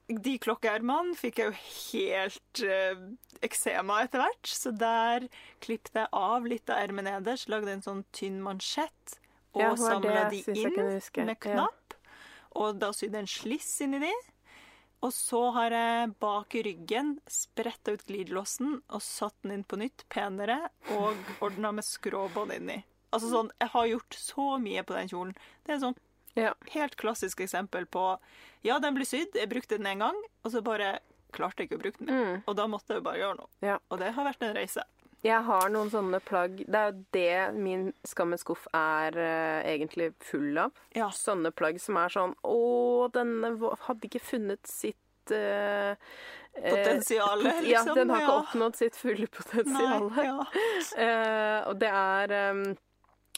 de 0.07 0.33
klokkeermene 0.43 1.15
fikk 1.15 1.39
jeg 1.39 1.51
jo 1.51 1.59
helt 1.63 2.63
eh, 2.67 3.03
eksema 3.45 4.01
etter 4.03 4.23
hvert, 4.23 4.49
så 4.49 4.73
der 4.75 5.27
klippet 5.63 5.95
jeg 6.01 6.11
av 6.11 6.47
litt 6.47 6.69
av 6.69 6.81
ermet 6.83 7.07
nederst, 7.07 7.49
lagde 7.51 7.71
en 7.71 7.85
sånn 7.85 8.03
tynn 8.15 8.41
mansjett 8.43 9.17
og 9.53 9.61
Ja, 9.61 9.71
samla 9.77 10.27
de 10.33 10.43
inn 10.49 10.75
med 10.75 11.39
knapp. 11.39 11.95
Ja. 11.95 11.99
Og 12.59 12.77
da 12.81 12.91
sydde 12.93 13.19
jeg 13.19 13.25
en 13.25 13.31
sliss 13.31 13.73
inni 13.85 14.01
de. 14.03 14.13
Og 15.03 15.11
så 15.11 15.39
har 15.57 15.73
jeg 15.75 16.13
bak 16.23 16.55
i 16.55 16.63
ryggen 16.63 17.17
spretta 17.27 17.95
ut 17.95 18.05
glidelåsen 18.07 18.77
og 18.87 19.03
satt 19.03 19.35
den 19.43 19.57
inn 19.57 19.65
på 19.67 19.79
nytt, 19.81 20.05
penere, 20.13 20.69
og 20.95 21.19
ordna 21.43 21.73
med 21.75 21.85
skråbånd 21.87 22.55
inni. 22.55 22.79
Altså 23.13 23.29
sånn, 23.29 23.51
Jeg 23.59 23.69
har 23.75 23.89
gjort 23.91 24.15
så 24.17 24.45
mye 24.63 24.83
på 24.87 24.95
den 24.95 25.11
kjolen. 25.11 25.35
Det 25.65 25.75
er 25.75 25.83
sånn 25.83 25.97
Ja. 26.39 26.53
helt 26.73 26.95
klassisk 26.97 27.43
eksempel 27.45 27.85
på 27.85 28.17
Ja, 28.65 28.79
den 28.79 28.95
ble 28.95 29.05
sydd, 29.05 29.35
jeg 29.35 29.49
brukte 29.51 29.77
den 29.77 29.89
en 29.91 30.05
gang, 30.05 30.19
og 30.43 30.53
så 30.53 30.63
bare 30.65 30.99
klarte 31.33 31.63
jeg 31.63 31.69
ikke 31.69 31.79
å 31.79 31.83
bruke 31.83 31.99
den 31.99 32.09
mer. 32.09 32.25
Mm. 32.25 32.43
Og 32.47 32.55
da 32.57 32.67
måtte 32.71 32.97
jeg 32.97 33.03
bare 33.05 33.19
gjøre 33.19 33.37
noe. 33.41 33.49
Ja. 33.65 33.77
Og 33.91 33.99
det 34.01 34.13
har 34.15 34.27
vært 34.27 34.45
en 34.45 34.55
reise. 34.55 34.85
Jeg 35.23 35.39
har 35.47 35.69
noen 35.71 35.87
sånne 35.87 36.19
plagg 36.23 36.57
Det 36.67 36.75
er 36.79 36.89
jo 36.89 37.03
det 37.15 37.35
min 37.55 37.85
skammens 38.07 38.43
skuff 38.43 38.65
er 38.75 39.15
uh, 39.15 39.61
egentlig 39.63 40.11
full 40.23 40.57
av. 40.59 40.73
Ja. 40.97 41.07
Sånne 41.15 41.53
plagg 41.55 41.79
som 41.79 41.99
er 42.01 42.11
sånn 42.11 42.35
Å, 42.43 42.57
denne 43.15 43.53
hadde 43.85 44.09
ikke 44.09 44.23
funnet 44.23 44.67
sitt 44.67 45.31
uh, 45.31 45.95
eh, 45.95 46.67
Potensialet, 46.67 47.55
pot- 47.55 47.69
Ja, 47.69 47.85
liksom, 47.85 48.01
den 48.01 48.11
har 48.11 48.25
ikke 48.25 48.33
ja. 48.33 48.41
oppnådd 48.41 48.81
sitt 48.81 48.99
fulle 48.99 49.29
potensial. 49.31 50.09
Ja. 50.19 50.35
uh, 50.43 51.59
og 51.69 51.79
det 51.79 51.93
er 51.93 52.35
um, 52.51 52.65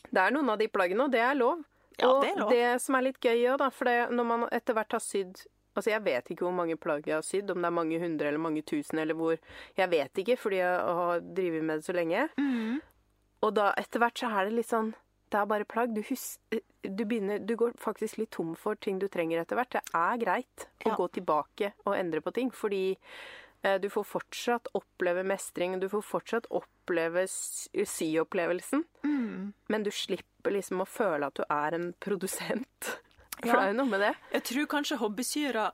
Det 0.10 0.26
er 0.26 0.34
noen 0.34 0.54
av 0.56 0.62
de 0.62 0.72
plaggene, 0.74 1.06
og 1.06 1.14
det 1.14 1.22
er 1.22 1.38
lov. 1.38 1.62
Ja, 2.00 2.10
og 2.10 2.24
det 2.24 2.32
er 2.34 2.40
lov. 2.42 2.54
det 2.54 2.70
som 2.84 2.98
er 2.98 3.06
litt 3.08 3.20
gøy 3.24 3.46
òg, 3.54 3.60
da, 3.62 3.70
for 3.74 3.90
det, 3.90 4.00
når 4.16 4.28
man 4.32 4.48
etter 4.56 4.78
hvert 4.78 4.98
har 4.98 5.04
sydd 5.04 5.46
Altså, 5.76 5.90
jeg 5.92 6.06
vet 6.06 6.30
ikke 6.32 6.46
hvor 6.46 6.54
mange 6.56 6.78
plagg 6.80 7.04
jeg 7.04 7.18
har 7.18 7.24
sydd, 7.28 7.50
om 7.52 7.60
det 7.60 7.68
er 7.68 7.74
mange 7.76 7.98
hundre 8.00 8.30
eller 8.30 8.40
mange 8.40 8.62
tusen, 8.64 9.00
eller 9.02 9.18
hvor 9.20 9.34
Jeg 9.76 9.90
vet 9.92 10.22
ikke, 10.24 10.38
fordi 10.40 10.62
jeg 10.62 10.78
har 11.00 11.26
drevet 11.36 11.66
med 11.68 11.82
det 11.82 11.86
så 11.86 11.96
lenge. 11.98 12.22
Mm. 12.40 12.78
Og 13.44 13.52
da 13.58 13.74
etter 13.76 14.00
hvert 14.00 14.22
så 14.22 14.30
er 14.32 14.48
det 14.48 14.56
litt 14.56 14.72
sånn 14.72 14.94
Det 15.28 15.42
er 15.42 15.50
bare 15.50 15.68
plagg. 15.68 15.92
Du, 15.92 16.00
hus, 16.08 16.38
du, 16.50 17.04
begynner, 17.04 17.42
du 17.44 17.56
går 17.60 17.74
faktisk 17.82 18.22
litt 18.22 18.32
tom 18.32 18.54
for 18.56 18.80
ting 18.80 19.02
du 19.02 19.10
trenger 19.12 19.42
etter 19.42 19.60
hvert. 19.60 19.76
Det 19.76 20.00
er 20.00 20.22
greit 20.22 20.68
å 20.86 20.96
gå 20.96 21.10
tilbake 21.18 21.74
og 21.84 21.98
endre 21.98 22.22
på 22.24 22.32
ting, 22.32 22.54
fordi 22.56 22.96
du 23.82 23.88
får 23.90 24.04
fortsatt 24.08 24.68
oppleve 24.78 25.24
mestring. 25.28 25.80
Du 25.82 25.88
får 25.90 26.04
fortsatt 26.06 26.46
oppleve 26.50 27.24
sy- 27.32 27.86
syopplevelsen. 27.90 28.84
Mm. 29.04 29.54
Men 29.74 29.84
du 29.84 29.92
slipper 29.92 30.54
liksom 30.56 30.82
å 30.84 30.88
føle 30.90 31.28
at 31.32 31.36
du 31.40 31.44
er 31.50 31.78
en 31.78 31.94
produsent. 32.00 32.92
For 33.42 33.50
Ja. 33.52 33.54
det 33.60 33.64
er 33.64 33.72
jo 33.74 33.78
noe 33.82 33.92
med 33.92 34.00
det. 34.06 34.14
Jeg 34.38 34.44
tror 34.52 34.66
kanskje 34.78 34.98
hobbysyere 35.02 35.66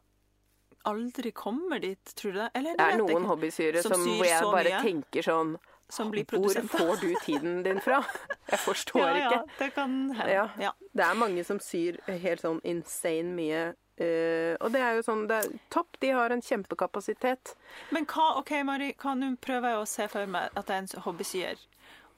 aldri 0.89 1.31
kommer 1.31 1.79
dit, 1.79 2.13
tror 2.17 2.31
du 2.33 2.39
det? 2.39 2.49
Eller 2.57 2.77
Det 2.79 2.85
er 2.87 2.97
noen 2.97 3.11
ikke. 3.19 3.27
hobbysyre 3.29 3.81
Som 3.85 3.93
som, 3.93 4.05
hvor 4.17 4.25
jeg 4.25 4.41
bare 4.47 4.71
mye. 4.71 4.81
tenker 4.81 5.21
sånn 5.27 5.51
Som 5.91 6.09
blir 6.13 6.23
Hvor 6.25 6.55
får 6.71 7.01
du 7.01 7.09
tiden 7.25 7.63
din 7.63 7.79
fra? 7.83 7.99
Jeg 8.51 8.59
forstår 8.63 9.03
ja, 9.03 9.13
ikke. 9.19 9.35
Ja, 9.35 9.43
det 9.59 9.67
kan 9.75 9.91
hende. 10.15 10.31
Ja. 10.31 10.45
Ja. 10.57 10.71
Det 10.95 11.03
er 11.05 11.13
mange 11.19 11.43
som 11.45 11.59
syr 11.59 11.99
helt 12.07 12.41
sånn 12.41 12.61
insane 12.63 13.35
mye. 13.35 13.75
Eh, 14.01 14.55
og 14.59 14.71
det 14.73 14.81
er 14.81 14.97
jo 14.99 15.05
sånn 15.05 15.27
det 15.29 15.37
er 15.43 15.49
Topp, 15.73 15.97
de 16.01 16.09
har 16.17 16.33
en 16.33 16.41
kjempekapasitet. 16.43 17.55
Men 17.95 18.05
hva, 18.09 18.31
ok, 18.41 18.51
Mari, 18.67 18.93
hva 19.01 19.13
nå 19.17 19.35
prøver 19.41 19.75
jeg 19.75 19.81
å 19.83 19.89
se 19.89 20.07
for 20.11 20.25
meg 20.27 20.49
at 20.57 20.67
jeg 20.71 20.77
er 20.77 20.87
en 20.87 21.03
hobbysyer. 21.05 21.61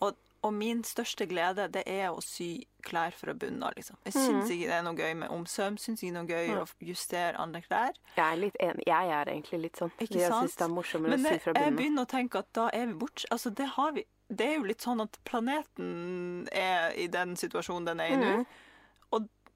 Og, 0.04 0.16
og 0.44 0.52
min 0.58 0.82
største 0.84 1.28
glede, 1.30 1.70
det 1.72 1.84
er 1.88 2.10
å 2.12 2.20
sy 2.24 2.66
klær 2.84 3.14
fra 3.16 3.32
bunnen 3.40 3.62
av, 3.64 3.72
liksom. 3.78 3.96
Jeg 4.04 4.14
syns 4.18 4.50
ikke 4.52 4.68
det 4.68 4.76
er 4.76 4.82
noe 4.84 4.98
gøy 5.00 5.14
med 5.22 5.32
omsøm. 5.32 5.78
Syns 5.80 6.02
ikke 6.04 6.12
det 6.12 6.20
er 6.20 6.26
noe 6.26 6.34
gøy 6.34 6.58
å 6.60 6.66
justere 6.90 7.40
andre 7.40 7.62
klær. 7.64 7.96
Jeg 8.18 8.26
er 8.26 8.42
litt 8.42 8.58
enig. 8.60 8.84
Jeg 8.90 9.14
er 9.20 9.32
egentlig 9.32 9.62
litt 9.70 9.80
sånn. 9.80 9.94
Ikke 10.04 10.20
jeg 10.20 10.34
sant? 10.34 10.50
syns 10.50 10.60
det 10.60 10.66
er 10.68 10.74
morsommere 10.74 11.16
Men 11.16 11.24
å 11.24 11.32
sy 11.32 11.40
fra 11.46 11.54
jeg 11.54 11.62
bunnen. 11.62 11.72
av. 11.74 11.80
begynner 11.80 12.04
å 12.08 12.12
tenke 12.12 12.42
at 12.44 12.50
da 12.60 12.66
er 12.76 12.90
vi 12.92 12.98
borte. 13.06 13.24
Altså, 13.32 13.54
det 13.56 13.70
har 13.78 13.96
vi 13.96 14.04
Det 14.34 14.46
er 14.50 14.56
jo 14.58 14.64
litt 14.66 14.82
sånn 14.82 15.02
at 15.04 15.18
planeten 15.30 16.48
er 16.52 16.92
i 16.98 17.08
den 17.12 17.36
situasjonen 17.38 17.86
den 17.92 18.00
er 18.02 18.14
i 18.14 18.16
nå. 18.18 18.30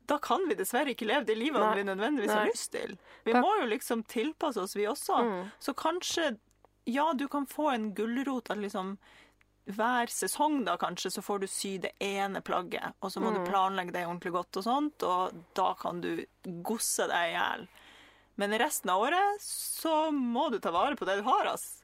Da 0.08 0.18
kan 0.24 0.46
vi 0.48 0.56
dessverre 0.56 0.94
ikke 0.96 1.08
leve 1.10 1.26
det 1.28 1.36
livet 1.38 1.60
Nei. 1.62 1.76
vi 1.76 1.84
nødvendigvis 1.84 2.32
har 2.32 2.46
lyst 2.48 2.72
til. 2.72 2.98
Vi 3.26 3.34
Takk. 3.34 3.44
må 3.44 3.50
jo 3.62 3.66
liksom 3.68 4.04
tilpasse 4.08 4.62
oss, 4.62 4.76
vi 4.76 4.86
også. 4.88 5.18
Mm. 5.24 5.52
Så 5.60 5.74
kanskje 5.76 6.38
Ja, 6.88 7.12
du 7.14 7.28
kan 7.28 7.46
få 7.46 7.74
en 7.74 7.90
gulrot 7.94 8.50
at 8.50 8.58
liksom 8.58 8.98
hver 9.68 10.08
sesong 10.08 10.62
da 10.64 10.78
kanskje, 10.78 11.12
så 11.12 11.22
får 11.22 11.42
du 11.42 11.48
sy 11.52 11.78
det 11.84 11.92
ene 12.00 12.40
plagget, 12.42 12.94
og 13.04 13.12
så 13.12 13.20
må 13.20 13.34
Mm. 13.34 13.44
du 13.44 13.52
planlegge 13.52 13.92
det 13.92 14.06
ordentlig 14.08 14.32
godt 14.32 14.56
og 14.56 14.64
sånt, 14.64 15.04
og 15.04 15.34
da 15.54 15.74
kan 15.74 16.00
du 16.00 16.26
gosse 16.64 17.06
deg 17.10 17.34
i 17.34 17.36
hjel. 17.36 17.68
Men 18.38 18.52
resten 18.58 18.90
av 18.90 19.02
året 19.02 19.42
så 19.42 20.10
må 20.14 20.50
du 20.50 20.60
ta 20.60 20.72
vare 20.72 20.96
på 20.96 21.06
det 21.06 21.18
du 21.18 21.24
har, 21.24 21.48
ass. 21.48 21.77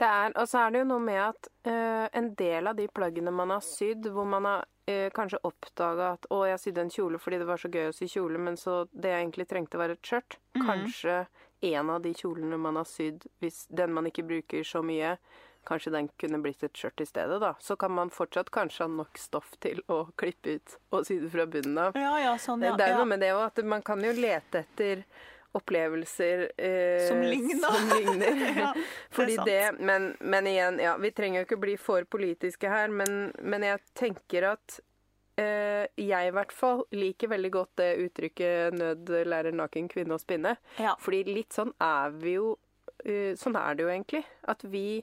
Det 0.00 0.08
er, 0.08 0.32
og 0.32 0.48
så 0.48 0.62
er 0.62 0.72
det 0.72 0.80
jo 0.80 0.88
noe 0.88 1.04
med 1.04 1.20
at 1.20 1.48
uh, 1.68 2.06
en 2.16 2.30
del 2.38 2.70
av 2.70 2.78
de 2.78 2.86
plaggene 2.88 3.32
man 3.34 3.52
har 3.52 3.64
sydd, 3.64 4.08
hvor 4.14 4.28
man 4.28 4.48
har 4.48 4.64
uh, 4.64 5.10
kanskje 5.16 5.42
oppdaga 5.44 6.14
at 6.14 6.24
'Å, 6.30 6.40
jeg 6.48 6.62
sydde 6.62 6.86
en 6.86 6.94
kjole 6.94 7.20
fordi 7.20 7.42
det 7.42 7.48
var 7.50 7.60
så 7.60 7.68
gøy 7.68 7.90
å 7.90 7.96
sy 7.96 8.08
kjole', 8.08 8.40
men 8.40 8.56
så 8.56 8.86
det 8.92 9.12
jeg 9.12 9.26
egentlig 9.26 9.48
trengte, 9.50 9.80
var 9.80 9.92
et 9.92 10.00
skjørt. 10.00 10.38
Kanskje 10.56 11.20
en 11.60 11.92
av 11.92 12.00
de 12.02 12.14
kjolene 12.16 12.56
man 12.56 12.80
har 12.80 12.88
sydd, 12.88 13.26
hvis 13.44 13.66
den 13.68 13.92
man 13.92 14.08
ikke 14.08 14.24
bruker 14.24 14.64
så 14.64 14.80
mye, 14.80 15.18
kanskje 15.68 15.92
den 15.92 16.08
kunne 16.20 16.40
blitt 16.40 16.62
et 16.64 16.76
skjørt 16.76 17.02
i 17.04 17.06
stedet, 17.08 17.36
da. 17.42 17.52
Så 17.60 17.76
kan 17.76 17.92
man 17.92 18.12
fortsatt 18.12 18.50
kanskje 18.54 18.86
ha 18.86 18.92
nok 18.92 19.20
stoff 19.20 19.52
til 19.60 19.82
å 19.92 20.06
klippe 20.16 20.56
ut 20.56 20.78
og 20.90 21.04
sy 21.06 21.18
det 21.20 21.28
fra 21.34 21.44
bunnen 21.50 21.76
av. 21.84 21.98
Ja, 22.00 22.14
ja, 22.22 22.32
sånn, 22.40 22.64
ja. 22.64 22.72
det 22.78 22.86
er 22.86 22.96
jo 22.96 23.02
noe 23.02 23.12
med 23.12 23.20
det 23.20 23.34
òg, 23.36 23.44
at 23.50 23.60
man 23.68 23.84
kan 23.84 24.00
jo 24.04 24.14
lete 24.16 24.64
etter 24.64 25.04
opplevelser 25.52 26.44
eh, 26.56 27.08
Som 27.08 27.22
ligner. 27.22 27.72
Som 27.72 27.88
ligner. 27.98 28.36
Ja, 28.60 28.74
Fordi 29.10 29.36
det, 29.36 29.44
det, 29.44 29.72
men, 29.78 30.16
men 30.20 30.46
igjen, 30.46 30.78
ja, 30.82 30.96
vi 31.00 31.10
trenger 31.10 31.40
jo 31.40 31.48
ikke 31.48 31.60
bli 31.62 31.74
for 31.80 32.06
politiske 32.10 32.70
her, 32.70 32.92
men, 32.92 33.32
men 33.42 33.64
jeg 33.66 33.82
tenker 33.98 34.50
at 34.52 34.78
eh, 35.40 35.86
jeg 35.98 36.30
i 36.30 36.34
hvert 36.36 36.54
fall 36.54 36.84
liker 36.94 37.32
veldig 37.32 37.52
godt 37.54 37.72
det 37.80 37.90
uttrykket 38.06 38.76
'nød 38.76 39.12
lærer 39.30 39.56
naken 39.56 39.90
kvinne 39.90 40.16
å 40.16 40.22
spinne'. 40.22 40.56
Ja. 40.78 40.96
Fordi 41.00 41.24
litt 41.30 41.56
sånn 41.56 41.72
er 41.80 42.14
vi 42.20 42.36
jo 42.38 42.54
eh, 43.04 43.34
Sånn 43.40 43.56
er 43.58 43.76
det 43.76 43.86
jo 43.86 43.92
egentlig. 43.92 44.24
At 44.50 44.64
vi 44.64 45.02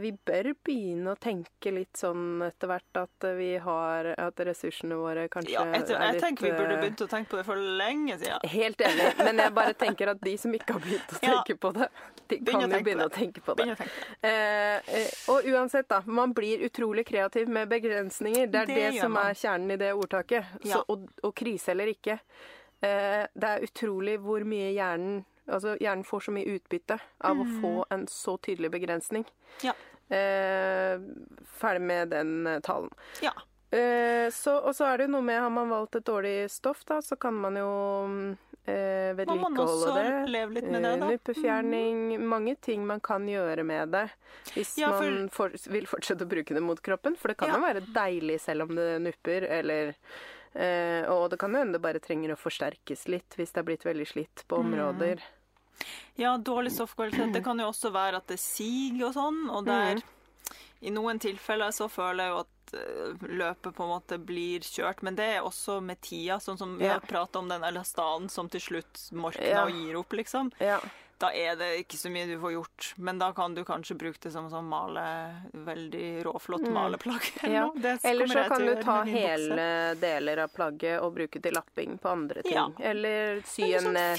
vi 0.00 0.10
bør 0.24 0.46
begynne 0.64 1.12
å 1.12 1.18
tenke 1.20 1.70
litt 1.74 1.98
sånn 2.00 2.40
etter 2.46 2.70
hvert 2.70 2.96
at 3.02 3.26
eh, 3.28 3.34
vi 3.36 3.48
har 3.60 4.06
At 4.16 4.40
ressursene 4.48 4.96
våre 4.96 5.26
kanskje 5.28 5.52
Ja, 5.52 5.64
jeg, 5.74 5.84
tror- 5.90 6.00
er 6.00 6.14
jeg 6.14 6.22
tenker 6.22 6.46
vi 6.46 6.52
burde 6.56 6.74
eh, 6.78 6.80
begynt 6.80 7.02
å 7.04 7.08
tenke 7.10 7.30
på 7.34 7.36
det 7.36 7.44
for 7.44 7.60
lenge 7.82 8.16
siden. 8.22 8.46
Helt 8.54 8.80
enig, 8.80 9.10
men 9.20 9.42
jeg 9.44 9.54
bare 9.58 9.74
tenker 9.76 10.12
at 10.14 10.22
de 10.24 10.34
som 10.40 10.54
ikke 10.56 10.78
har 10.78 10.80
begynt 10.86 11.12
å 11.12 11.20
Ja. 11.26 11.34
tenke 11.42 11.58
på 11.60 11.72
det, 11.76 11.90
de 12.32 12.38
kan 12.48 12.64
jo 12.64 12.80
begynne 12.80 13.06
å 13.10 13.12
tenke 13.12 13.44
på 13.44 13.54
det. 13.60 13.68
Tenke 13.68 13.84
på 13.84 13.90
det. 14.22 14.32
Eh, 14.32 14.96
eh, 15.02 15.12
og 15.34 15.44
uansett, 15.52 15.88
da. 15.92 16.00
Man 16.06 16.32
blir 16.32 16.64
utrolig 16.66 17.04
kreativ 17.06 17.48
med 17.52 17.68
begrensninger. 17.68 18.46
Det 18.50 18.64
er 18.64 18.66
Det 18.72 18.80
det, 18.80 19.00
som 19.00 19.16
er 19.20 19.34
kjernen 19.36 19.76
i 19.76 19.80
det 19.84 19.92
ordtaket. 19.94 20.44
Ja. 20.64 20.78
Så, 20.80 20.84
og, 20.88 21.04
og 21.22 21.34
krise 21.36 21.70
eller 21.76 21.92
ikke. 21.92 22.16
Eh, 22.80 23.24
det 23.34 23.52
er 23.52 23.64
utrolig 23.68 24.16
hvor 24.24 24.44
mye 24.48 24.72
hjernen 24.72 25.24
Altså, 25.48 25.76
hjernen 25.80 26.04
får 26.04 26.20
så 26.26 26.32
mye 26.34 26.56
utbytte 26.56 26.98
av 27.24 27.38
å 27.40 27.46
få 27.60 27.74
en 27.94 28.06
så 28.10 28.36
tydelig 28.38 28.70
begrensning. 28.70 29.24
Mm. 29.62 29.68
Ja. 29.70 29.74
Eh, 30.16 31.00
ferdig 31.58 31.80
med 31.82 32.08
den 32.14 32.46
eh, 32.46 32.60
talen. 32.60 32.90
Ja. 33.22 33.32
Eh, 33.70 34.30
så, 34.30 34.56
og 34.62 34.74
så 34.78 34.86
er 34.86 34.98
det 35.00 35.06
jo 35.08 35.14
noe 35.16 35.24
med 35.26 35.40
Har 35.42 35.50
man 35.50 35.68
valgt 35.72 35.96
et 35.98 36.04
dårlig 36.06 36.48
stoff, 36.54 36.84
da, 36.86 37.00
så 37.02 37.16
kan 37.18 37.34
man 37.34 37.56
jo 37.58 37.66
eh, 38.66 39.10
man 39.26 39.58
også 39.58 39.72
vedlikeholde 39.74 39.96
det. 39.96 40.28
leve 40.30 40.54
litt 40.54 40.68
med 40.70 40.82
det, 40.86 40.92
da. 41.02 41.08
Nuppefjerning. 41.10 41.98
Mm. 42.14 42.28
Mange 42.30 42.54
ting 42.62 42.86
man 42.86 43.00
kan 43.02 43.26
gjøre 43.28 43.64
med 43.66 43.90
det 43.94 44.04
hvis 44.54 44.76
Ja, 44.78 44.92
for- 44.94 45.10
man 45.10 45.28
for, 45.34 45.50
vil 45.74 45.86
fortsette 45.90 46.22
å 46.26 46.30
bruke 46.30 46.54
det 46.54 46.62
mot 46.62 46.80
kroppen. 46.82 47.16
For 47.18 47.28
det 47.28 47.38
kan 47.42 47.48
Ja. 47.50 47.58
jo 47.58 47.66
være 47.66 47.84
deilig 47.94 48.40
selv 48.40 48.62
om 48.68 48.74
det 48.78 48.88
nupper, 49.02 49.42
eller 49.58 49.94
eh, 50.54 51.04
Og 51.10 51.28
det 51.30 51.38
kan 51.38 51.54
hende 51.54 51.72
det 51.76 51.82
bare 51.82 51.98
trenger 52.00 52.32
å 52.32 52.38
forsterkes 52.38 53.08
litt 53.08 53.34
hvis 53.36 53.52
det 53.52 53.58
er 53.60 53.66
blitt 53.68 53.84
veldig 53.84 54.06
slitt 54.06 54.44
på 54.48 54.62
Mm. 54.62 54.70
Ja, 56.16 56.36
dårlig 56.38 56.72
stoffkvalitet. 56.72 57.32
Det 57.32 57.42
kan 57.44 57.58
jo 57.60 57.68
også 57.68 57.90
være 57.92 58.16
at 58.22 58.26
det 58.26 58.38
siger 58.40 59.08
og 59.08 59.14
sånn, 59.14 59.50
og 59.50 59.64
der 59.66 60.02
I 60.82 60.90
noen 60.92 61.18
tilfeller 61.18 61.72
så 61.72 61.88
føler 61.90 62.24
jeg 62.24 62.32
jo 62.34 62.38
at 62.44 62.74
eh, 62.74 63.26
løpet 63.32 63.74
på 63.74 63.82
en 63.84 63.88
måte 63.94 64.18
blir 64.18 64.60
kjørt, 64.60 65.02
men 65.02 65.14
det 65.16 65.24
er 65.36 65.40
også 65.46 65.80
med 65.82 66.00
tida, 66.04 66.36
sånn 66.42 66.58
som 66.58 66.76
vi 66.78 66.84
Ja. 66.84 66.94
har 66.98 67.00
prata 67.00 67.38
om 67.38 67.48
den 67.48 67.62
elastanen 67.64 68.28
som 68.30 68.48
til 68.48 68.60
slutt 68.60 69.12
morkner 69.12 69.48
Ja. 69.48 69.64
og 69.64 69.72
gir 69.72 69.96
opp, 69.96 70.12
liksom. 70.12 70.52
Ja. 70.60 70.80
Da 71.18 71.30
er 71.32 71.56
det 71.56 71.70
ikke 71.80 71.96
så 71.96 72.10
mye 72.12 72.26
du 72.28 72.34
får 72.40 72.52
gjort, 72.52 72.88
men 72.96 73.18
da 73.18 73.30
kan 73.32 73.54
du 73.56 73.62
kanskje 73.64 73.96
bruke 73.96 74.20
det 74.20 74.32
som 74.34 74.50
sånn 74.52 74.66
male 74.68 75.04
Veldig 75.66 76.24
råflott 76.26 76.66
maleplagg. 76.72 77.30
eller 77.42 77.46
Mm. 77.46 77.52
Ja. 77.56 77.72
Det 77.76 78.04
Eller 78.04 78.26
så 78.26 78.48
kan 78.48 78.66
du 78.66 78.82
ta 78.82 79.02
hele 79.02 79.94
deler 80.00 80.38
av 80.44 80.48
plagget 80.48 81.00
og 81.00 81.14
bruke 81.14 81.40
til 81.42 81.52
lapping 81.52 81.98
på 81.98 82.08
andre 82.08 82.42
ting. 82.42 82.52
Ja. 82.52 82.66
Eller 82.80 83.40
sy 83.46 83.72
en 83.72 83.86
sånn 83.88 83.96
eh, 83.96 84.16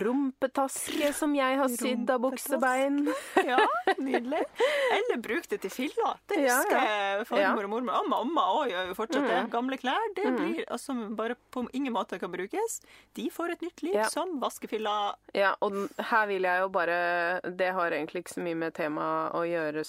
rumpetaske 0.00 1.12
som 1.14 1.34
jeg 1.34 1.58
har 1.60 1.68
sydd 1.68 2.10
av 2.10 2.20
buksebein. 2.24 3.02
Ja, 3.46 3.60
nydelig. 3.98 4.42
Eller 4.96 5.20
bruk 5.22 5.46
det 5.48 5.60
til 5.62 5.70
filla. 5.70 6.14
Det 6.26 6.40
husker 6.42 6.76
ja. 6.76 6.84
jeg 6.90 7.26
farmor 7.30 7.68
og 7.68 7.72
mormor. 7.76 8.00
Og 8.00 8.10
mamma 8.10 8.46
òg 8.58 8.72
gjør 8.72 8.90
jo 8.90 8.96
fortsatt 8.98 9.28
det. 9.28 9.38
Mm. 9.44 9.50
Gamle 9.54 9.78
klær 9.80 10.14
det 10.16 10.26
blir, 10.34 10.64
altså, 10.68 10.96
bare 11.16 11.36
på 11.54 11.64
ingen 11.72 11.94
måte 11.94 12.18
kan 12.20 12.32
brukes. 12.32 12.80
De 13.14 13.28
får 13.30 13.56
et 13.56 13.64
nytt 13.68 13.82
liv 13.86 14.00
som 14.12 14.38
vaskefilla. 14.42 14.96
Ja, 15.36 15.54
og 15.64 15.88
her 16.10 16.26
vil 16.30 16.39
jeg 16.48 16.62
jo 16.62 16.68
bare 16.72 17.40
Det 17.56 17.70
har 17.76 17.92
egentlig 17.92 18.24
ikke 18.24 18.34
så 18.36 18.44
mye 18.44 18.58
med 18.58 18.74
temaet 18.76 19.34
å 19.36 19.42
gjøre, 19.48 19.84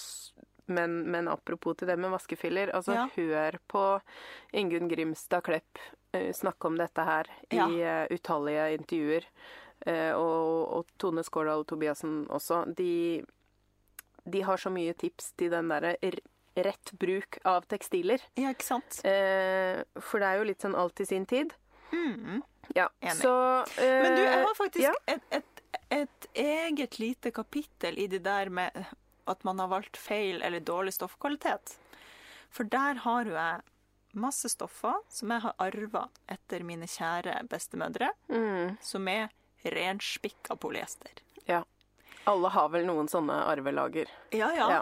men, 0.72 1.02
men 1.12 1.28
apropos 1.28 1.78
til 1.78 1.90
det 1.90 1.98
med 2.00 2.14
vaskefiller. 2.14 2.72
Altså, 2.76 2.94
Ja. 2.96 3.08
hør 3.16 3.58
på 3.68 3.84
Ingunn 4.54 4.90
Grimstad 4.92 5.44
Klepp 5.44 5.80
eh, 6.14 6.32
snakke 6.34 6.68
om 6.68 6.78
dette 6.80 7.04
her 7.08 7.28
Ja. 7.52 7.68
i 7.68 7.82
uh, 7.84 8.06
utallige 8.12 8.70
intervjuer. 8.78 9.28
Uh, 9.88 10.14
og, 10.14 10.74
og 10.78 10.92
Tone 11.02 11.24
Skårdal 11.24 11.66
Tobiassen 11.66 12.28
også. 12.30 12.64
De, 12.78 13.24
de 14.30 14.42
har 14.46 14.58
så 14.58 14.70
mye 14.70 14.94
tips 14.94 15.34
til 15.40 15.50
den 15.52 15.72
derre 15.74 15.96
rett 16.56 16.92
bruk 17.00 17.40
av 17.48 17.66
tekstiler. 17.72 18.22
Ja, 18.38 18.52
ikke 18.52 18.68
sant? 18.68 19.02
Uh, 19.06 19.82
for 20.00 20.22
det 20.22 20.30
er 20.30 20.40
jo 20.42 20.48
litt 20.52 20.62
sånn 20.62 20.76
alt 20.78 21.00
i 21.02 21.08
sin 21.10 21.26
tid. 21.26 21.56
Mm. 21.92 22.42
Ja, 22.76 22.90
Enig. 23.02 23.18
så 23.20 23.34
eh, 23.82 24.02
Men 24.04 24.16
du, 24.16 24.22
jeg 24.24 24.44
har 24.46 24.56
faktisk 24.56 24.86
ja. 24.86 24.94
et, 25.12 25.24
et, 25.36 25.51
et 25.90 26.28
eget 26.34 27.00
lite 27.00 27.32
kapittel 27.32 28.00
i 28.00 28.08
det 28.12 28.24
der 28.26 28.50
med 28.50 28.86
at 29.30 29.44
man 29.44 29.60
har 29.60 29.70
valgt 29.72 29.98
feil 29.98 30.42
eller 30.42 30.60
dårlig 30.60 30.94
stoffkvalitet. 30.94 31.76
For 32.52 32.68
der 32.68 33.00
har 33.06 33.28
jo 33.30 33.36
jeg 33.36 33.62
masse 34.18 34.50
stoffer 34.52 34.98
som 35.10 35.32
jeg 35.32 35.44
har 35.46 35.56
arva 35.62 36.08
etter 36.32 36.66
mine 36.68 36.88
kjære 36.90 37.38
bestemødre, 37.52 38.12
mm, 38.28 38.78
som 38.84 39.08
er 39.08 39.30
renspikka 39.64 40.58
polyester. 40.60 41.22
Ja. 41.48 41.64
Alle 42.30 42.52
har 42.54 42.70
vel 42.74 42.86
noen 42.86 43.08
sånne 43.10 43.38
arvelager. 43.50 44.10
Ja, 44.36 44.52
ja. 44.58 44.68
Ja. 44.80 44.82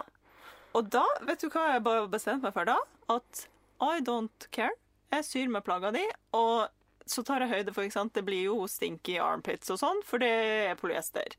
Og 0.75 0.89
da, 0.93 1.05
vet 1.25 1.41
du 1.41 1.49
hva 1.49 1.73
jeg 1.73 1.85
bare 1.85 2.09
bestemte 2.11 2.49
meg 2.49 2.55
for 2.55 2.67
da? 2.69 2.77
At 3.09 3.45
I 3.81 4.01
don't 4.05 4.49
care. 4.51 4.75
Jeg 5.13 5.25
syr 5.25 5.49
med 5.49 5.65
plagga 5.65 5.91
di, 5.95 6.03
og 6.37 6.67
så 7.09 7.23
tar 7.25 7.41
jeg 7.43 7.49
høyde 7.49 7.73
for, 7.73 7.83
ikke 7.83 7.97
sant, 7.97 8.13
det 8.13 8.23
blir 8.27 8.43
jo 8.45 8.67
stinky 8.69 9.17
armpits 9.19 9.69
og 9.73 9.79
sånn, 9.81 9.99
for 10.05 10.21
det 10.21 10.29
er 10.69 10.75
polyester. 10.79 11.35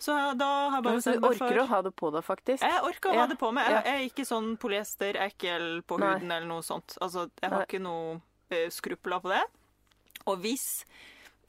Så 0.00 0.14
da 0.40 0.48
har 0.70 0.78
jeg 0.78 0.84
bare 0.86 0.92
Men 0.96 1.02
så 1.04 1.12
for 1.12 1.20
du 1.20 1.28
orker 1.28 1.58
å 1.60 1.66
ha 1.68 1.80
det 1.84 1.92
på 2.00 2.10
deg, 2.14 2.24
faktisk. 2.24 2.62
Jeg 2.64 2.82
orker 2.88 3.10
å 3.10 3.14
Ja, 3.14 3.20
ha 3.20 3.26
det 3.28 3.38
på 3.38 3.50
meg. 3.52 3.68
Jeg, 3.68 3.84
jeg 3.84 3.94
er 4.00 4.08
ikke 4.08 4.24
sånn 4.26 4.56
polyester-ekkel 4.56 5.82
på 5.86 5.98
Nei. 6.00 6.14
huden 6.14 6.32
eller 6.32 6.46
noe 6.48 6.62
sånt. 6.64 6.96
Altså, 7.04 7.26
jeg 7.40 7.50
har 7.50 7.58
Nei. 7.62 7.66
ikke 7.68 7.82
noe 7.84 8.20
eh, 8.50 8.68
skrupler 8.72 9.20
på 9.22 9.28
det. 9.32 9.42
Og 10.26 10.38
hvis 10.42 10.84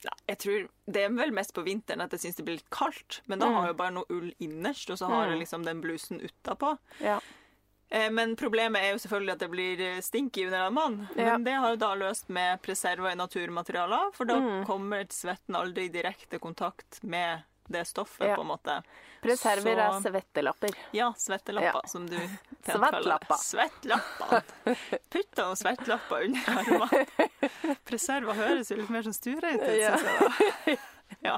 ja, 0.04 0.12
jeg 0.28 0.38
tror 0.42 0.68
Det 0.90 1.04
er 1.06 1.10
vel 1.14 1.32
mest 1.32 1.54
på 1.54 1.62
vinteren 1.64 2.02
at 2.02 2.12
jeg 2.16 2.20
syns 2.24 2.36
det 2.40 2.46
blir 2.48 2.58
litt 2.58 2.70
kaldt, 2.74 3.22
men 3.28 3.40
da 3.40 3.46
Mm. 3.48 3.54
har 3.56 3.68
jeg 3.68 3.78
bare 3.78 3.92
noe 3.94 4.06
ull 4.10 4.32
innerst, 4.42 4.90
og 4.90 4.98
så 4.98 5.08
har 5.08 5.28
jeg 5.28 5.38
Mm. 5.38 5.40
liksom 5.46 5.64
den 5.64 5.82
blusen 5.82 6.20
utapå. 6.20 6.78
Ja. 7.00 7.20
Eh, 7.92 8.10
Men 8.10 8.36
problemet 8.40 8.82
er 8.82 8.92
jo 8.94 9.00
selvfølgelig 9.04 9.34
at 9.34 9.40
det 9.44 9.50
blir 9.52 9.82
eh, 9.84 10.02
stinky 10.02 10.46
under 10.48 10.68
armene. 10.70 11.08
Ja. 11.16 11.34
Men 11.36 11.44
det 11.44 11.54
har 11.60 11.74
jo 11.74 11.80
da 11.82 11.90
løst 12.00 12.30
med 12.32 12.62
preserver 12.64 13.12
i 13.12 13.16
naturmaterialer, 13.20 14.14
for 14.16 14.26
da 14.26 14.38
Mm. 14.40 14.66
kommer 14.66 15.04
svetten 15.12 15.56
aldri 15.60 15.86
i 15.90 15.90
direkte 15.92 16.40
kontakt 16.40 17.02
med 17.04 17.44
det 17.72 17.86
stoffet, 17.88 18.28
Ja. 18.28 18.36
på 18.36 18.42
en 18.42 18.48
måte. 18.48 18.82
Preserver 19.22 19.78
er 19.80 20.00
svettelapper. 20.02 20.74
Ja, 20.94 21.12
svettelapper, 21.14 21.82
Ja. 21.84 21.88
som 21.88 22.08
du 22.08 22.18
Svettlapper. 22.66 23.38
Svettlapper. 23.38 24.42
Putt 25.10 25.38
noen 25.38 25.56
svettlapper 25.56 26.26
under 26.26 26.42
armene. 26.58 27.06
Preserver 27.86 28.34
høres 28.34 28.72
jo 28.72 28.78
litt 28.78 28.90
mer 28.90 29.04
som 29.04 29.14
stureint 29.14 29.62
ut, 29.62 29.68
syns 29.68 30.04
jeg 30.04 30.20
da. 30.20 30.76
Ja. 31.28 31.36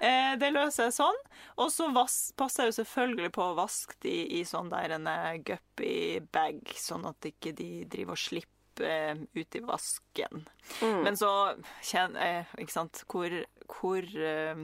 Eh, 0.00 0.32
det 0.40 0.52
løser 0.54 0.88
jeg 0.88 0.94
sånn. 0.96 1.18
Og 1.60 1.70
så 1.74 1.88
passer 1.92 2.64
jeg 2.66 2.72
jo 2.72 2.78
selvfølgelig 2.80 3.32
på 3.36 3.44
å 3.50 3.56
vaske 3.58 3.98
de 4.04 4.14
i 4.38 4.42
sånn 4.48 4.70
der 4.72 4.94
en 4.96 5.06
eh, 5.10 5.40
guppy 5.44 6.20
bag, 6.32 6.62
sånn 6.78 7.04
at 7.10 7.28
ikke 7.32 7.52
de 7.58 7.70
driver 7.92 8.16
og 8.16 8.22
slipper 8.22 8.88
eh, 8.88 9.18
ut 9.36 9.58
i 9.58 9.64
vasken. 9.68 10.46
Mm. 10.80 11.00
Men 11.04 11.18
så 11.20 11.32
kjenner 11.84 12.24
jeg, 12.30 12.46
ikke 12.64 12.76
sant, 12.78 13.02
hvor, 13.12 13.34
hvor 13.68 14.00
eh, 14.16 14.62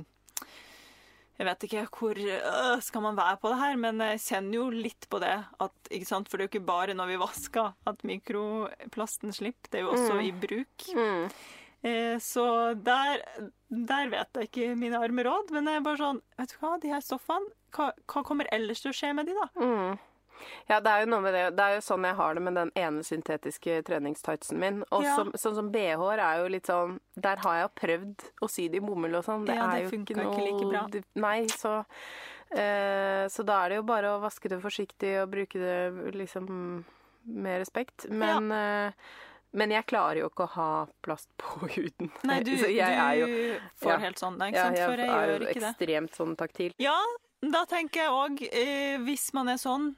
jeg 1.39 1.47
vet 1.47 1.65
ikke 1.69 1.83
hvor 1.95 2.19
øh, 2.19 2.81
skal 2.83 3.05
man 3.05 3.19
være 3.19 3.37
på 3.39 3.53
det 3.53 3.59
her, 3.61 3.77
men 3.79 4.01
jeg 4.03 4.25
kjenner 4.25 4.57
jo 4.59 4.65
litt 4.75 5.07
på 5.13 5.21
det. 5.23 5.37
At? 5.63 5.93
For 5.93 6.35
det 6.35 6.41
er 6.41 6.47
jo 6.49 6.51
ikke 6.51 6.65
bare 6.67 6.97
når 6.99 7.13
vi 7.13 7.21
vasker 7.23 7.77
at 7.87 8.03
mikroplasten 8.09 9.31
slipper, 9.37 9.71
det 9.71 9.79
er 9.83 9.87
jo 9.87 9.93
også 9.95 10.17
Mm. 10.17 10.25
i 10.25 10.33
bruk. 10.47 10.89
Mm. 10.97 11.29
Eh, 11.87 12.17
så 12.19 12.75
der, 12.75 13.21
der 13.71 14.09
vet 14.11 14.35
jeg 14.35 14.49
ikke 14.51 14.77
mine 14.77 14.99
arme 14.99 15.23
råd, 15.23 15.53
men 15.55 15.67
jeg 15.71 15.77
er 15.79 15.85
bare 15.87 16.01
sånn 16.01 16.21
Vet 16.37 16.51
du 16.51 16.57
hva, 16.65 16.73
de 16.83 16.89
her 16.91 17.01
stoffene, 17.05 17.47
hva, 17.77 17.93
hva 18.11 18.23
kommer 18.27 18.49
ellers 18.51 18.81
til 18.83 18.91
å 18.91 18.97
skje 18.99 19.13
med 19.15 19.27
de, 19.31 19.35
da? 19.39 19.47
Mm. 19.63 19.99
Ja, 20.69 20.79
det 20.81 20.91
er 20.91 21.01
jo 21.03 21.09
noe 21.11 21.21
med 21.23 21.35
det. 21.35 21.45
Det 21.59 21.65
er 21.65 21.73
jo 21.77 21.81
sånn 21.83 22.05
jeg 22.07 22.15
har 22.15 22.35
det 22.39 22.43
med 22.47 22.55
den 22.55 22.71
ene 22.79 23.03
syntetiske 23.03 23.81
treningstightsen 23.87 24.59
min. 24.63 24.85
Og 24.95 25.03
Ja. 25.03 25.17
som- 25.17 25.33
sånn 25.35 25.55
som 25.57 25.71
BH-er 25.75 26.19
er 26.23 26.43
jo 26.43 26.49
litt 26.49 26.67
sånn 26.71 27.01
Der 27.19 27.37
har 27.43 27.55
jeg 27.63 27.75
prøvd 27.75 28.17
å 28.43 28.49
sy 28.51 28.69
det 28.69 28.77
i 28.77 28.87
bomull 28.87 29.15
og 29.17 29.25
sånn. 29.25 29.45
Det 29.47 29.57
Ja, 29.57 29.67
det 29.71 29.75
er 29.75 29.91
jo 29.91 29.99
ikke 29.99 30.17
noe 30.17 30.31
ikke 30.35 30.47
like 30.47 30.71
bra. 30.71 31.03
Nei, 31.17 31.41
så 31.47 31.85
eh, 32.53 33.27
Så 33.29 33.45
da 33.45 33.65
er 33.65 33.69
det 33.71 33.77
jo 33.77 33.83
bare 33.83 34.15
å 34.15 34.21
vaske 34.23 34.49
det 34.49 34.61
forsiktig 34.63 35.23
og 35.23 35.31
bruke 35.31 35.59
det 35.59 36.15
liksom 36.15 36.85
med 37.27 37.61
respekt. 37.67 38.09
Men 38.11 38.51
eh, 38.53 38.93
men 39.53 39.71
jeg 39.73 39.87
klarer 39.89 40.21
jo 40.23 40.29
ikke 40.29 40.45
å 40.45 40.53
ha 40.57 40.71
plast 41.05 41.31
på 41.41 41.67
huden. 41.77 42.11
Nei, 42.29 42.41
du, 42.45 42.53
Så 42.61 42.69
jeg 42.73 42.99
er 42.99 43.15
jo, 43.23 43.29
får 43.81 43.93
ja. 43.95 43.99
helt 44.05 44.21
sånn, 44.21 44.37
nei, 44.41 44.51
ikke 44.53 44.61
ja, 44.61 44.69
sant? 44.69 44.83
For 44.85 45.03
jeg 45.05 45.09
er 45.09 45.33
gjør 45.33 45.41
jo 45.43 45.49
ikke 45.49 45.63
det. 45.65 45.73
ekstremt 45.73 46.21
sånn 46.21 46.37
taktil. 46.37 46.77
Ja, 46.83 46.99
da 47.41 47.65
tenker 47.71 48.03
jeg 48.03 48.11
òg, 48.13 48.43
eh, 48.51 48.97
hvis 49.07 49.33
man 49.37 49.49
er 49.55 49.61
sånn, 49.63 49.93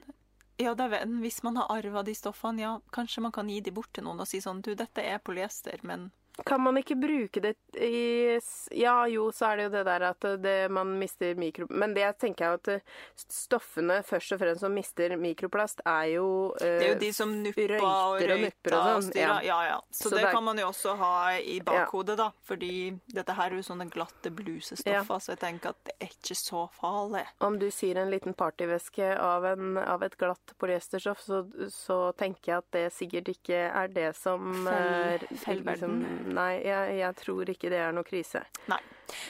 Ja, 0.61 0.75
det 0.77 0.85
er 0.93 1.07
hvis 1.23 1.39
man 1.43 1.55
har 1.57 1.71
arva 1.73 2.03
de 2.05 2.13
stoffene, 2.13 2.61
ja, 2.61 2.71
kanskje 2.93 3.21
man 3.25 3.31
kan 3.33 3.47
gi 3.49 3.61
de 3.65 3.71
bort 3.73 3.89
til 3.95 4.03
noen 4.05 4.19
og 4.21 4.27
si 4.29 4.37
sånn 4.43 4.59
Du, 4.61 4.75
dette 4.77 5.01
er 5.01 5.17
polyester, 5.17 5.79
men 5.81 6.11
Kan 6.47 6.61
man 6.65 6.77
ikke 6.79 6.95
bruke 6.99 7.41
det 7.43 7.55
i 7.77 8.37
Ja, 8.77 9.05
jo, 9.07 9.29
så 9.35 9.51
er 9.51 9.57
det 9.57 9.63
jo 9.67 9.73
det 9.77 9.83
der 9.87 10.05
at 10.09 10.25
det, 10.41 10.55
man 10.71 10.93
mister 10.99 11.35
mikro... 11.39 11.67
Men 11.69 11.93
det 11.93 12.07
tenker 12.21 12.45
jeg 12.45 12.59
at 12.59 12.67
eh, 12.75 12.95
stoffene 13.31 13.99
først 14.05 14.33
og 14.35 14.41
fremst 14.41 14.63
som 14.65 14.73
mister 14.75 15.13
mikroplast, 15.19 15.81
er 15.87 16.09
jo 16.15 16.27
eh, 16.61 16.77
det 16.79 16.87
er 16.87 16.93
jo 16.93 16.99
de 17.01 17.11
som 17.15 17.33
nupper 17.43 17.75
og 17.79 18.21
røyter 18.21 18.75
og 18.75 18.79
og 18.81 18.89
sånn, 19.01 19.09
styrer. 19.11 19.27
ja. 19.27 19.39
Ja, 19.51 19.59
ja. 19.71 19.77
Så, 19.91 20.09
Så 20.09 20.15
det, 20.15 20.21
det 20.25 20.31
kan 20.35 20.43
man 20.45 20.59
jo 20.61 20.67
også 20.69 20.95
ha 20.99 21.11
i 21.39 21.57
bakhodet, 21.65 22.17
da. 22.19 22.29
Fordi 22.47 22.71
dette 23.11 23.35
her 23.37 23.51
er 23.51 23.59
jo 23.59 23.65
sånne 23.67 23.87
glatte 23.91 24.31
blusestoffer, 24.33 25.19
så 25.21 25.33
jeg 25.35 25.41
tenker 25.43 25.73
at 25.75 25.81
det 25.89 25.95
er 26.07 26.11
ikke 26.15 26.37
så 26.39 26.65
farlig. 26.77 27.25
Om 27.43 27.57
du 27.61 27.67
sier 27.73 27.99
en 28.01 28.11
liten 28.13 28.35
partyveske 28.37 29.11
av, 29.19 29.45
en, 29.53 29.77
av 29.81 30.03
et 30.07 30.15
glatt 30.21 30.53
polyesterstoff, 30.61 31.21
så, 31.25 31.41
så 31.73 31.99
tenker 32.19 32.53
jeg 32.53 32.63
at 32.63 32.69
det 32.75 32.85
sikkert 32.95 33.31
ikke 33.35 33.61
er 33.69 33.91
det 33.91 34.09
som 34.19 34.51
Fell- 34.65 34.69
er 34.71 35.25
fellverden. 35.43 35.99
Nei, 36.33 36.61
jeg, 36.63 36.97
jeg 36.99 37.15
tror 37.21 37.49
ikke 37.53 37.69
det 37.73 37.79
er 37.79 37.91
noe 37.95 38.03
krise. 38.07 38.43
Nei. 38.71 38.79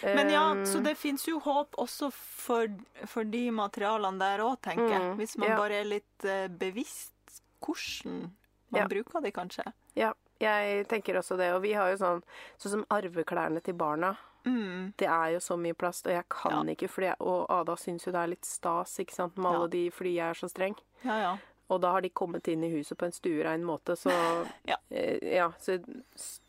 Men 0.04 0.30
ja, 0.30 0.44
Um, 0.52 0.66
så 0.66 0.80
det 0.84 0.96
fins 0.98 1.24
jo 1.28 1.40
håp 1.42 1.74
også 1.82 2.12
for, 2.14 2.68
for 3.10 3.24
de 3.26 3.48
materialene 3.52 4.20
der 4.22 4.44
òg, 4.46 4.60
tenker 4.62 4.90
jeg. 4.90 5.02
Mm, 5.02 5.16
Hvis 5.18 5.38
man 5.42 5.50
ja. 5.50 5.58
bare 5.58 5.80
er 5.82 5.88
litt 5.90 6.26
eh, 6.26 6.48
bevisst 6.48 7.42
hvordan 7.66 8.32
man 8.72 8.82
Ja. 8.84 8.88
bruker 8.88 9.22
de, 9.22 9.32
kanskje. 9.32 9.66
Ja, 9.96 10.14
jeg 10.40 10.88
tenker 10.90 11.18
også 11.20 11.38
det. 11.38 11.52
Og 11.54 11.62
vi 11.62 11.74
har 11.74 11.90
jo 11.92 11.98
sånn 11.98 12.22
Sånn 12.58 12.72
som 12.78 12.86
arveklærne 12.90 13.62
til 13.66 13.74
barna. 13.78 14.16
Mm. 14.46 14.94
Det 14.98 15.06
er 15.08 15.34
jo 15.36 15.40
så 15.40 15.58
mye 15.58 15.74
plast, 15.78 16.08
og 16.08 16.14
jeg 16.14 16.26
kan 16.30 16.68
Ja. 16.68 16.74
ikke 16.74 16.90
fordi 16.90 17.08
jeg, 17.12 17.18
Og 17.20 17.46
Ada 17.50 17.76
syns 17.78 18.06
jo 18.06 18.12
det 18.12 18.22
er 18.24 18.28
litt 18.28 18.46
stas, 18.46 18.98
ikke 19.00 19.14
sant, 19.14 19.38
med 19.38 19.46
alle 19.52 19.68
de 19.70 19.90
fordi 19.92 20.16
jeg 20.16 20.30
er 20.30 20.34
så 20.34 20.50
streng. 20.50 20.76
Ja, 21.04 21.18
ja. 21.22 21.38
Og 21.70 21.80
da 21.82 21.92
har 21.92 22.02
de 22.02 22.10
kommet 22.10 22.48
inn 22.48 22.64
i 22.64 22.70
huset 22.74 22.98
på 22.98 23.06
en 23.06 23.12
stuerein 23.12 23.64
måte, 23.64 23.96
så 23.96 24.10
Ja. 24.68 24.78
eh, 24.90 25.20
ja 25.38 25.52
så 25.60 25.80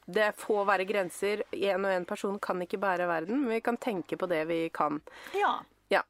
det 0.07 0.33
får 0.39 0.65
være 0.67 0.87
grenser. 0.89 1.45
Én 1.53 1.87
og 1.87 1.93
én 1.93 2.09
person 2.09 2.39
kan 2.43 2.63
ikke 2.63 2.81
bære 2.83 3.07
verden, 3.11 3.45
men 3.45 3.57
vi 3.57 3.61
kan 3.65 3.79
tenke 3.79 4.19
på 4.19 4.29
det 4.31 4.45
vi 4.51 4.65
kan. 4.75 5.01
Ja. 5.37 5.61
Ja. 5.93 6.03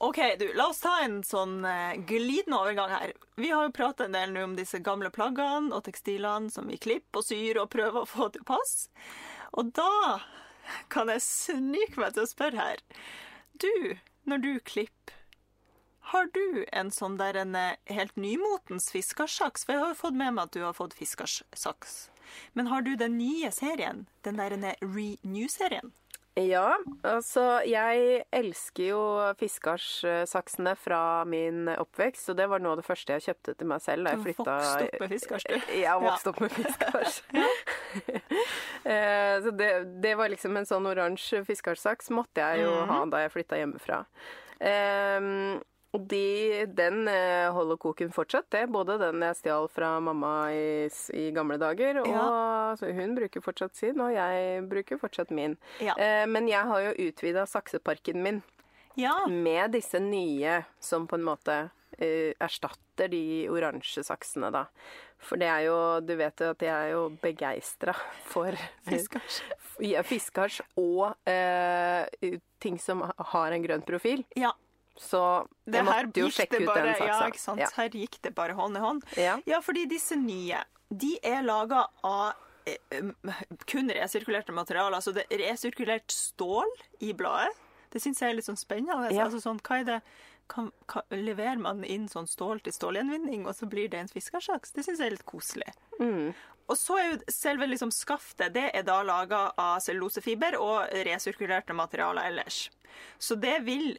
OK, 0.00 0.18
du, 0.40 0.46
la 0.56 0.70
oss 0.72 0.80
ta 0.80 0.94
en 1.04 1.18
sånn 1.26 1.58
eh, 1.68 1.98
glidende 2.08 2.56
overgang 2.56 2.88
her. 2.88 3.12
Vi 3.36 3.50
har 3.52 3.66
jo 3.66 3.74
pratet 3.76 4.06
en 4.06 4.16
del 4.16 4.32
nå 4.32 4.46
om 4.48 4.54
disse 4.56 4.80
gamle 4.80 5.10
plaggene 5.12 5.74
og 5.76 5.84
tekstilene 5.84 6.48
som 6.52 6.70
vi 6.72 6.80
klipper 6.80 7.20
og 7.20 7.26
syr 7.28 7.60
og 7.60 7.68
prøver 7.74 8.00
å 8.00 8.08
få 8.08 8.30
til 8.32 8.46
pass. 8.48 8.88
Og 9.60 9.74
da 9.76 10.22
kan 10.88 11.12
jeg 11.12 11.26
snike 11.26 12.00
meg 12.00 12.16
til 12.16 12.24
å 12.24 12.30
spørre 12.30 12.70
her. 12.70 12.84
Du, 13.60 13.96
når 14.24 14.44
du 14.46 14.52
klipper, 14.64 15.19
har 16.10 16.30
du 16.34 16.64
en 16.72 16.90
sånn 16.94 17.18
der 17.20 17.38
en 17.38 17.54
eh, 17.58 17.78
helt 17.90 18.16
nymotens 18.18 18.90
fiskersaks? 18.92 19.66
For 19.66 19.76
jeg 19.76 19.84
har 19.84 19.94
jo 19.94 20.00
fått 20.00 20.18
med 20.18 20.34
meg 20.36 20.48
at 20.48 20.56
du 20.56 20.64
har 20.64 20.76
fått 20.76 20.96
fiskersaks. 20.98 22.00
Men 22.58 22.70
har 22.70 22.82
du 22.86 22.94
den 22.98 23.16
nye 23.18 23.50
serien? 23.54 24.06
Den 24.26 24.38
der 24.38 24.54
en 24.54 24.68
Renew-serien? 24.82 25.92
Ja, 26.38 26.76
altså 27.02 27.42
jeg 27.66 28.22
elsker 28.32 28.84
jo 28.92 29.00
fiskarsaksene 29.40 30.76
fra 30.78 31.24
min 31.28 31.66
oppvekst, 31.72 32.30
og 32.30 32.38
det 32.38 32.46
var 32.52 32.62
noe 32.62 32.76
av 32.76 32.80
det 32.80 32.86
første 32.86 33.16
jeg 33.16 33.24
kjøpte 33.26 33.54
til 33.58 33.68
meg 33.72 33.82
selv 33.82 34.06
da 34.06 34.12
jeg 34.14 34.20
Du 34.20 34.26
flytta 34.28 34.54
vokste 34.54 34.86
opp 34.86 35.02
med 35.02 35.10
fiskars, 35.14 35.46
du. 35.48 35.72
Ja, 35.84 35.96
vokste 36.00 36.32
opp 36.32 36.40
med 36.44 36.54
fiskars. 36.58 37.22
Eh, 38.80 39.34
så 39.44 39.50
det, 39.52 39.66
det 40.00 40.14
var 40.16 40.30
liksom 40.32 40.54
en 40.56 40.64
sånn 40.64 40.86
oransje 40.88 41.42
fiskarsaks 41.44 42.08
måtte 42.16 42.40
jeg 42.40 42.62
jo 42.64 42.70
ha 42.88 43.02
da 43.12 43.20
jeg 43.26 43.32
flytta 43.34 43.58
hjemmefra. 43.58 43.98
Ehm, 44.60 45.60
og 45.92 46.04
de, 46.06 46.66
den 46.70 47.08
eh, 47.10 47.48
holder 47.50 47.76
koken 47.82 48.12
fortsatt, 48.14 48.46
det. 48.54 48.66
Både 48.70 48.94
den 49.00 49.24
jeg 49.26 49.38
stjal 49.40 49.66
fra 49.72 49.96
mamma 50.00 50.34
i, 50.54 50.86
i 51.18 51.24
gamle 51.34 51.56
dager, 51.58 51.98
og 52.04 52.78
så 52.78 52.92
hun 52.94 53.16
bruker 53.18 53.42
fortsatt 53.42 53.74
sin, 53.74 53.98
og 54.00 54.12
jeg 54.14 54.62
bruker 54.70 55.00
fortsatt 55.02 55.32
min. 55.34 55.56
Ja. 55.82 55.96
Eh, 55.98 56.26
men 56.30 56.46
jeg 56.50 56.62
har 56.70 56.86
jo 56.88 57.08
utvida 57.08 57.46
sakseparken 57.50 58.22
min 58.22 58.42
Ja. 58.98 59.26
med 59.26 59.72
disse 59.72 59.98
nye 60.02 60.60
som 60.82 61.06
på 61.10 61.18
en 61.18 61.26
måte 61.26 61.58
eh, 61.98 62.34
erstatter 62.38 63.08
de 63.10 63.48
oransje 63.50 64.02
saksene, 64.06 64.50
da. 64.54 64.66
For 65.20 65.36
det 65.36 65.48
er 65.52 65.66
jo 65.66 65.76
Du 66.00 66.14
vet 66.16 66.40
jo 66.40 66.48
at 66.54 66.62
jeg 66.64 66.72
er 66.72 66.94
jo 66.94 67.08
begeistra 67.22 67.92
for 68.30 68.54
Fiskars. 68.88 69.42
Ja, 69.80 70.02
fiskars 70.04 70.58
og 70.76 71.14
eh, 71.30 72.04
ting 72.60 72.74
som 72.78 73.00
har 73.32 73.52
en 73.54 73.62
grønn 73.64 73.80
profil. 73.86 74.26
Ja. 74.36 74.50
Så 75.00 75.20
jeg 75.64 75.86
måtte 75.86 76.20
jo 76.20 76.28
sjekke 76.34 76.60
ut 76.60 76.68
bare, 76.68 76.90
den 76.90 76.98
saksa. 76.98 77.08
Ja, 77.08 77.32
ikke 77.32 77.42
sant? 77.42 77.62
Ja. 77.62 77.70
Her 77.78 77.96
gikk 78.02 78.20
det 78.26 78.34
bare 78.36 78.56
hånd 78.58 78.76
i 78.76 78.82
hånd. 78.84 79.06
Ja. 79.16 79.38
Ja, 79.48 79.62
fordi 79.64 79.86
disse 79.88 80.18
nye, 80.20 80.60
de 80.92 81.14
er 81.24 81.40
laga 81.46 81.86
av 82.04 82.34
eh, 82.68 83.00
um, 83.00 83.14
kun 83.70 83.88
resirkulerte 83.96 84.52
materialer. 84.52 84.98
Altså 85.00 85.14
det 85.16 85.24
er 85.32 85.46
resirkulert 85.46 86.12
stål 86.12 86.68
i 87.06 87.14
bladet. 87.16 87.56
Det 87.90 88.02
syns 88.04 88.20
jeg 88.22 88.30
er 88.30 88.36
litt 88.38 88.46
sånn 88.46 88.60
spennende. 88.60 89.08
Ja. 89.10 89.24
Altså 89.24 89.40
sånn, 89.42 89.58
hva 89.66 89.80
er 89.80 89.88
det 89.88 90.00
kan, 90.50 90.68
kan, 90.90 91.06
Leverer 91.14 91.58
man 91.62 91.82
inn 91.86 92.08
sånn 92.10 92.28
stål 92.30 92.60
til 92.66 92.74
stålgjenvinning, 92.74 93.46
og 93.48 93.54
så 93.56 93.66
blir 93.70 93.90
det 93.90 94.02
en 94.02 94.10
fiskersaks? 94.10 94.74
Det 94.74 94.84
syns 94.86 95.00
jeg 95.00 95.10
er 95.10 95.16
litt 95.16 95.26
koselig. 95.26 95.72
Mm. 95.98 96.32
Og 96.70 96.78
så 96.78 96.98
er 97.00 97.08
jo 97.08 97.32
selve 97.34 97.66
liksom 97.66 97.90
skaftet 97.94 98.54
det 98.54 98.68
er 98.76 98.84
da 98.86 99.00
laga 99.06 99.48
av 99.58 99.80
cellulosefiber 99.82 100.58
og 100.60 100.92
resirkulerte 101.08 101.74
materialer 101.74 102.30
ellers. 102.30 102.68
Så 103.18 103.38
det 103.38 103.56
vil 103.66 103.94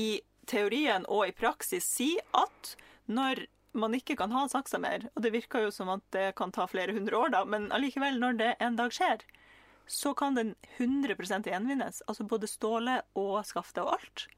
i 0.00 0.20
teorien 0.46 1.04
og 1.08 1.26
i 1.28 1.32
praksis 1.36 1.84
si 1.84 2.14
at 2.34 2.74
når 3.06 3.46
man 3.74 3.94
ikke 3.96 4.14
kan 4.16 4.30
ha 4.30 4.44
saksa 4.48 4.78
mer, 4.78 5.08
og 5.16 5.22
det 5.24 5.32
virker 5.34 5.64
jo 5.66 5.70
som 5.74 5.88
at 5.90 6.04
det 6.14 6.34
kan 6.38 6.52
ta 6.54 6.66
flere 6.70 6.94
hundre 6.94 7.16
år, 7.18 7.32
da, 7.34 7.40
men 7.44 7.70
allikevel, 7.74 8.20
når 8.22 8.36
det 8.38 8.52
en 8.62 8.76
dag 8.78 8.92
skjer, 8.94 9.24
så 9.90 10.14
kan 10.16 10.36
den 10.38 10.54
100% 10.78 11.44
gjenvinnes. 11.50 11.98
Altså 12.08 12.24
både 12.24 12.46
stålet 12.48 13.02
og 13.18 13.42
skaftet 13.44 13.82
og 13.82 13.96
alt. 13.98 14.28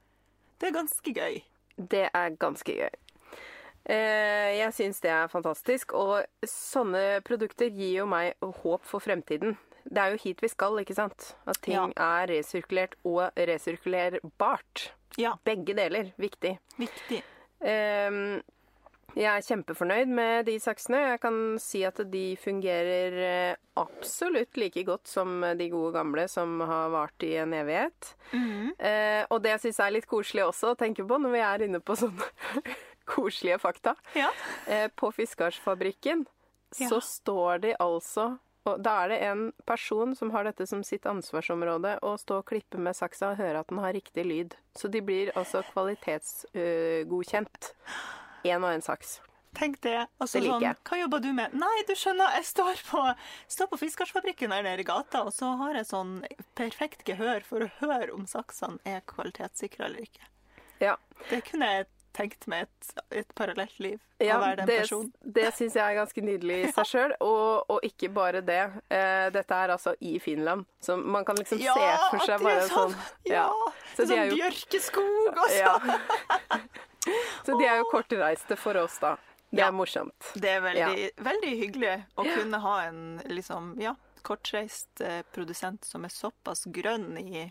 Det 0.59 0.71
er 0.71 0.79
ganske 0.79 1.13
gøy. 1.15 1.37
Det 1.77 2.07
er 2.09 2.31
ganske 2.41 2.73
gøy. 2.81 2.91
Eh, 3.87 4.57
jeg 4.59 4.73
syns 4.75 4.99
det 5.05 5.13
er 5.15 5.29
fantastisk, 5.31 5.93
og 5.95 6.25
sånne 6.49 7.21
produkter 7.23 7.69
gir 7.71 8.01
jo 8.01 8.07
meg 8.11 8.35
håp 8.43 8.83
for 8.89 9.05
fremtiden. 9.05 9.55
Det 9.87 10.01
er 10.03 10.17
jo 10.17 10.23
hit 10.25 10.41
vi 10.43 10.49
skal, 10.51 10.81
ikke 10.83 10.97
sant? 10.97 11.35
At 11.47 11.61
ting 11.63 11.77
Ja. 11.77 12.23
er 12.23 12.27
resirkulert 12.33 12.97
og 13.05 13.31
resirkulerbart. 13.39 14.89
Ja, 15.19 15.37
Begge 15.45 15.75
deler. 15.79 16.13
Viktig. 16.21 16.59
viktig. 16.79 17.23
Um, 17.61 18.43
jeg 19.17 19.31
er 19.33 19.45
kjempefornøyd 19.47 20.11
med 20.13 20.45
de 20.45 20.59
saksene. 20.61 20.99
Jeg 21.15 21.21
kan 21.23 21.37
si 21.63 21.81
at 21.89 22.03
de 22.13 22.25
fungerer 22.37 23.15
eh, 23.25 23.57
absolutt 23.81 24.59
like 24.61 24.83
godt 24.85 25.09
som 25.09 25.41
de 25.57 25.69
gode 25.73 25.95
gamle 25.95 26.27
som 26.29 26.59
har 26.61 26.91
vart 26.93 27.25
i 27.25 27.31
en 27.41 27.55
evighet. 27.57 28.11
Eh, 28.35 29.23
og 29.31 29.41
det 29.41 29.55
jeg 29.55 29.63
syns 29.69 29.81
er 29.87 29.95
litt 29.97 30.07
koselig 30.11 30.45
også 30.45 30.75
å 30.75 30.77
tenke 30.77 31.07
på 31.09 31.17
når 31.23 31.33
vi 31.33 31.41
er 31.49 31.65
inne 31.65 31.81
på 31.81 31.97
sånne 31.97 32.29
koselige 33.09 33.57
fakta 33.63 33.95
Ja. 34.19 34.29
eh, 34.69 34.89
På 34.93 35.09
Fiskarsfabrikken 35.17 36.27
Ja. 36.77 36.89
så 36.91 37.01
står 37.01 37.61
de 37.63 37.73
altså 37.81 38.35
og 38.67 38.83
Da 38.83 38.97
er 39.05 39.09
det 39.13 39.19
en 39.29 39.43
person 39.67 40.15
som 40.19 40.31
har 40.35 40.45
dette 40.49 40.67
som 40.67 40.83
sitt 40.85 41.07
ansvarsområde, 41.07 41.99
å 42.03 42.17
stå 42.19 42.41
og 42.43 42.49
klippe 42.51 42.79
med 42.83 42.97
saksa 42.99 43.31
og 43.33 43.39
høre 43.41 43.59
at 43.63 43.71
den 43.71 43.79
har 43.83 43.95
riktig 43.97 44.25
lyd. 44.27 44.57
Så 44.77 44.91
de 44.93 45.01
blir 45.05 45.33
altså 45.39 45.63
kvalitetsgodkjent. 45.73 47.73
Én 48.47 48.63
og 48.63 48.71
én 48.75 48.85
saks. 48.85 49.21
Tenk 49.57 49.81
det. 49.81 50.03
Altså, 50.21 50.39
Det 50.39 50.45
liker 50.45 50.61
sånn, 50.61 50.83
hva 50.85 50.97
jobber 51.01 51.21
du 51.25 51.31
med? 51.33 51.55
Nei, 51.57 51.77
du 51.89 51.95
skjønner, 51.97 52.35
jeg 52.37 52.45
står 52.51 52.77
på, 52.91 53.01
står 53.49 53.67
på 53.73 53.79
Fiskarsfabrikken 53.81 54.53
her 54.53 54.63
nede 54.67 54.81
i 54.85 54.89
gata, 54.89 55.19
og 55.25 55.33
så 55.33 55.55
har 55.63 55.73
jeg 55.79 55.89
sånn 55.89 56.19
perfekt 56.59 57.07
gehør 57.09 57.41
for 57.47 57.65
å 57.65 57.71
høre 57.81 58.13
om 58.13 58.25
saksene 58.29 58.77
er 58.85 59.01
kvalitetssikra 59.09 59.89
eller 59.89 60.05
ikke. 60.05 60.25
Ja. 60.83 60.99
Det 61.31 61.41
kunne 61.47 61.71
jeg 61.73 61.87
tenkt 62.17 62.47
med 62.51 62.65
et, 62.67 63.03
et 63.23 63.35
parallelt 63.37 63.77
liv. 63.85 63.99
Ja, 64.19 64.39
å 64.39 64.41
være 64.41 64.57
den 64.63 64.71
det, 64.71 64.77
personen. 64.81 65.11
det 65.37 65.51
syns 65.59 65.77
jeg 65.77 65.85
er 65.85 65.99
ganske 65.99 66.25
nydelig 66.25 66.57
i 66.65 66.71
seg 66.79 66.89
sjøl. 66.91 67.15
Og, 67.21 67.69
og 67.77 67.85
ikke 67.87 68.09
bare 68.17 68.41
det. 68.47 68.63
Eh, 68.89 69.27
dette 69.37 69.59
er 69.67 69.75
altså 69.77 69.93
i 70.01 70.15
Finland, 70.25 70.65
så 70.81 70.97
man 70.97 71.25
kan 71.29 71.37
liksom 71.37 71.61
se 71.61 71.89
for 72.11 72.25
seg 72.25 72.43
bare 72.47 72.65
sånn. 72.71 72.97
sånn! 72.97 73.29
Ja! 73.29 73.47
Så 73.95 74.07
det 74.09 74.17
er 74.17 74.25
er 74.25 74.31
sånn 74.31 74.33
jo- 74.33 74.41
bjørkeskog 74.41 75.31
og 75.37 75.47
sånn. 75.53 75.61
Ja. 75.61 76.61
Så 77.47 77.55
de 77.59 77.67
er 77.69 77.77
jo 77.79 77.85
kortreiste 77.93 78.57
for 78.59 78.75
oss, 78.81 78.97
da. 78.99 79.13
Det 79.51 79.61
Ja. 79.63 79.69
er 79.69 79.73
morsomt. 79.79 80.33
Det 80.35 80.49
er 80.57 80.61
veldig, 80.65 81.11
veldig 81.23 81.53
hyggelig 81.61 81.93
å 82.19 82.25
kunne 82.27 82.59
ha 82.65 82.73
en 82.89 83.21
liksom, 83.31 83.77
ja, 83.81 83.93
kortreist 84.27 85.01
eh, 85.01 85.21
produsent 85.33 85.85
som 85.87 86.03
er 86.05 86.11
såpass 86.11 86.65
grønn 86.75 87.15
i, 87.21 87.45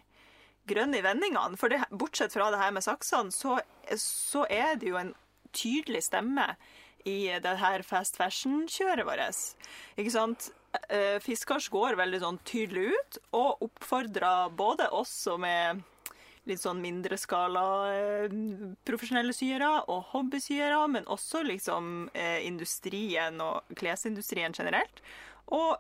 grønn 0.70 0.96
i 0.98 1.04
vendingene. 1.06 1.60
For 1.60 1.72
det, 1.72 1.84
bortsett 1.92 2.36
fra 2.36 2.50
det 2.54 2.62
her 2.62 2.74
med 2.76 2.86
saksene, 2.86 3.34
så, 3.34 3.60
så 4.02 4.46
er 4.50 4.76
det 4.82 4.92
jo 4.92 5.00
en 5.02 5.14
tydelig 5.56 6.04
stemme 6.10 6.54
i 7.06 7.30
det 7.42 7.58
her 7.62 7.86
fast 7.86 8.18
fashion-kjøret 8.18 9.06
vårt. 9.08 9.42
Ikke 9.96 10.14
sant? 10.14 10.50
Eh, 10.90 11.18
Fiskars 11.24 11.70
går 11.72 11.96
veldig 12.00 12.22
sånn 12.24 12.40
tydelig 12.48 12.90
ut 12.96 13.20
og 13.38 13.68
oppfordrer 13.70 14.50
både 14.58 14.90
oss 14.92 15.14
som 15.28 15.46
er 15.48 15.78
litt 16.50 16.62
sånn 16.62 16.82
mindre 16.82 17.18
skala 17.18 17.64
eh, 17.94 18.36
profesjonelle 18.86 19.34
syere 19.34 19.70
og 19.90 20.12
hobbysyere, 20.12 20.82
men 20.92 21.08
også 21.10 21.44
liksom 21.46 22.10
eh, 22.14 22.42
industrien 22.46 23.40
og 23.42 23.76
klesindustrien 23.78 24.54
generelt. 24.58 25.02
Og 25.54 25.78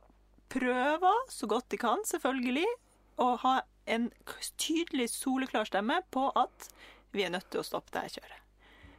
prøver 0.53 1.21
så 1.33 1.49
godt 1.49 1.69
de 1.73 1.81
kan, 1.81 2.05
selvfølgelig, 2.07 2.67
å 3.21 3.33
ha 3.41 3.59
en 3.85 4.09
tydelig, 4.57 5.09
soleklar 5.13 5.67
stemme 5.69 6.01
på 6.11 6.29
at 6.35 6.69
vi 7.15 7.23
er 7.25 7.33
nødt 7.33 7.49
til 7.51 7.61
å 7.61 7.67
stoppe 7.67 7.93
det 7.93 8.05
her 8.05 8.15
kjøret. 8.17 8.41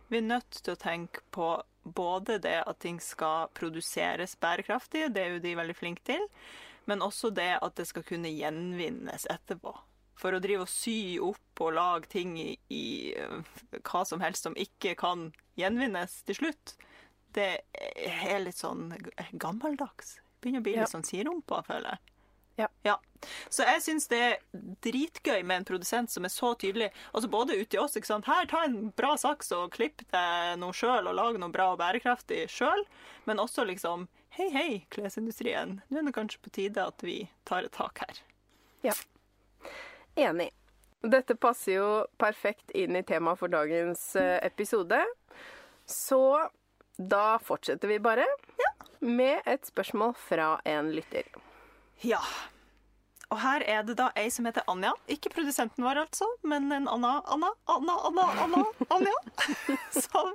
Vi 0.09 0.21
er 0.21 0.29
nødt 0.29 0.61
til 0.63 0.77
å 0.77 0.79
tenke 0.79 1.25
på 1.35 1.49
både 1.83 2.39
det 2.43 2.61
at 2.67 2.79
ting 2.83 3.01
skal 3.03 3.51
produseres 3.55 4.37
bærekraftig, 4.43 5.09
det 5.15 5.23
er 5.23 5.35
jo 5.35 5.43
de 5.43 5.57
veldig 5.59 5.77
flinke 5.77 6.07
til, 6.07 6.23
men 6.87 7.03
også 7.03 7.31
det 7.35 7.57
at 7.59 7.77
det 7.79 7.89
skal 7.91 8.07
kunne 8.07 8.31
gjenvinnes 8.31 9.27
etterpå. 9.31 9.75
For 10.17 10.33
å 10.33 10.41
drive 10.41 10.65
og 10.65 10.71
sy 10.73 11.19
opp 11.21 11.61
og 11.61 11.75
lage 11.77 12.09
ting 12.15 12.37
i, 12.41 12.53
i 12.73 12.85
uh, 13.21 13.43
hva 13.85 14.05
som 14.09 14.23
helst 14.25 14.47
som 14.47 14.57
ikke 14.57 14.95
kan 14.99 15.29
gjenvinnes 15.61 16.23
til 16.29 16.39
slutt, 16.39 16.77
det 17.37 17.51
er 17.75 18.39
litt 18.41 18.57
sånn 18.63 18.95
gammeldags. 19.37 20.17
Begynner 20.41 20.63
å 20.63 20.65
bli 20.65 20.77
litt 20.79 20.87
Ja. 20.87 20.93
sånn 20.95 21.05
sirumpa, 21.05 21.61
føler 21.67 21.97
jeg. 21.97 22.15
Ja. 22.57 22.69
Ja. 22.83 22.97
Så 23.49 23.65
jeg 23.67 23.83
syns 23.85 24.07
det 24.09 24.19
er 24.23 24.37
dritgøy 24.85 25.43
med 25.45 25.61
en 25.61 25.67
produsent 25.69 26.13
som 26.13 26.25
er 26.25 26.33
så 26.33 26.55
tydelig. 26.59 26.91
Altså 27.13 27.29
Både 27.33 27.57
ut 27.57 27.69
til 27.73 27.81
oss. 27.83 27.97
ikke 27.97 28.09
sant? 28.09 28.29
Her, 28.31 28.47
ta 28.49 28.63
en 28.65 28.91
bra 28.97 29.15
saks 29.21 29.53
og 29.57 29.73
klipp 29.77 30.05
deg 30.13 30.57
noe 30.61 30.77
sjøl 30.77 31.09
og 31.09 31.17
lag 31.19 31.39
noe 31.41 31.53
bra 31.53 31.73
og 31.75 31.81
bærekraftig 31.83 32.47
sjøl. 32.53 32.87
Men 33.29 33.43
også 33.43 33.67
liksom 33.69 34.09
Hei, 34.37 34.51
hei, 34.53 34.71
klesindustrien. 34.93 35.79
Nå 35.89 35.97
er 35.97 36.05
det 36.05 36.13
kanskje 36.13 36.43
på 36.45 36.51
tide 36.53 36.83
at 36.85 37.01
vi 37.01 37.23
tar 37.49 37.65
et 37.65 37.73
tak 37.73 38.03
her. 38.05 38.19
Ja. 38.85 38.93
Enig. 40.13 40.51
Dette 41.01 41.39
passer 41.41 41.79
jo 41.79 41.87
perfekt 42.21 42.75
inn 42.77 42.99
i 42.99 43.05
temaet 43.07 43.41
for 43.41 43.49
dagens 43.49 44.03
eh, 44.21 44.37
episode. 44.45 44.99
Så 45.89 46.21
da 47.01 47.39
fortsetter 47.41 47.89
vi 47.89 47.97
bare 48.03 48.29
med 49.01 49.41
et 49.49 49.65
spørsmål 49.73 50.13
fra 50.21 50.57
en 50.69 50.93
lytter. 50.93 51.33
Ja. 52.05 52.21
Og 53.33 53.41
her 53.43 53.65
er 53.67 53.83
det 53.87 53.97
da 53.99 54.11
ei 54.19 54.29
som 54.31 54.47
heter 54.47 54.67
Anja. 54.71 54.93
Ikke 55.11 55.33
produsenten 55.33 55.83
vår, 55.83 56.05
altså, 56.05 56.29
men 56.47 56.69
en 56.73 56.87
Anna, 56.91 57.17
Anna, 57.27 57.51
Anna, 57.73 57.97
Anna, 58.09 58.27
Anna, 58.45 58.63
Anja. 58.95 59.15
Som 60.07 60.35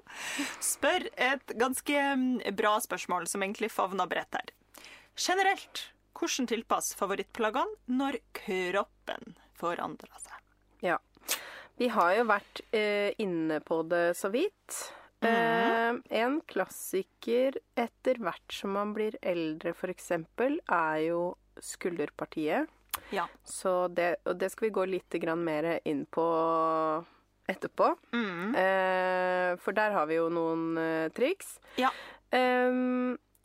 spør 0.60 1.08
et 1.16 1.56
ganske 1.60 2.04
mm, 2.20 2.42
bra 2.58 2.76
spørsmål, 2.84 3.30
som 3.32 3.46
egentlig 3.46 3.72
favner 3.72 4.10
bredt 4.12 4.36
her. 4.36 4.52
Generelt, 5.16 5.86
hvordan 6.18 6.50
tilpasse 6.52 6.98
favorittplaggene 7.00 7.96
når 7.96 8.20
kroppen 8.36 9.38
forandrer 9.56 10.20
seg? 10.20 10.42
Ja. 10.84 11.00
Vi 11.80 11.88
har 11.96 12.16
jo 12.18 12.26
vært 12.28 12.60
eh, 12.76 13.14
inne 13.24 13.62
på 13.64 13.82
det 13.88 14.18
så 14.20 14.30
vidt. 14.34 14.82
Eh, 15.24 15.94
en 16.22 16.40
klassiker 16.50 17.56
etter 17.80 18.20
hvert 18.20 18.54
som 18.54 18.76
man 18.76 18.92
blir 18.98 19.16
eldre, 19.22 19.72
f.eks., 19.72 20.12
er 20.12 20.98
jo 21.06 21.22
skulderpartiet. 21.60 22.70
Ja. 23.12 23.28
Så 23.44 23.88
det, 23.88 24.16
og 24.26 24.38
det 24.40 24.52
skal 24.52 24.68
vi 24.68 24.76
gå 24.76 24.86
litt 24.98 25.18
mer 25.38 25.80
inn 25.86 26.06
på 26.06 26.26
etterpå. 27.52 27.96
Mm. 28.14 28.56
Eh, 28.56 29.58
for 29.60 29.76
der 29.76 29.92
har 29.92 30.08
vi 30.08 30.20
jo 30.20 30.30
noen 30.30 30.78
eh, 30.78 31.10
triks. 31.12 31.60
Ja. 31.78 31.92
Eh, 32.32 32.72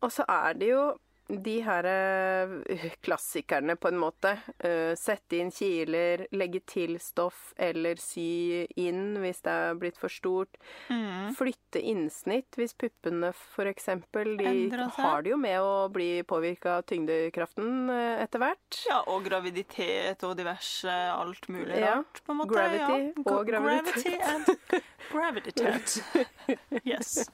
og 0.03 0.12
så 0.12 0.27
er 0.29 0.55
det 0.55 0.71
jo 0.71 0.83
de 1.28 1.56
her 1.66 1.84
eh, 1.90 2.90
klassikerne, 3.02 3.74
på 3.76 3.88
en 3.90 3.98
måte. 3.98 4.36
Eh, 4.62 4.92
sette 4.98 5.40
inn 5.40 5.50
kiler, 5.50 6.26
legge 6.36 6.60
til 6.68 6.96
stoff 7.02 7.52
eller 7.58 7.98
sy 7.98 8.66
inn 8.78 9.16
hvis 9.22 9.42
det 9.42 9.50
er 9.52 9.78
blitt 9.80 9.98
for 9.98 10.12
stort. 10.12 10.54
Mm. 10.88 11.32
Flytte 11.38 11.82
innsnitt 11.82 12.54
hvis 12.60 12.76
puppene 12.78 13.32
f.eks. 13.34 13.88
De 14.14 14.54
har 15.00 15.22
det 15.26 15.32
jo 15.34 15.40
med 15.40 15.58
å 15.60 15.88
bli 15.92 16.22
påvirka 16.28 16.78
av 16.78 16.86
tyngdekraften 16.90 17.90
eh, 17.90 18.22
etter 18.24 18.42
hvert. 18.44 18.80
Ja, 18.86 19.02
og 19.10 19.26
graviditet 19.26 20.22
og 20.26 20.36
diverse 20.38 20.92
alt 21.10 21.48
mulig 21.52 21.80
Ja. 21.82 21.96
rart, 21.98 22.22
på 22.24 22.32
en 22.32 22.40
måte. 22.44 22.54
Gravity 22.54 23.00
ja. 23.02 23.12
og 23.26 23.26
Gra- 23.26 23.44
graviditet. 23.50 24.04
Gravity 24.06 24.16
and 24.22 24.82
graviditet. 25.10 25.98
Yes. 26.86 27.26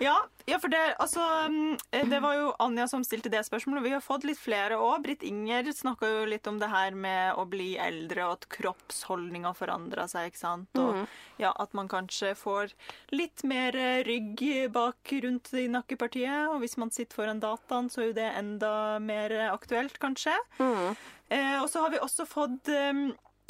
Ja, 0.00 0.14
ja, 0.46 0.58
for 0.62 0.68
det, 0.72 0.94
altså, 1.02 1.20
mm, 1.50 1.76
det 2.10 2.20
var 2.22 2.34
jo 2.38 2.52
Anja 2.78 2.86
som 2.88 3.02
stilte 3.02 3.30
det 3.32 3.40
spørsmålet. 3.42 3.82
Vi 3.82 3.90
har 3.90 4.02
fått 4.04 4.22
litt 4.22 4.38
flere 4.38 4.76
òg. 4.78 5.00
Britt 5.02 5.24
Inger 5.26 5.66
snakka 5.74 6.06
jo 6.06 6.26
litt 6.30 6.46
om 6.46 6.60
det 6.60 6.68
her 6.70 6.94
med 6.94 7.34
å 7.34 7.42
bli 7.50 7.72
eldre, 7.74 8.28
og 8.28 8.36
at 8.36 8.44
kroppsholdninga 8.54 9.50
forandrer 9.58 10.06
seg. 10.06 10.28
ikke 10.30 10.38
sant? 10.38 10.78
Og 10.78 11.00
ja, 11.42 11.50
at 11.50 11.74
man 11.74 11.90
kanskje 11.90 12.36
får 12.38 12.70
litt 13.10 13.42
mer 13.42 13.74
eh, 13.74 14.04
rygg 14.06 14.70
bak 14.70 15.10
rundt 15.24 15.50
i 15.58 15.66
nakkepartiet. 15.74 16.52
Og 16.52 16.62
hvis 16.62 16.78
man 16.78 16.94
sitter 16.94 17.18
foran 17.18 17.42
dataen, 17.42 17.90
så 17.90 18.04
er 18.04 18.12
jo 18.12 18.18
det 18.20 18.28
enda 18.38 18.72
mer 19.02 19.34
eh, 19.34 19.50
aktuelt, 19.50 19.98
kanskje. 19.98 20.36
Eh, 20.62 21.58
og 21.58 21.66
så 21.72 21.82
har 21.82 21.90
vi 21.96 21.98
også 22.04 22.28
fått 22.30 22.70
eh, 22.70 23.08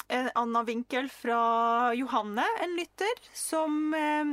en 0.09 0.31
annen 0.41 0.71
vinkel 0.73 1.13
fra 1.13 1.93
Johanne, 2.01 2.49
en 2.65 2.79
lytter, 2.81 3.21
som, 3.37 3.93
eh, 3.93 4.33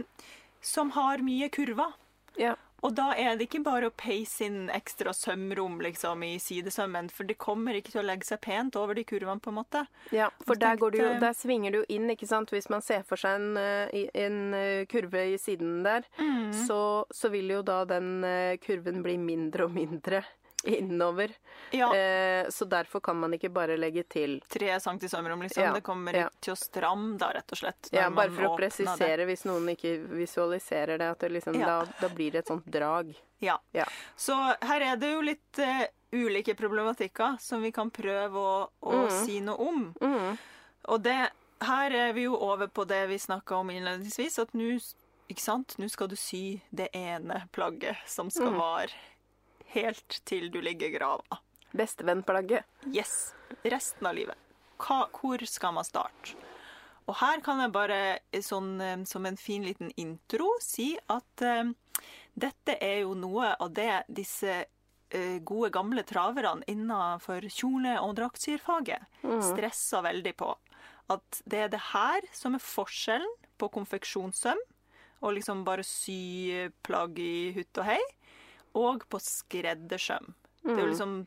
som 0.64 0.96
har 0.96 1.20
mye 1.20 1.52
kurver. 1.52 2.00
Ja. 2.40 2.56
Og 2.84 2.94
da 2.94 3.14
er 3.18 3.38
det 3.40 3.48
ikke 3.48 3.64
bare 3.66 3.88
å 3.90 3.94
peise 3.98 4.46
inn 4.46 4.70
ekstra 4.70 5.14
sømrom 5.16 5.80
liksom, 5.82 6.22
i 6.28 6.36
sidesømmen, 6.40 7.08
for 7.10 7.24
det 7.26 7.38
kommer 7.42 7.74
ikke 7.80 7.92
til 7.96 8.02
å 8.04 8.06
legge 8.06 8.28
seg 8.28 8.42
pent 8.44 8.76
over 8.78 8.94
de 8.94 9.04
kurvene, 9.08 9.40
på 9.42 9.50
en 9.50 9.58
måte. 9.62 9.86
Ja, 10.14 10.28
for 10.46 10.60
der, 10.60 10.78
går 10.78 10.92
det 10.94 11.00
jo, 11.02 11.10
der 11.24 11.34
svinger 11.34 11.72
du 11.72 11.80
jo 11.80 11.86
inn, 11.96 12.10
ikke 12.14 12.28
sant. 12.30 12.52
Hvis 12.54 12.70
man 12.70 12.84
ser 12.86 13.02
for 13.08 13.18
seg 13.18 13.40
en, 13.40 13.58
eh, 13.58 14.10
en 14.14 14.40
eh, 14.54 14.86
kurve 14.92 15.24
i 15.34 15.38
siden 15.42 15.84
der, 15.88 16.06
Mm. 16.20 16.52
så, 16.68 17.06
så 17.12 17.30
vil 17.34 17.50
jo 17.50 17.62
da 17.66 17.84
den 17.86 18.24
eh, 18.24 18.58
kurven 18.62 19.02
bli 19.04 19.18
mindre 19.18 19.66
og 19.66 19.74
mindre 19.74 20.24
innover. 20.80 21.32
Ja, 21.72 21.92
Eh, 21.96 22.50
så 22.50 22.66
derfor 22.66 23.00
kan 23.00 23.20
man 23.20 23.34
ikke 23.34 23.50
bare 23.50 23.78
legge 23.78 24.04
til. 24.04 24.42
tre 24.50 24.80
centi 24.80 25.10
sømrom, 25.10 25.42
liksom. 25.42 25.64
Ja, 25.64 25.74
Det 25.74 25.82
kommer 25.82 26.14
ja. 26.14 26.30
til 26.40 26.54
å 26.54 26.56
stramme 26.60 27.18
da, 27.18 27.32
rett 27.34 27.52
og 27.52 27.58
slett. 27.58 27.90
Ja, 27.92 28.10
bare 28.10 28.32
for 28.32 28.50
å 28.50 28.58
presisere, 28.58 29.18
det. 29.24 29.30
hvis 29.30 29.46
noen 29.46 29.70
ikke 29.74 29.98
visualiserer 30.16 30.98
det, 30.98 31.12
at 31.16 31.20
det 31.20 31.32
liksom, 31.38 31.60
da, 31.60 31.86
da 32.02 32.10
blir 32.10 32.36
det 32.36 32.44
et 32.44 32.52
sånt 32.52 32.66
drag. 32.66 33.14
Ja. 33.44 33.60
Ja. 33.72 33.86
Så 34.16 34.36
her 34.36 34.82
er 34.82 35.00
det 35.00 35.12
jo 35.14 35.22
litt 35.26 35.62
uh, 35.62 35.86
ulike 36.16 36.56
problematikker 36.56 37.40
som 37.42 37.64
vi 37.66 37.72
kan 37.76 37.92
prøve 37.94 38.40
å, 38.40 38.60
å 38.82 39.08
si 39.24 39.40
noe 39.44 39.72
om. 39.72 39.90
Mm. 40.02 40.38
Og 40.94 41.02
det, 41.02 41.18
her 41.66 41.92
er 41.92 42.14
vi 42.14 42.28
jo 42.28 42.38
over 42.38 42.68
på 42.68 42.86
det 42.90 43.06
vi 43.12 43.20
snakka 43.20 43.56
om 43.64 43.74
innledningsvis, 43.74 44.40
at 44.40 44.54
nå 44.58 44.76
ikke 45.32 45.42
sant? 45.42 45.76
Nå 45.82 45.90
skal 45.90 46.10
du 46.12 46.16
sy 46.20 46.60
det 46.70 46.92
ene 46.94 47.48
plagget 47.56 47.98
som 48.10 48.30
skal 48.30 48.54
vare 48.54 48.94
helt 49.76 50.20
til 50.28 50.50
du 50.52 50.62
ligger 50.64 50.90
i 50.90 50.98
grava. 50.98 51.40
Bestevennplagget. 51.76 52.66
Yes. 52.88 53.34
Resten 53.64 54.08
av 54.08 54.16
livet. 54.18 54.40
Hva, 54.82 55.06
hvor 55.16 55.44
skal 55.48 55.76
man 55.76 55.88
starte? 55.88 56.36
Og 57.06 57.20
her 57.20 57.42
kan 57.46 57.60
jeg 57.62 57.74
bare, 57.76 58.20
eh, 58.34 58.42
sånn, 58.42 58.80
eh, 58.82 59.04
som 59.06 59.26
en 59.26 59.38
fin 59.38 59.64
liten 59.64 59.92
intro, 60.02 60.48
si 60.60 60.96
at 61.10 61.42
eh, 61.46 61.70
dette 62.34 62.78
er 62.82 63.04
jo 63.04 63.14
noe 63.14 63.54
av 63.60 63.74
det 63.78 64.04
disse 64.10 64.66
eh, 65.12 65.38
gode, 65.46 65.70
gamle 65.72 66.04
traverne 66.04 66.66
innenfor 66.68 67.46
kjole- 67.46 68.00
og 68.02 68.16
draktsyrfaget 68.18 69.06
stresser 69.52 70.02
veldig 70.02 70.34
på. 70.36 70.56
At 71.14 71.44
det 71.46 71.60
er 71.60 71.70
det 71.70 71.84
her 71.94 72.26
som 72.34 72.58
er 72.58 72.64
forskjellen 72.66 73.36
på 73.62 73.70
konfeksjonssøm, 73.70 74.58
og 75.22 75.34
liksom 75.38 75.64
bare 75.64 75.86
sy 75.86 76.68
plagg 76.84 77.20
i 77.22 77.54
hutt 77.56 77.78
og 77.78 77.86
hei, 77.86 78.02
og 78.76 79.08
på 79.10 79.22
skreddersøm. 79.24 80.34
Det 80.66 80.76
er 80.76 80.84
jo 80.84 80.92
liksom 80.92 81.18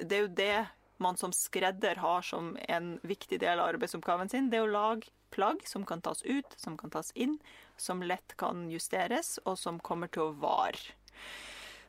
det 0.00 0.16
er 0.16 0.22
jo 0.22 0.34
det 0.38 0.58
man 1.00 1.16
som 1.16 1.32
skredder 1.32 1.98
har 2.02 2.22
som 2.22 2.52
en 2.68 2.98
viktig 3.02 3.40
del 3.40 3.58
av 3.58 3.72
arbeidsoppgaven 3.74 4.28
sin. 4.28 4.50
Det 4.50 4.60
er 4.60 4.68
å 4.68 4.72
lage 4.72 5.10
plagg 5.34 5.62
som 5.68 5.86
kan 5.88 6.02
tas 6.04 6.22
ut, 6.22 6.56
som 6.56 6.76
kan 6.78 6.92
tas 6.92 7.12
inn, 7.14 7.38
som 7.80 8.02
lett 8.02 8.36
kan 8.40 8.68
justeres, 8.70 9.38
og 9.44 9.58
som 9.58 9.80
kommer 9.80 10.10
til 10.12 10.28
å 10.28 10.34
vare. 10.42 10.92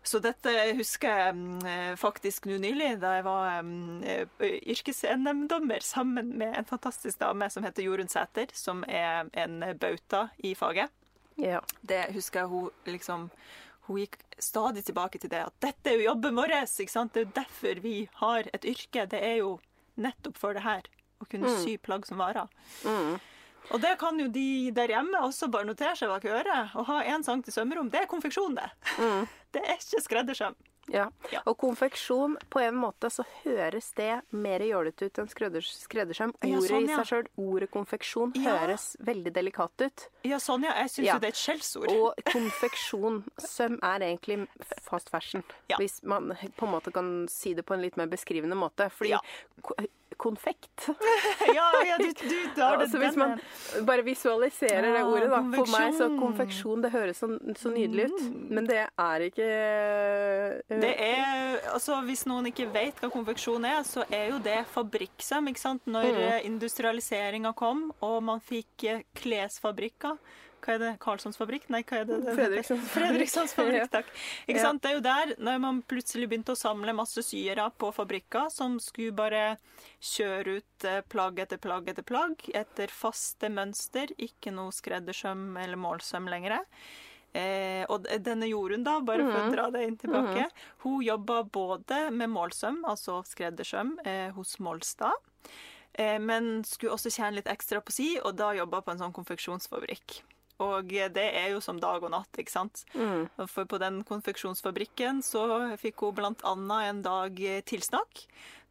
Så 0.03 0.17
dette 0.23 0.49
husker 0.79 1.11
jeg 1.13 1.33
mm, 1.37 1.97
faktisk 2.01 2.47
nå 2.49 2.57
nylig, 2.63 2.95
da 3.03 3.17
jeg 3.19 3.25
var 3.27 3.59
mm, 3.67 3.99
yrkes-NM-dommer 4.73 5.83
sammen 5.85 6.31
med 6.39 6.55
en 6.57 6.69
fantastisk 6.69 7.19
dame 7.21 7.51
som 7.53 7.67
heter 7.67 7.85
Jorunn 7.85 8.09
Sæter, 8.09 8.49
som 8.57 8.81
er 8.87 9.29
en 9.37 9.59
bauta 9.77 10.29
i 10.41 10.55
faget. 10.57 10.89
Ja. 11.37 11.61
Det 11.85 12.07
husker 12.15 12.41
jeg 12.41 12.51
hun 12.51 12.87
liksom 12.89 13.29
Hun 13.87 13.97
gikk 14.03 14.17
stadig 14.41 14.83
tilbake 14.85 15.19
til 15.21 15.31
det 15.31 15.41
at 15.47 15.55
dette 15.63 15.91
er 15.91 15.99
jo 15.99 16.07
jobben 16.11 16.37
vår! 16.37 16.53
ikke 16.63 16.91
sant? 16.91 17.13
Det 17.13 17.23
er 17.23 17.27
jo 17.27 17.35
derfor 17.39 17.81
vi 17.83 17.95
har 18.21 18.49
et 18.53 18.65
yrke. 18.65 19.07
Det 19.09 19.21
er 19.21 19.37
jo 19.41 19.59
nettopp 20.01 20.37
for 20.37 20.53
det 20.57 20.63
her. 20.65 20.87
Å 21.21 21.27
kunne 21.29 21.49
sy 21.61 21.77
plagg 21.77 22.05
som 22.09 22.21
varer. 22.21 22.49
Og 23.71 23.77
det 23.81 23.93
kan 24.01 24.17
jo 24.19 24.27
de 24.33 24.71
der 24.75 24.89
hjemme 24.95 25.21
også 25.21 25.47
bare 25.53 25.67
notere 25.69 25.93
seg 25.95 26.09
bak 26.09 26.25
øret. 26.25 26.73
Å 26.75 26.85
ha 26.87 27.01
én 27.13 27.23
sang 27.23 27.43
til 27.45 27.53
sømrom, 27.53 27.91
det 27.93 28.03
er 28.03 28.09
konfeksjon, 28.09 28.57
det. 28.57 28.69
Det 29.51 29.59
er 29.67 29.75
ikke 29.75 29.99
skreddersøm. 29.99 30.53
Ja. 30.87 31.11
Ja. 31.31 31.41
Og 31.45 31.57
konfeksjon, 31.61 32.37
på 32.49 32.59
en 32.59 32.75
måte 32.75 33.09
så 33.13 33.23
høres 33.43 33.91
det 33.97 34.21
mer 34.33 34.63
jålete 34.65 35.07
ut 35.07 35.21
enn 35.21 35.29
skredders, 35.31 35.69
skreddersøm. 35.83 36.33
Ja, 36.41 36.57
Ordet 36.57 36.73
ja. 36.73 36.81
i 36.81 36.89
seg 36.89 37.09
sjøl, 37.11 37.29
ordet 37.43 37.69
konfeksjon, 37.73 38.33
høres 38.41 38.87
veldig 39.05 39.33
delikat 39.35 39.85
ut. 39.85 40.07
Ja, 40.27 40.41
sånn, 40.41 40.65
ja. 40.67 40.75
Jeg 40.81 40.93
syns 40.95 41.07
jo 41.07 41.19
det 41.21 41.31
er 41.31 41.35
et 41.35 41.43
skjellsord. 41.43 41.93
Og 41.93 42.25
konfeksjonssøm 42.31 43.79
er 43.91 44.07
egentlig 44.09 44.41
fast 44.81 45.13
fashion. 45.13 45.45
Hvis 45.77 46.01
man 46.07 46.33
på 46.57 46.67
en 46.67 46.75
måte 46.75 46.93
kan 46.95 47.13
si 47.31 47.55
det 47.57 47.65
på 47.67 47.77
en 47.77 47.85
litt 47.85 47.99
mer 47.99 48.11
beskrivende 48.11 48.57
måte. 48.57 48.89
Fordi 48.93 49.15
konfekt 50.21 50.87
ja, 51.57 51.65
ja, 51.87 51.97
du, 51.99 52.11
du 52.13 52.35
drar 52.55 52.77
det 52.77 52.87
altså 52.87 53.01
Hvis 53.01 53.17
man 53.19 53.39
bare 53.87 54.05
visualiserer 54.05 54.87
det 54.95 55.03
ordet, 55.03 55.29
da. 55.31 55.41
For 55.55 55.71
meg 55.73 55.95
så 55.97 56.09
konfeksjon, 56.19 56.83
det 56.83 56.91
høres 56.93 57.21
så, 57.21 57.29
så 57.57 57.71
nydelig 57.73 58.09
ut. 58.11 58.21
Men 58.51 58.67
det 58.69 58.81
er 58.85 59.25
ikke 59.27 59.47
uh, 59.47 60.77
Det 60.83 60.91
er, 60.93 61.57
altså 61.73 61.99
Hvis 62.07 62.25
noen 62.29 62.51
ikke 62.51 62.69
vet 62.73 63.01
hva 63.01 63.11
konfeksjon 63.13 63.65
er, 63.67 63.81
så 63.87 64.05
er 64.09 64.31
jo 64.33 64.39
det 64.43 64.59
fabrikksøm. 64.73 65.49
ikke 65.51 65.63
sant? 65.63 65.83
Når 65.91 66.11
mm. 66.11 66.47
industrialiseringa 66.51 67.53
kom, 67.57 67.89
og 68.05 68.21
man 68.25 68.41
fikk 68.45 68.87
eh, 68.89 69.03
klesfabrikker 69.17 70.17
Hva 70.61 70.75
er 70.75 70.81
det? 70.83 70.91
Karlssons 71.01 71.39
fabrikk? 71.39 71.67
Nei, 71.73 71.81
hva 71.87 72.01
er 72.01 72.07
det? 72.09 72.19
det 72.25 72.35
heter? 72.37 72.81
Fredrikssons 72.93 73.53
fabrikk. 73.57 73.87
Fabrikk, 73.87 73.91
takk. 73.91 74.11
Ikke 74.47 74.63
sant? 74.63 74.81
Det 74.83 74.91
er 74.91 74.97
jo 74.97 75.03
der, 75.05 75.35
når 75.41 75.61
man 75.63 75.83
plutselig 75.89 76.29
begynte 76.31 76.55
å 76.55 76.59
samle 76.59 76.93
masse 76.97 77.23
syere 77.25 77.67
på 77.81 77.91
fabrikker 77.95 78.49
som 78.53 78.79
skulle 78.83 79.15
bare 79.17 79.45
kjøre 80.13 80.59
ut 80.61 80.87
eh, 80.89 81.01
plagg 81.11 81.39
etter 81.43 81.61
plagg 81.61 81.89
etter 81.91 82.05
plagg 82.05 82.45
etter 82.53 82.93
faste 82.93 83.49
mønster, 83.53 84.13
ikke 84.21 84.53
noe 84.55 84.73
skreddersøm 84.75 85.55
eller 85.61 85.81
målsøm 85.81 86.29
lenger. 86.31 86.61
Eh, 87.33 87.85
og 87.87 88.07
denne 88.19 88.49
Jorunn, 88.49 88.83
da, 88.83 88.97
bare 89.07 89.23
for 89.23 89.39
å 89.45 89.51
dra 89.53 89.69
det 89.71 89.85
inn 89.87 89.95
tilbake, 89.99 90.49
hun 90.83 90.99
jobba 91.05 91.43
både 91.47 92.09
med 92.11 92.27
målsøm, 92.33 92.81
altså 92.87 93.21
skreddersøm, 93.27 93.93
eh, 94.03 94.33
hos 94.35 94.57
Molstad, 94.59 95.15
eh, 95.93 96.19
men 96.19 96.65
skulle 96.67 96.91
også 96.97 97.09
tjene 97.13 97.37
litt 97.39 97.47
ekstra 97.47 97.79
på 97.79 97.95
si, 97.95 98.09
og 98.19 98.35
da 98.35 98.51
jobba 98.57 98.81
på 98.83 98.91
en 98.91 98.99
sånn 99.05 99.15
konfeksjonsfabrikk. 99.15 100.19
Og 100.61 100.91
det 100.91 101.27
er 101.27 101.51
jo 101.55 101.61
som 101.63 101.79
dag 101.81 102.03
og 102.03 102.11
natt, 102.13 102.37
ikke 102.37 102.53
sant. 102.53 102.83
Mm. 102.93 103.27
For 103.49 103.65
på 103.65 103.79
den 103.81 104.01
konfeksjonsfabrikken 104.07 105.23
så 105.25 105.45
fikk 105.81 106.05
hun 106.05 106.17
blant 106.19 106.45
annet 106.47 106.89
en 106.89 107.05
dag 107.05 107.39
tilsnakk, 107.69 108.25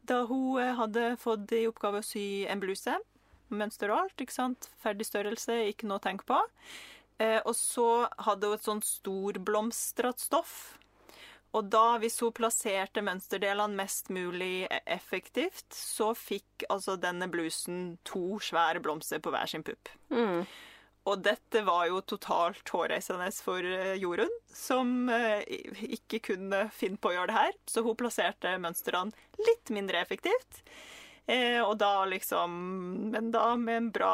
da 0.07 0.23
hun 0.29 0.59
eh, 0.61 0.73
hadde 0.77 1.15
fått 1.21 1.51
i 1.55 1.65
oppgave 1.69 2.01
å 2.01 2.05
sy 2.05 2.45
en 2.49 2.61
bluse. 2.63 2.95
Mønster 3.51 3.91
og 3.91 4.05
alt, 4.05 4.23
ikke 4.23 4.33
sant. 4.37 4.69
Ferdig 4.81 5.07
størrelse, 5.09 5.57
ikke 5.69 5.89
noe 5.89 5.99
å 5.99 6.03
tenke 6.03 6.25
på. 6.29 6.39
Eh, 7.21 7.39
og 7.43 7.53
så 7.57 8.07
hadde 8.25 8.49
hun 8.49 8.57
et 8.57 8.67
sånn 8.67 8.85
storblomstret 8.85 10.23
stoff. 10.23 10.55
Og 11.51 11.67
da, 11.67 11.97
hvis 11.99 12.15
hun 12.23 12.31
plasserte 12.31 13.03
mønsterdelene 13.03 13.75
mest 13.75 14.07
mulig 14.13 14.67
e- 14.71 14.81
effektivt, 14.87 15.67
så 15.75 16.13
fikk 16.15 16.65
altså 16.71 16.95
denne 16.95 17.27
blusen 17.31 17.97
to 18.07 18.39
svære 18.39 18.79
blomster 18.83 19.19
på 19.19 19.33
hver 19.33 19.51
sin 19.51 19.65
pupp. 19.67 19.91
Mm. 20.09 20.45
Og 21.09 21.21
dette 21.25 21.63
var 21.65 21.87
jo 21.89 22.01
totalt 22.05 22.69
hårreisende 22.69 23.31
for 23.41 23.65
eh, 23.65 23.95
Jorunn, 23.97 24.33
som 24.53 25.09
eh, 25.09 25.41
ikke 25.97 26.21
kunne 26.29 26.67
finne 26.75 27.01
på 27.01 27.09
å 27.09 27.15
gjøre 27.15 27.31
det 27.31 27.37
her. 27.39 27.57
Så 27.65 27.81
hun 27.85 27.97
plasserte 27.97 28.53
mønstrene 28.61 29.45
litt 29.47 29.73
mindre 29.73 30.03
effektivt. 30.03 30.61
Eh, 31.25 31.57
og 31.61 31.77
da 31.81 32.05
liksom 32.09 32.53
Men 33.13 33.29
da 33.33 33.55
med 33.55 33.77
en 33.77 33.91
bra 33.93 34.13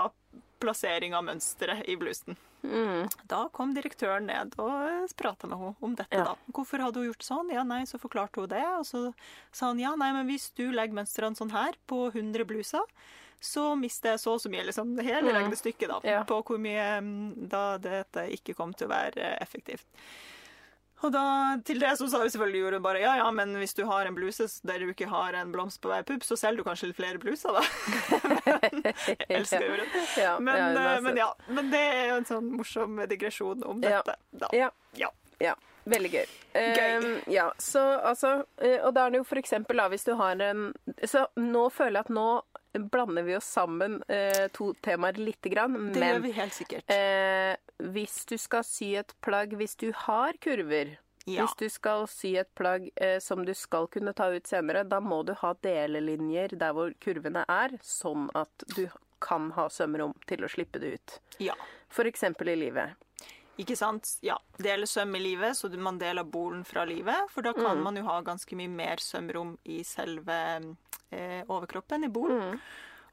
plassering 0.60 1.16
av 1.16 1.28
mønsteret 1.28 1.86
i 1.92 1.96
blusen. 2.00 2.40
Mm. 2.64 3.08
Da 3.30 3.46
kom 3.54 3.76
direktøren 3.76 4.28
ned 4.28 4.56
og 4.60 5.12
prata 5.20 5.48
med 5.48 5.60
henne 5.60 5.76
om 5.84 5.94
dette. 5.96 6.16
Ja. 6.18 6.32
da. 6.32 6.54
Hvorfor 6.56 6.82
hadde 6.84 7.04
hun 7.04 7.12
gjort 7.12 7.28
sånn? 7.28 7.52
Ja, 7.54 7.64
nei, 7.68 7.84
Så 7.88 8.00
forklarte 8.02 8.42
hun 8.42 8.52
det. 8.52 8.64
Og 8.80 8.88
så 8.88 9.04
sa 9.52 9.70
han 9.72 9.84
ja, 9.84 9.94
nei, 10.00 10.10
men 10.16 10.28
hvis 10.32 10.50
du 10.58 10.70
legger 10.72 10.98
mønstrene 10.98 11.38
sånn 11.38 11.54
her 11.54 11.78
på 11.88 12.08
100 12.10 12.48
bluser, 12.50 12.84
så 13.40 13.76
mister 13.78 14.10
jeg 14.16 14.20
så 14.24 14.34
og 14.34 14.42
så 14.42 14.50
mye, 14.50 14.64
liksom 14.66 14.96
hele 15.00 15.30
Mm. 15.30 15.36
regnestykket 15.36 15.88
da, 15.90 16.00
Ja. 16.04 16.24
på 16.24 16.40
hvor 16.44 16.58
mye 16.60 16.88
mm, 17.02 17.48
da 17.50 17.78
dette 17.78 18.28
ikke 18.34 18.56
kom 18.58 18.74
til 18.74 18.88
å 18.88 18.94
være 18.96 19.18
eh, 19.18 19.38
effektivt. 19.42 19.86
Og 21.06 21.12
da, 21.14 21.22
til 21.64 21.78
det 21.78 21.92
så 22.00 22.08
sa 22.10 22.24
jo 22.26 22.30
selvfølgelig 22.34 22.62
Jorunn 22.64 22.82
bare 22.82 23.00
ja, 23.04 23.12
ja, 23.20 23.28
men 23.32 23.52
hvis 23.62 23.76
du 23.78 23.84
har 23.86 24.08
en 24.10 24.16
bluse 24.18 24.48
der 24.66 24.80
du 24.82 24.88
ikke 24.90 25.06
har 25.12 25.36
en 25.38 25.52
blomst 25.54 25.78
på 25.84 25.92
hver 25.92 26.02
pupp, 26.04 26.24
så 26.26 26.34
selger 26.36 26.58
du 26.58 26.64
kanskje 26.66 26.88
litt 26.90 26.98
flere 26.98 27.20
bluser, 27.22 27.54
da. 27.54 27.62
Jeg 28.74 29.28
elsker 29.30 29.62
Jorunn. 29.62 29.94
Ja, 30.18 30.40
Men, 30.40 30.58
ja, 30.58 30.96
eh, 30.96 31.02
men 31.06 31.18
ja, 31.22 31.30
men 31.54 31.70
det 31.70 31.84
er 31.86 32.04
jo 32.12 32.18
en 32.22 32.26
sånn 32.30 32.50
morsom 32.58 32.98
digresjon 33.10 33.62
om 33.70 33.82
dette. 33.84 34.16
Da. 34.32 34.50
Ja. 34.58 34.72
Ja. 34.98 35.12
Ja, 35.38 35.54
veldig 35.86 36.10
gøy. 36.16 36.26
Gøy. 36.58 36.94
Um, 36.98 37.20
ja, 37.30 37.52
så 37.62 37.84
altså 38.02 38.32
eh, 38.58 38.80
Og 38.82 38.96
da 38.98 39.04
er 39.06 39.12
det 39.14 39.20
jo 39.20 39.26
for 39.30 39.38
eksempel 39.38 39.78
da, 39.78 39.86
hvis 39.94 40.08
du 40.08 40.16
har 40.18 40.40
en 40.42 40.72
Så 41.06 41.28
nå 41.38 41.68
føler 41.70 42.00
jeg 42.00 42.08
at 42.08 42.10
nå 42.18 42.24
blander 42.80 43.24
vi 43.24 43.36
oss 43.38 43.46
sammen 43.46 44.00
eh, 44.08 44.48
to 44.54 44.74
temaer 44.86 45.18
lite 45.18 45.50
grann, 45.50 45.74
Det 45.94 46.00
gjør 46.02 46.14
men 46.14 46.22
vi 46.24 46.32
helt 46.38 46.54
sikkert. 46.54 46.90
eh, 46.94 47.56
hvis 47.94 48.26
du 48.30 48.38
skal 48.38 48.64
sy 48.64 48.94
et 49.00 49.14
plagg 49.22 49.54
hvis 49.58 49.76
du 49.78 49.92
har 49.94 50.34
kurver 50.42 50.98
Ja. 51.28 51.44
Hvis 51.44 51.58
du 51.60 51.68
skal 51.70 52.06
sy 52.08 52.36
et 52.40 52.48
plagg 52.56 52.86
eh, 52.96 53.18
som 53.20 53.42
du 53.44 53.52
skal 53.54 53.88
kunne 53.92 54.14
ta 54.16 54.30
ut 54.32 54.48
senere, 54.48 54.86
da 54.88 55.02
må 55.04 55.26
du 55.28 55.34
ha 55.34 55.54
delelinjer 55.62 56.54
der 56.58 56.72
hvor 56.72 56.94
kurvene 57.04 57.44
er, 57.52 57.74
sånn 57.84 58.30
at 58.34 58.64
du 58.78 58.86
kan 59.20 59.50
ha 59.58 59.66
sømrom 59.68 60.14
til 60.26 60.46
å 60.46 60.48
slippe 60.48 60.80
det 60.80 60.94
ut. 60.96 61.20
ja. 61.40 61.54
For 61.90 62.04
eksempel 62.08 62.50
i 62.50 62.56
livet. 62.56 62.96
Ikke 63.58 63.76
sant? 63.78 64.18
Ja. 64.22 64.38
Dele 64.62 64.86
søm 64.86 65.16
i 65.16 65.20
livet, 65.20 65.56
så 65.58 65.70
man 65.78 65.98
deler 66.00 66.24
bolen 66.24 66.64
fra 66.66 66.84
livet. 66.86 67.30
For 67.34 67.42
da 67.42 67.54
Mm. 67.54 67.64
kan 67.66 67.82
man 67.84 67.96
jo 67.96 68.04
ha 68.04 68.22
ganske 68.22 68.56
mye 68.56 68.70
mer 68.70 68.98
sømrom 68.98 69.58
i 69.66 69.84
selve 69.84 70.76
eh, 71.12 71.44
overkroppen, 71.48 72.04
i 72.04 72.08
bolen. 72.10 72.52
Mm. 72.54 72.60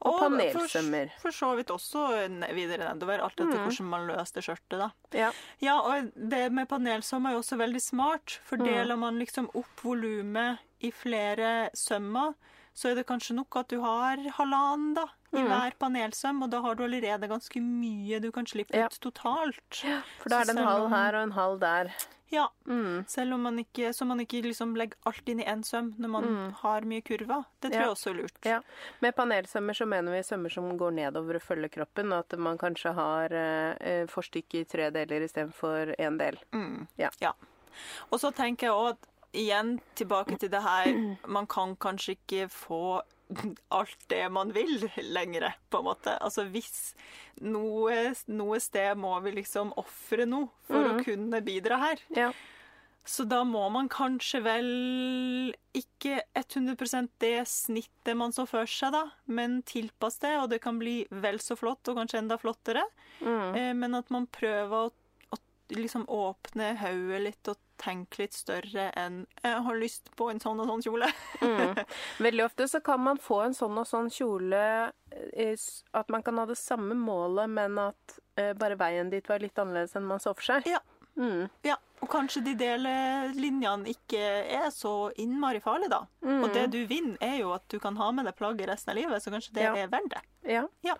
Og 0.05 0.13
og 0.13 0.19
panelsømmer. 0.21 1.09
For, 1.21 1.31
så 1.31 1.55
vidt 1.55 1.67
også 1.71 2.27
videre 2.53 2.93
nedover, 2.93 3.21
alt 3.23 3.33
etter 3.39 3.55
Mm. 3.57 3.63
hvordan 3.65 3.85
man 3.89 4.07
løste 4.07 4.41
skjørtet, 4.43 4.77
da. 4.77 4.89
Ja. 5.13 5.31
Ja, 5.61 5.79
og 5.79 6.11
det 6.13 6.51
med 6.51 6.67
panelsøm 6.67 7.25
er 7.25 7.31
jo 7.31 7.39
også 7.39 7.57
veldig 7.57 7.81
smart. 7.81 8.39
For 8.43 8.57
Mm. 8.57 8.99
man 8.99 9.17
liksom 9.19 9.49
opp 9.55 9.81
volumet 9.81 10.59
i 10.81 10.91
flere 10.91 11.69
sømmer, 11.73 12.35
så 12.75 12.91
er 12.91 12.95
det 12.95 13.05
kanskje 13.07 13.35
nok 13.37 13.55
at 13.55 13.69
du 13.71 13.79
har 13.81 14.17
halvannen 14.37 14.93
da, 14.95 15.05
i 15.33 15.37
Mm. 15.41 15.47
hver 15.47 15.71
panelsøm, 15.79 16.43
og 16.43 16.49
da 16.51 16.61
har 16.61 16.75
du 16.75 16.83
allerede 16.83 17.27
ganske 17.27 17.59
mye 17.61 18.19
du 18.21 18.31
kan 18.31 18.45
slippe 18.45 18.75
Ja. 18.75 18.85
ut 18.85 18.99
totalt. 18.99 19.83
Ja, 19.83 20.01
For 20.19 20.29
da 20.29 20.41
er 20.41 20.45
det 20.45 20.57
en 20.57 20.65
halv 20.65 20.89
her 20.89 21.15
og 21.15 21.23
en 21.23 21.31
halv 21.31 21.59
der. 21.59 21.93
Ja, 22.31 22.47
Mm. 22.67 23.05
selv 23.07 23.33
om 23.33 23.41
man 23.43 23.57
ikke, 23.59 23.93
så 23.93 24.05
man 24.05 24.19
ikke 24.19 24.41
liksom 24.43 24.75
legger 24.75 24.95
alt 25.05 25.27
inn 25.29 25.39
i 25.39 25.45
én 25.45 25.63
søm 25.63 25.93
når 25.99 26.09
man 26.09 26.51
har 26.53 26.81
mye 26.81 27.01
kurver. 27.01 27.45
Det 27.61 27.71
tror 27.71 27.71
Mm. 27.71 27.73
Ja. 27.73 27.79
jeg 27.81 27.89
også 27.89 28.09
er 28.09 28.13
lurt. 28.21 28.45
Ja. 28.45 28.59
Med 29.01 29.15
panelsømmer 29.15 29.73
så 29.75 29.85
mener 29.87 30.11
vi 30.11 30.23
sømmer 30.23 30.51
som 30.51 30.77
går 30.77 30.91
nedover 30.93 31.35
og 31.35 31.41
følger 31.43 31.69
kroppen, 31.71 32.11
og 32.13 32.25
at 32.31 32.37
man 32.39 32.57
kanskje 32.57 32.93
har 32.93 33.25
eh, 33.31 34.05
forstykke 34.07 34.61
i 34.61 34.63
tre 34.65 34.89
deler 34.91 35.21
istedenfor 35.21 35.95
én 35.99 36.17
del. 36.17 36.37
Mm. 36.51 36.87
Ja. 36.97 37.09
Og 38.11 38.19
så 38.19 38.31
tenker 38.33 38.67
jeg 38.67 38.71
òg 38.71 38.89
at 38.91 38.97
igjen 39.35 39.75
tilbake 39.99 40.39
til 40.41 40.51
det 40.53 40.61
her 40.63 40.89
Man 41.27 41.47
kan 41.51 41.75
kanskje 41.81 42.15
ikke 42.17 42.47
få 42.51 43.01
alt 43.73 44.03
det 44.11 44.23
man 44.29 44.51
vil 44.53 44.85
lenger, 45.01 45.47
på 45.69 45.81
en 45.81 45.87
måte. 45.87 46.13
Altså 46.21 46.45
hvis 46.53 46.93
noe, 47.41 48.13
noe 48.29 48.59
sted 48.61 48.99
må 49.01 49.15
vi 49.25 49.33
liksom 49.39 49.73
ofre 49.81 50.27
noe 50.29 50.51
for 50.67 50.91
å 50.91 50.99
kunne 51.03 51.41
bidra 51.45 51.79
her. 51.81 52.03
Ja. 52.15 52.29
Så 53.05 53.23
da 53.29 53.43
må 53.45 53.61
man 53.69 53.85
kanskje 53.91 54.39
vel 54.41 54.69
ikke 55.77 56.23
100% 56.39 57.11
det 57.21 57.43
snittet 57.49 58.17
man 58.17 58.33
så 58.33 58.47
for 58.49 58.65
seg, 58.69 58.95
da, 58.95 59.03
men 59.29 59.59
tilpasse 59.67 60.23
det, 60.23 60.33
og 60.41 60.49
det 60.49 60.61
kan 60.63 60.79
bli 60.81 61.03
vel 61.13 61.37
så 61.43 61.57
flott, 61.59 61.85
og 61.91 61.99
kanskje 61.99 62.23
enda 62.23 62.39
flottere. 62.41 62.81
Mm. 63.21 63.51
Eh, 63.53 63.73
men 63.77 63.99
at 63.99 64.09
man 64.13 64.25
prøver 64.33 64.89
å, 64.89 65.37
å 65.37 65.39
liksom 65.77 66.07
åpne 66.09 66.73
hodet 66.81 67.21
litt 67.27 67.53
og 67.53 67.61
tenke 67.81 68.23
litt 68.23 68.33
større 68.33 68.89
enn 68.95 69.25
'jeg 69.43 69.61
har 69.67 69.75
lyst 69.75 70.11
på 70.15 70.29
en 70.31 70.39
sånn 70.39 70.59
og 70.59 70.67
sånn 70.69 70.83
kjole'. 70.85 71.11
Mm. 71.41 71.75
Veldig 72.25 72.45
ofte 72.45 72.67
så 72.67 72.79
kan 72.83 72.99
man 73.03 73.17
få 73.17 73.41
en 73.45 73.53
sånn 73.53 73.77
og 73.77 73.87
sånn 73.87 74.09
kjole 74.09 74.91
eh, 75.11 75.55
At 75.93 76.09
man 76.09 76.23
kan 76.23 76.37
ha 76.37 76.45
det 76.45 76.57
samme 76.57 76.95
målet, 76.95 77.49
men 77.49 77.77
at 77.77 78.19
eh, 78.37 78.53
bare 78.53 78.75
veien 78.75 79.09
dit 79.09 79.27
var 79.29 79.39
litt 79.39 79.57
annerledes 79.59 79.95
enn 79.95 80.07
man 80.07 80.19
så 80.19 80.33
for 80.33 80.43
seg. 80.43 80.67
Ja. 80.67 80.79
Mm. 81.15 81.47
Ja, 81.63 81.77
og 82.03 82.09
kanskje 82.11 82.43
de 82.45 82.53
delelinjene 82.59 83.87
ikke 83.93 84.19
er 84.57 84.67
så 84.73 85.11
innmari 85.21 85.61
farlige, 85.63 85.89
da. 85.93 86.01
Og 86.25 86.47
det 86.53 86.67
du 86.73 86.79
vinner, 86.89 87.17
er 87.23 87.39
jo 87.39 87.53
at 87.55 87.63
du 87.71 87.79
kan 87.81 87.95
ha 87.97 88.11
med 88.11 88.25
deg 88.27 88.35
plagget 88.37 88.67
resten 88.69 88.91
av 88.93 88.99
livet, 88.99 89.23
så 89.23 89.31
kanskje 89.33 89.53
det 89.57 89.63
Ja. 89.63 89.75
er 89.75 89.87
verdt 89.87 90.09
det. 90.13 90.21
Ja. 90.45 90.67
Ja. 90.85 90.95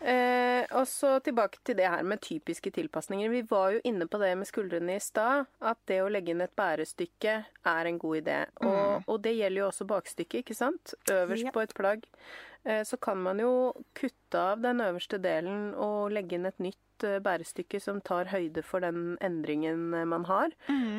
Eh, 0.00 0.66
og 0.76 0.86
så 0.88 1.20
tilbake 1.22 1.58
til 1.64 1.76
det 1.76 1.88
her 1.88 2.02
med 2.02 2.20
typiske 2.20 2.70
tilpasninger. 2.72 3.30
Vi 3.30 3.42
var 3.42 3.72
jo 3.72 3.80
inne 3.84 4.06
på 4.08 4.18
det 4.18 4.36
med 4.36 4.46
skuldrene 4.46 4.96
i 4.96 5.00
stad, 5.00 5.46
at 5.60 5.78
det 5.86 6.00
å 6.02 6.10
legge 6.10 6.30
inn 6.30 6.40
et 6.40 6.54
bærestykke 6.56 7.44
er 7.64 7.86
en 7.86 7.98
god 7.98 8.22
idé. 8.22 8.46
Og, 8.64 9.02
og 9.06 9.22
det 9.22 9.36
gjelder 9.36 9.60
jo 9.62 9.68
også 9.70 9.86
bakstykket, 9.86 10.40
ikke 10.44 10.56
sant? 10.56 10.94
Øverst 11.08 11.44
Ja. 11.44 11.50
på 11.52 11.60
et 11.62 11.74
plagg. 11.74 12.04
Eh, 12.64 12.82
så 12.84 12.98
kan 13.00 13.16
man 13.22 13.38
jo 13.38 13.72
kutte 13.94 14.34
av 14.38 14.60
den 14.60 14.80
øverste 14.80 15.18
delen 15.20 15.74
og 15.74 16.10
legge 16.12 16.34
inn 16.34 16.44
et 16.46 16.58
nytt 16.58 16.76
eh, 17.04 17.18
bærestykke 17.18 17.80
som 17.80 18.00
tar 18.02 18.26
høyde 18.26 18.62
for 18.62 18.80
den 18.80 19.16
endringen 19.22 19.94
eh, 19.94 20.04
man 20.04 20.24
har. 20.24 20.39
Har. 20.40 20.56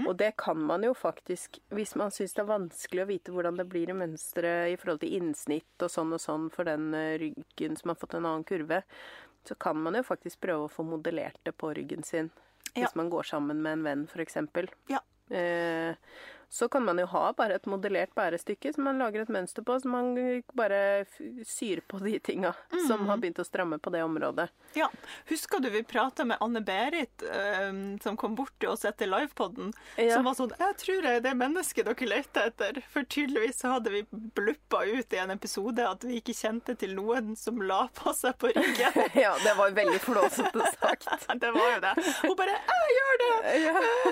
Og 0.08 0.14
det 0.20 0.32
kan 0.42 0.60
man 0.70 0.86
jo 0.86 0.94
faktisk, 0.98 1.60
hvis 1.76 1.96
man 2.00 2.14
syns 2.14 2.36
det 2.38 2.44
er 2.44 2.52
vanskelig 2.52 3.04
å 3.04 3.10
vite 3.10 3.36
hvordan 3.36 3.60
det 3.60 3.68
blir 3.72 3.92
i 3.92 3.98
mønsteret 3.98 4.72
i 4.72 4.78
forhold 4.80 5.04
til 5.04 5.18
innsnitt 5.20 5.86
og 5.86 5.92
sånn 5.94 6.16
og 6.16 6.24
sånn 6.24 6.48
for 6.54 6.70
den 6.70 6.92
eh, 6.98 7.18
ryggen 7.22 7.78
som 7.80 7.94
har 7.94 8.00
fått 8.02 8.16
en 8.18 8.28
annen 8.30 8.48
kurve, 8.48 8.82
så 9.48 9.58
kan 9.58 9.80
man 9.82 9.98
jo 9.98 10.06
faktisk 10.06 10.42
prøve 10.46 10.68
å 10.68 10.72
få 10.72 10.86
modellert 10.86 11.40
det 11.48 11.56
på 11.58 11.74
ryggen 11.78 12.06
sin. 12.08 12.30
Ja. 12.74 12.86
Hvis 12.86 12.96
man 12.96 13.10
går 13.12 13.28
sammen 13.28 13.64
med 13.64 13.80
en 13.80 13.88
venn, 13.88 14.06
f.eks. 14.08 14.38
Ja. 14.92 15.02
Eh, 15.32 15.96
så 16.52 16.68
kan 16.68 16.84
man 16.84 17.00
jo 17.00 17.06
ha 17.06 17.32
bare 17.38 17.56
et 17.56 17.68
modellert 17.72 18.12
bærestykke 18.16 18.74
som 18.76 18.84
man 18.84 19.00
lager 19.00 19.24
et 19.24 19.30
mønster 19.32 19.64
på, 19.64 19.78
så 19.80 19.88
man 19.88 20.10
bare 20.58 21.06
syr 21.48 21.80
på 21.88 22.02
de 22.04 22.18
tinga 22.20 22.52
som 22.90 23.06
har 23.08 23.22
begynt 23.22 23.40
å 23.40 23.46
stramme 23.48 23.80
på 23.80 23.94
det 23.94 24.02
området. 24.04 24.50
Ja. 24.76 24.90
Husker 25.30 25.64
du 25.64 25.70
vi 25.72 25.84
prata 25.88 26.26
med 26.28 26.44
Anne-Berit, 26.44 27.24
eh, 27.24 27.72
som 28.04 28.18
kom 28.20 28.36
bort 28.36 28.52
til 28.60 28.74
oss 28.74 28.84
etter 28.84 29.08
livepodden? 29.08 29.72
Ja. 29.96 30.18
Som 30.18 30.28
var 30.28 30.36
sånn 30.36 30.52
'Jeg 30.58 30.78
tror 30.84 31.08
jeg 31.08 31.22
er 31.22 31.24
det 31.24 31.34
mennesket 31.40 31.88
dere 31.88 32.10
leter 32.10 32.52
etter'. 32.52 32.84
For 32.92 33.04
tydeligvis 33.04 33.64
så 33.64 33.78
hadde 33.78 33.96
vi 33.96 34.04
bluppa 34.12 34.84
ut 34.84 35.14
i 35.14 35.22
en 35.24 35.32
episode 35.32 35.80
at 35.88 36.04
vi 36.04 36.20
ikke 36.20 36.36
kjente 36.36 36.76
til 36.76 36.96
noen 36.96 37.36
som 37.38 37.62
la 37.62 37.88
på 37.96 38.12
seg 38.14 38.36
på 38.38 38.52
ryggen. 38.52 38.92
Ja, 39.24 39.38
det 39.44 39.56
var 39.56 39.72
veldig 39.72 40.00
flåsete 40.04 40.68
sagt. 40.76 41.08
det 41.42 41.52
var 41.52 41.68
jo 41.76 41.80
det. 41.80 41.96
Hun 42.28 42.36
bare 42.36 42.60
'Jeg 42.60 43.00
gjør 43.00 43.16
det!' 43.24 43.62
Ja. 43.62 44.11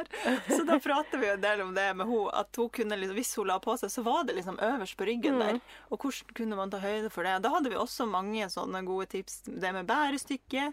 Her! 0.00 0.40
Så 0.48 0.64
da 0.68 0.78
prater 0.82 1.20
vi 1.20 1.28
jo 1.28 1.34
en 1.36 1.44
del 1.44 1.62
om 1.64 1.74
det 1.76 1.86
med 1.98 2.08
henne, 2.08 2.32
at 2.40 2.60
hun 2.60 2.70
kunne 2.74 2.98
liksom, 3.00 3.16
hvis 3.18 3.32
hun 3.38 3.48
la 3.50 3.58
på 3.62 3.76
seg, 3.80 3.92
så 3.92 4.04
var 4.06 4.24
det 4.28 4.36
liksom 4.38 4.58
øverst 4.64 4.96
på 4.98 5.06
ryggen 5.08 5.40
der. 5.42 5.60
Og 5.90 6.00
hvordan 6.00 6.34
kunne 6.36 6.58
man 6.58 6.72
ta 6.72 6.80
høyde 6.82 7.10
for 7.12 7.26
det? 7.26 7.36
Da 7.44 7.52
hadde 7.54 7.72
vi 7.72 7.78
også 7.78 8.08
mange 8.10 8.48
sånne 8.52 8.82
gode 8.88 9.08
tips. 9.14 9.40
Det 9.46 9.72
med 9.76 9.88
bærestykke, 9.90 10.70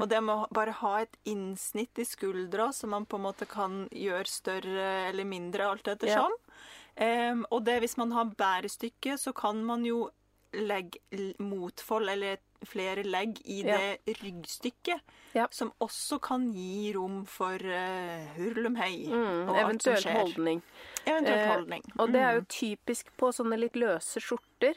og 0.00 0.06
det 0.10 0.22
med 0.24 0.34
å 0.34 0.48
bare 0.54 0.76
ha 0.82 0.94
et 1.04 1.16
innsnitt 1.28 2.00
i 2.00 2.06
skuldra 2.08 2.70
som 2.76 2.94
man 2.94 3.06
på 3.06 3.20
en 3.20 3.26
måte 3.28 3.48
kan 3.50 3.84
gjøre 3.92 4.30
større 4.30 4.90
eller 5.10 5.28
mindre, 5.28 5.68
alt 5.70 5.90
ettersom. 5.90 6.34
Um, 7.00 7.46
og 7.54 7.64
det 7.64 7.78
hvis 7.80 7.96
man 7.96 8.12
har 8.12 8.32
bærestykke, 8.36 9.16
så 9.18 9.32
kan 9.36 9.62
man 9.64 9.86
jo 9.86 10.08
legge 10.52 10.98
motfold 11.38 12.10
eller 12.10 12.40
flere 12.66 13.02
legg 13.04 13.38
i 13.44 13.62
Ja. 13.64 13.76
det 14.04 14.16
ryggstykket. 14.22 15.00
Ja. 15.34 15.46
Som 15.50 15.72
også 15.80 16.18
kan 16.20 16.52
gi 16.52 16.92
rom 16.96 17.24
for 17.26 17.54
uh, 17.54 18.26
hurlumhei. 18.36 19.06
Mm, 19.08 19.48
og 19.48 19.56
alt 19.56 19.82
som 19.82 19.94
skjer. 19.96 20.12
holdning. 20.18 20.62
Eventuell 21.06 21.38
Eh, 21.38 21.48
holdning. 21.54 21.82
Og 21.98 22.12
det 22.12 22.20
er 22.20 22.34
jo 22.34 22.44
typisk 22.48 23.10
på 23.16 23.30
sånne 23.32 23.58
litt 23.58 23.74
løse 23.76 24.20
skjorter. 24.20 24.74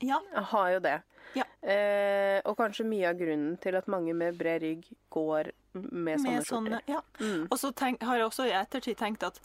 Ja. 0.00 0.20
Jeg 0.34 0.44
har 0.52 0.70
jo 0.72 0.80
det. 0.80 1.02
Ja. 1.34 1.44
Eh, 1.62 2.40
og 2.46 2.56
kanskje 2.56 2.86
mye 2.86 3.08
av 3.10 3.18
grunnen 3.18 3.58
til 3.60 3.74
at 3.76 3.88
mange 3.88 4.14
med 4.14 4.38
bred 4.38 4.62
rygg 4.62 4.84
går 5.10 5.50
med 5.74 6.20
sånne 6.20 6.22
Med 6.22 6.44
skjorter. 6.46 6.46
sånne, 6.46 6.80
ja. 6.88 7.00
Mm. 7.20 7.48
Og 7.50 7.58
så 7.58 7.72
tenk, 7.74 8.00
har 8.02 8.16
jeg 8.16 8.26
også 8.30 8.46
i 8.48 8.54
ettertid 8.56 8.96
tenkt 8.96 9.22
at 9.26 9.40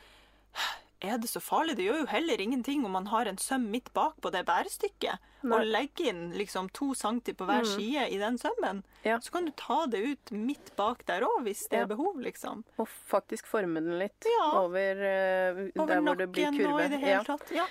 er 1.01 1.17
det 1.17 1.29
så 1.29 1.39
farlig? 1.41 1.75
Det 1.77 1.85
gjør 1.87 1.99
jo 2.03 2.05
heller 2.11 2.41
ingenting 2.41 2.85
om 2.85 2.91
man 2.91 3.07
har 3.07 3.25
en 3.25 3.37
søm 3.37 3.69
midt 3.71 3.91
bak 3.93 4.15
på 4.21 4.31
det 4.31 4.45
bærestykket, 4.45 5.17
Nei. 5.43 5.57
og 5.57 5.65
legger 5.65 6.09
inn 6.11 6.31
liksom 6.37 6.69
to 6.73 6.93
centi 6.93 7.33
på 7.33 7.45
hver 7.49 7.61
Mm. 7.65 7.71
side 7.75 8.07
i 8.13 8.17
den 8.21 8.37
sømmen. 8.37 8.83
Ja. 9.03 9.17
Så 9.19 9.31
kan 9.31 9.45
du 9.45 9.51
ta 9.57 9.85
det 9.87 9.99
ut 10.05 10.31
midt 10.31 10.75
bak 10.77 11.03
der 11.07 11.21
òg, 11.21 11.41
hvis 11.43 11.67
det 11.69 11.77
Ja. 11.79 11.83
er 11.83 11.87
behov, 11.87 12.19
liksom. 12.21 12.63
Og 12.77 12.87
faktisk 12.87 13.45
forme 13.47 13.81
den 13.81 13.97
litt 13.99 14.23
Ja. 14.25 14.51
over, 14.61 14.93
uh, 14.93 15.81
Over 15.81 15.87
der 15.95 16.01
hvor 16.01 16.15
det 16.17 16.31
blir 16.31 16.51
nakken 16.51 16.73
og 16.73 16.81
i 16.81 16.87
det 16.87 16.99
hele 16.99 17.23
tatt. 17.23 17.51
Ja. 17.51 17.65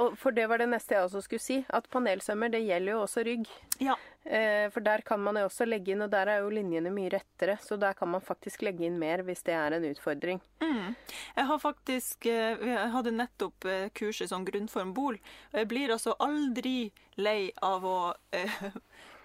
Uh, 0.00 0.14
for 0.16 0.30
det 0.30 0.48
var 0.48 0.58
det 0.58 0.68
neste 0.68 0.94
jeg 0.94 1.04
også 1.04 1.22
skulle 1.22 1.40
si. 1.40 1.64
At 1.70 1.88
panelsømmer 1.90 2.50
det 2.50 2.62
gjelder 2.66 2.92
jo 2.92 3.02
også 3.02 3.24
rygg. 3.26 3.46
ja. 3.80 3.94
Eh, 4.28 4.70
for 4.70 4.84
der 4.84 5.00
kan 5.00 5.22
man 5.24 5.38
jo 5.40 5.46
også 5.48 5.64
legge 5.64 5.94
inn, 5.94 6.02
og 6.04 6.10
der 6.12 6.28
er 6.28 6.42
jo 6.42 6.50
linjene 6.52 6.90
mye 6.92 7.08
rettere. 7.14 7.56
Så 7.64 7.78
der 7.80 7.96
kan 7.96 8.10
man 8.12 8.20
faktisk 8.20 8.62
legge 8.66 8.84
inn 8.84 8.98
mer 9.00 9.22
hvis 9.24 9.40
det 9.46 9.54
er 9.56 9.76
en 9.76 9.86
utfordring. 9.88 10.42
Mm. 10.60 10.92
Jeg 11.38 11.46
har 11.48 11.60
faktisk 11.62 12.26
eh, 12.28 12.60
Jeg 12.60 12.90
hadde 12.92 13.14
nettopp 13.16 13.64
kurset 13.64 13.94
kurs 13.98 14.20
i 14.20 14.28
sånn 14.28 14.44
grunnform 14.44 14.92
bol, 14.96 15.16
og 15.52 15.60
jeg 15.62 15.68
blir 15.70 15.94
altså 15.94 16.14
aldri 16.20 16.90
lei 17.16 17.50
av 17.64 17.86
å 17.88 17.98
eh, 18.36 18.58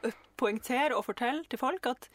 poengtere 0.39 0.95
og 0.95 1.05
fortelle 1.09 1.43
til 1.51 1.59
folk 1.59 1.91
at 1.91 2.07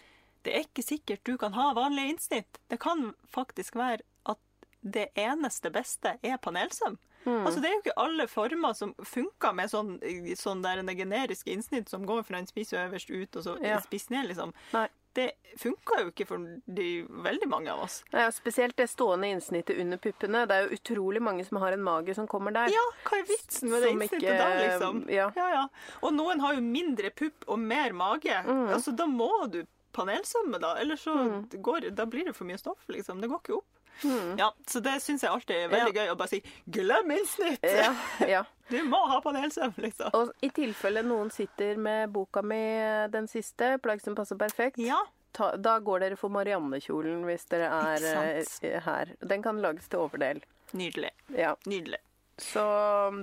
det 0.47 0.55
er 0.55 0.65
ikke 0.65 0.87
sikkert 0.87 1.27
du 1.29 1.37
kan 1.37 1.53
ha 1.59 1.75
vanlige 1.77 2.15
innsnitt. 2.15 2.61
Det 2.73 2.81
kan 2.81 3.11
faktisk 3.29 3.77
være 3.77 4.01
at 4.33 4.41
det 4.81 5.11
eneste 5.19 5.73
beste 5.75 6.17
er 6.23 6.41
panelsøm. 6.41 6.97
Mm. 7.27 7.45
Altså, 7.47 7.61
det 7.61 7.69
er 7.71 7.75
jo 7.75 7.83
ikke 7.83 7.97
alle 8.05 8.27
former 8.29 8.73
som 8.75 8.95
funker 8.95 9.55
med 9.55 9.69
sånn, 9.71 9.99
sånn 10.39 10.63
der 10.63 10.79
en 10.79 10.87
generiske 10.97 11.51
innsnitt 11.53 11.89
som 11.89 12.07
går 12.07 12.23
fra 12.25 12.39
en 12.39 12.47
spiss 12.47 12.73
øverst 12.73 13.11
ut 13.11 13.37
og 13.37 13.43
så 13.45 13.59
Ja. 13.63 13.81
spiss 13.81 14.09
ned, 14.11 14.29
liksom. 14.29 14.53
Nei. 14.73 14.89
Det 15.15 15.33
funker 15.59 16.03
jo 16.05 16.11
ikke 16.13 16.27
for 16.29 16.39
de, 16.69 17.03
veldig 17.09 17.49
mange 17.49 17.69
av 17.73 17.81
oss. 17.83 18.05
Ja, 18.13 18.29
spesielt 18.31 18.77
det 18.77 18.87
stående 18.89 19.27
innsnittet 19.27 19.81
under 19.81 19.97
puppene. 19.99 20.47
Det 20.47 20.55
er 20.55 20.69
jo 20.69 20.77
utrolig 20.77 21.21
mange 21.21 21.45
som 21.45 21.59
har 21.59 21.73
en 21.73 21.83
mage 21.83 22.15
som 22.15 22.29
kommer 22.29 22.53
der. 22.53 22.69
Ja, 22.71 22.85
hva 23.05 23.19
er 23.19 23.25
vitsen 23.27 23.69
med 23.71 23.83
det 23.83 23.91
innsnittet 23.91 24.23
ikke- 24.23 24.39
da, 24.39 24.49
liksom? 24.63 25.11
ja. 25.11 25.33
Ja, 25.35 25.49
ja. 25.51 25.69
Og 26.03 26.13
noen 26.15 26.39
har 26.41 26.55
jo 26.55 26.61
mindre 26.61 27.11
pupp 27.11 27.45
og 27.49 27.59
mer 27.59 27.91
mage. 27.93 28.31
Mm. 28.47 28.69
Altså, 28.69 28.95
da 28.95 29.07
må 29.07 29.51
du 29.51 29.65
panelsømme, 29.93 30.61
da. 30.61 30.77
Ellers 30.77 31.03
så 31.03 31.17
går, 31.51 31.91
da 31.95 32.05
blir 32.07 32.27
det 32.27 32.37
for 32.37 32.45
mye 32.45 32.59
stoff, 32.59 32.79
liksom. 32.89 33.21
Det 33.21 33.29
går 33.31 33.41
ikke 33.43 33.57
opp. 33.57 33.65
Mm. 34.05 34.39
Ja, 34.39 34.53
så 34.67 34.81
det 34.85 35.01
syns 35.03 35.25
jeg 35.25 35.33
alltid 35.33 35.57
er 35.57 35.73
veldig 35.73 35.95
gøy 35.97 36.13
å 36.13 36.17
bare 36.19 36.31
si 36.31 36.43
'glem 36.71 37.13
innsnitt'! 37.17 37.65
Ja, 37.67 37.93
ja. 38.29 38.45
Du 38.69 38.83
må 38.85 38.99
ha 39.09 39.17
panelsøm, 39.25 39.73
liksom. 39.81 40.11
Og 40.13 40.33
i 40.45 40.51
tilfelle 40.53 41.01
noen 41.03 41.31
sitter 41.33 41.79
med 41.81 42.11
boka 42.13 42.43
mi 42.45 42.61
den 43.09 43.25
siste, 43.29 43.79
plagg 43.81 44.03
som 44.05 44.15
passer 44.15 44.37
perfekt, 44.37 44.77
Ja. 44.79 44.99
ta, 45.33 45.55
da 45.57 45.79
går 45.81 46.01
dere 46.05 46.19
for 46.21 46.29
Marianne-kjolen 46.29 47.25
hvis 47.25 47.49
dere 47.49 47.71
er 47.73 48.05
eh, 48.05 48.81
her. 48.85 49.15
Den 49.21 49.43
kan 49.43 49.63
lages 49.65 49.89
til 49.89 50.05
overdel. 50.05 50.43
Nydelig. 50.77 51.15
Ja. 51.33 51.55
Nydelig. 51.65 52.03
Så 52.37 52.61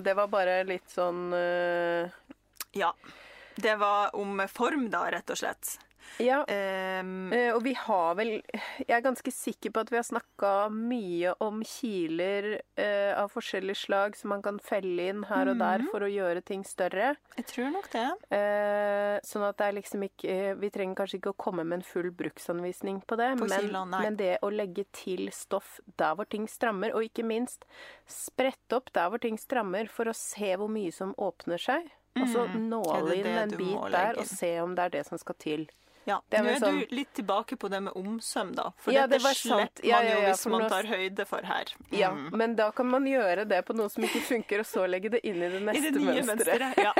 det 0.02 0.16
var 0.18 0.28
bare 0.28 0.64
litt 0.64 0.90
sånn 0.90 1.30
uh... 1.32 2.10
Ja. 2.74 2.90
Det 3.54 3.76
var 3.80 4.16
om 4.18 4.42
form, 4.52 4.90
da, 4.90 5.06
rett 5.14 5.30
og 5.30 5.38
slett. 5.38 5.78
Ja. 6.18 6.44
Eh, 6.48 7.52
og 7.54 7.62
vi 7.62 7.72
har 7.74 8.14
vel 8.16 8.30
Jeg 8.80 8.90
er 8.96 9.02
ganske 9.04 9.32
sikker 9.32 9.70
på 9.74 9.80
at 9.84 9.90
vi 9.92 9.96
har 9.98 10.06
snakka 10.06 10.70
mye 10.72 11.34
om 11.44 11.62
kiler 11.66 12.60
uh, 12.78 13.12
av 13.22 13.30
forskjellig 13.34 13.76
slag 13.76 14.16
som 14.16 14.30
man 14.32 14.42
kan 14.42 14.58
felle 14.58 15.08
inn 15.10 15.22
her 15.28 15.48
og 15.50 15.56
Mhm. 15.56 15.58
der 15.58 15.84
for 15.90 16.00
å 16.00 16.08
gjøre 16.10 16.42
ting 16.44 16.64
større. 16.64 17.16
jeg 17.36 17.46
tror 17.46 17.70
nok 17.72 17.90
det. 17.92 18.06
Uh, 18.32 19.20
sånn 19.24 19.44
at 19.48 19.56
det 19.58 19.66
er 19.66 19.72
liksom 19.80 20.02
ikke 20.08 20.58
Vi 20.60 20.70
trenger 20.70 20.94
kanskje 20.96 21.18
ikke 21.20 21.32
å 21.34 21.36
komme 21.36 21.64
med 21.64 21.78
en 21.80 21.82
full 21.82 22.10
bruksanvisning 22.10 23.02
på 23.06 23.16
det, 23.16 23.36
På 23.38 23.48
men, 23.48 23.60
kilene, 23.60 24.00
men 24.02 24.16
det 24.16 24.38
å 24.42 24.50
legge 24.50 24.84
til 24.92 25.28
stoff 25.32 25.80
der 25.96 26.14
hvor 26.14 26.28
ting 26.28 26.46
strammer, 26.48 26.94
og 26.94 27.02
ikke 27.04 27.24
minst 27.24 27.64
sprette 28.06 28.76
opp 28.76 28.92
der 28.92 29.08
hvor 29.10 29.20
ting 29.20 29.36
strammer, 29.38 29.88
for 29.88 30.04
å 30.10 30.14
se 30.16 30.54
hvor 30.56 30.68
mye 30.72 30.92
som 30.92 31.14
åpner 31.18 31.58
seg. 31.60 31.90
Altså 32.16 32.46
Mm. 32.48 32.68
nåle 32.70 33.14
inn 33.16 33.26
en 33.26 33.50
bit 33.50 33.90
der, 33.92 34.14
og 34.18 34.24
se 34.24 34.60
om 34.60 34.74
det 34.74 34.84
er 34.84 34.88
det 34.88 35.06
som 35.06 35.18
skal 35.18 35.34
til. 35.38 35.66
Ja, 36.06 36.20
Det 36.30 36.38
Nå 36.40 36.46
er 36.50 36.60
sånn- 36.60 36.88
du 36.88 36.94
litt 36.94 37.12
tilbake 37.14 37.56
på 37.58 37.68
det 37.68 37.80
med 37.82 37.92
omsøm, 37.94 38.54
da. 38.54 38.70
For 38.78 38.92
Ja, 38.92 39.06
det 39.08 39.20
dette 39.20 39.34
sant. 39.34 39.72
slipper 39.74 39.84
Ja, 39.88 39.96
man 39.96 40.06
ja, 40.06 40.14
jo 40.14 40.20
hvis 40.28 40.46
man 40.46 40.68
tar 40.70 40.82
høyde 40.84 41.26
for 41.26 41.42
her. 41.42 41.64
Ja, 41.90 42.10
Mm. 42.10 42.30
men 42.36 42.54
da 42.54 42.70
kan 42.70 42.86
man 42.86 43.04
gjøre 43.04 43.46
det 43.48 43.64
på 43.66 43.74
noe 43.74 43.88
som 43.90 44.04
ikke 44.04 44.22
funker, 44.22 44.60
og 44.60 44.66
så 44.66 44.86
legge 44.88 45.10
det 45.10 45.20
inn 45.24 45.42
i 45.42 45.48
det 45.48 45.60
I 45.62 45.64
neste 45.66 45.92
det 45.92 46.00
nye 46.02 46.22
mønsteret. 46.22 46.60
mønsteret. 46.60 46.76
Ja, 46.76 46.92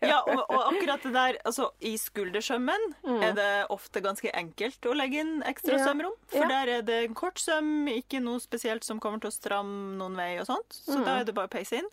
ja 0.02 0.20
og, 0.26 0.44
og 0.50 0.74
akkurat 0.74 1.02
det 1.02 1.12
der 1.14 1.38
altså 1.46 1.70
I 1.80 1.96
skuldersømmen 1.96 2.94
er 3.22 3.32
det 3.32 3.66
ofte 3.70 4.00
ganske 4.02 4.30
enkelt 4.34 4.80
å 4.84 4.94
legge 4.94 5.20
inn 5.20 5.42
ekstra 5.42 5.74
Mm. 5.74 5.78
Ja. 5.78 5.86
sømrom. 5.86 6.12
For 6.28 6.42
Ja. 6.44 6.48
der 6.48 6.68
er 6.78 6.82
det 6.82 7.04
en 7.08 7.14
kort 7.14 7.36
søm, 7.38 7.86
ikke 7.88 8.20
noe 8.22 8.38
spesielt 8.40 8.84
som 8.84 9.00
kommer 9.00 9.20
til 9.20 9.30
å 9.30 9.32
stramme 9.32 9.96
noen 9.96 10.16
vei 10.16 10.38
og 10.38 10.46
sånt. 10.46 10.68
Så 10.68 10.98
Mm. 10.98 11.04
da 11.04 11.20
er 11.20 11.24
det 11.24 11.34
bare 11.34 11.48
å 11.48 11.50
peise 11.50 11.78
inn. 11.78 11.88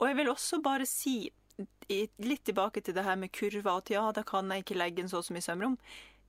Og 0.00 0.08
jeg 0.08 0.16
vil 0.16 0.26
også 0.34 0.60
bare 0.62 0.84
si, 0.86 1.26
i, 1.26 1.30
litt 1.88 2.44
tilbake 2.48 2.82
til 2.84 2.96
det 2.96 3.04
her 3.06 3.18
med 3.18 3.32
kurver, 3.34 3.78
at 3.78 3.92
ja, 3.92 4.04
da 4.14 4.24
kan 4.26 4.50
jeg 4.50 4.64
ikke 4.64 4.78
legge 4.78 5.02
den 5.02 5.10
så 5.10 5.20
og 5.20 5.26
så 5.26 5.36
mye 5.36 5.44
sømrom. 5.44 5.78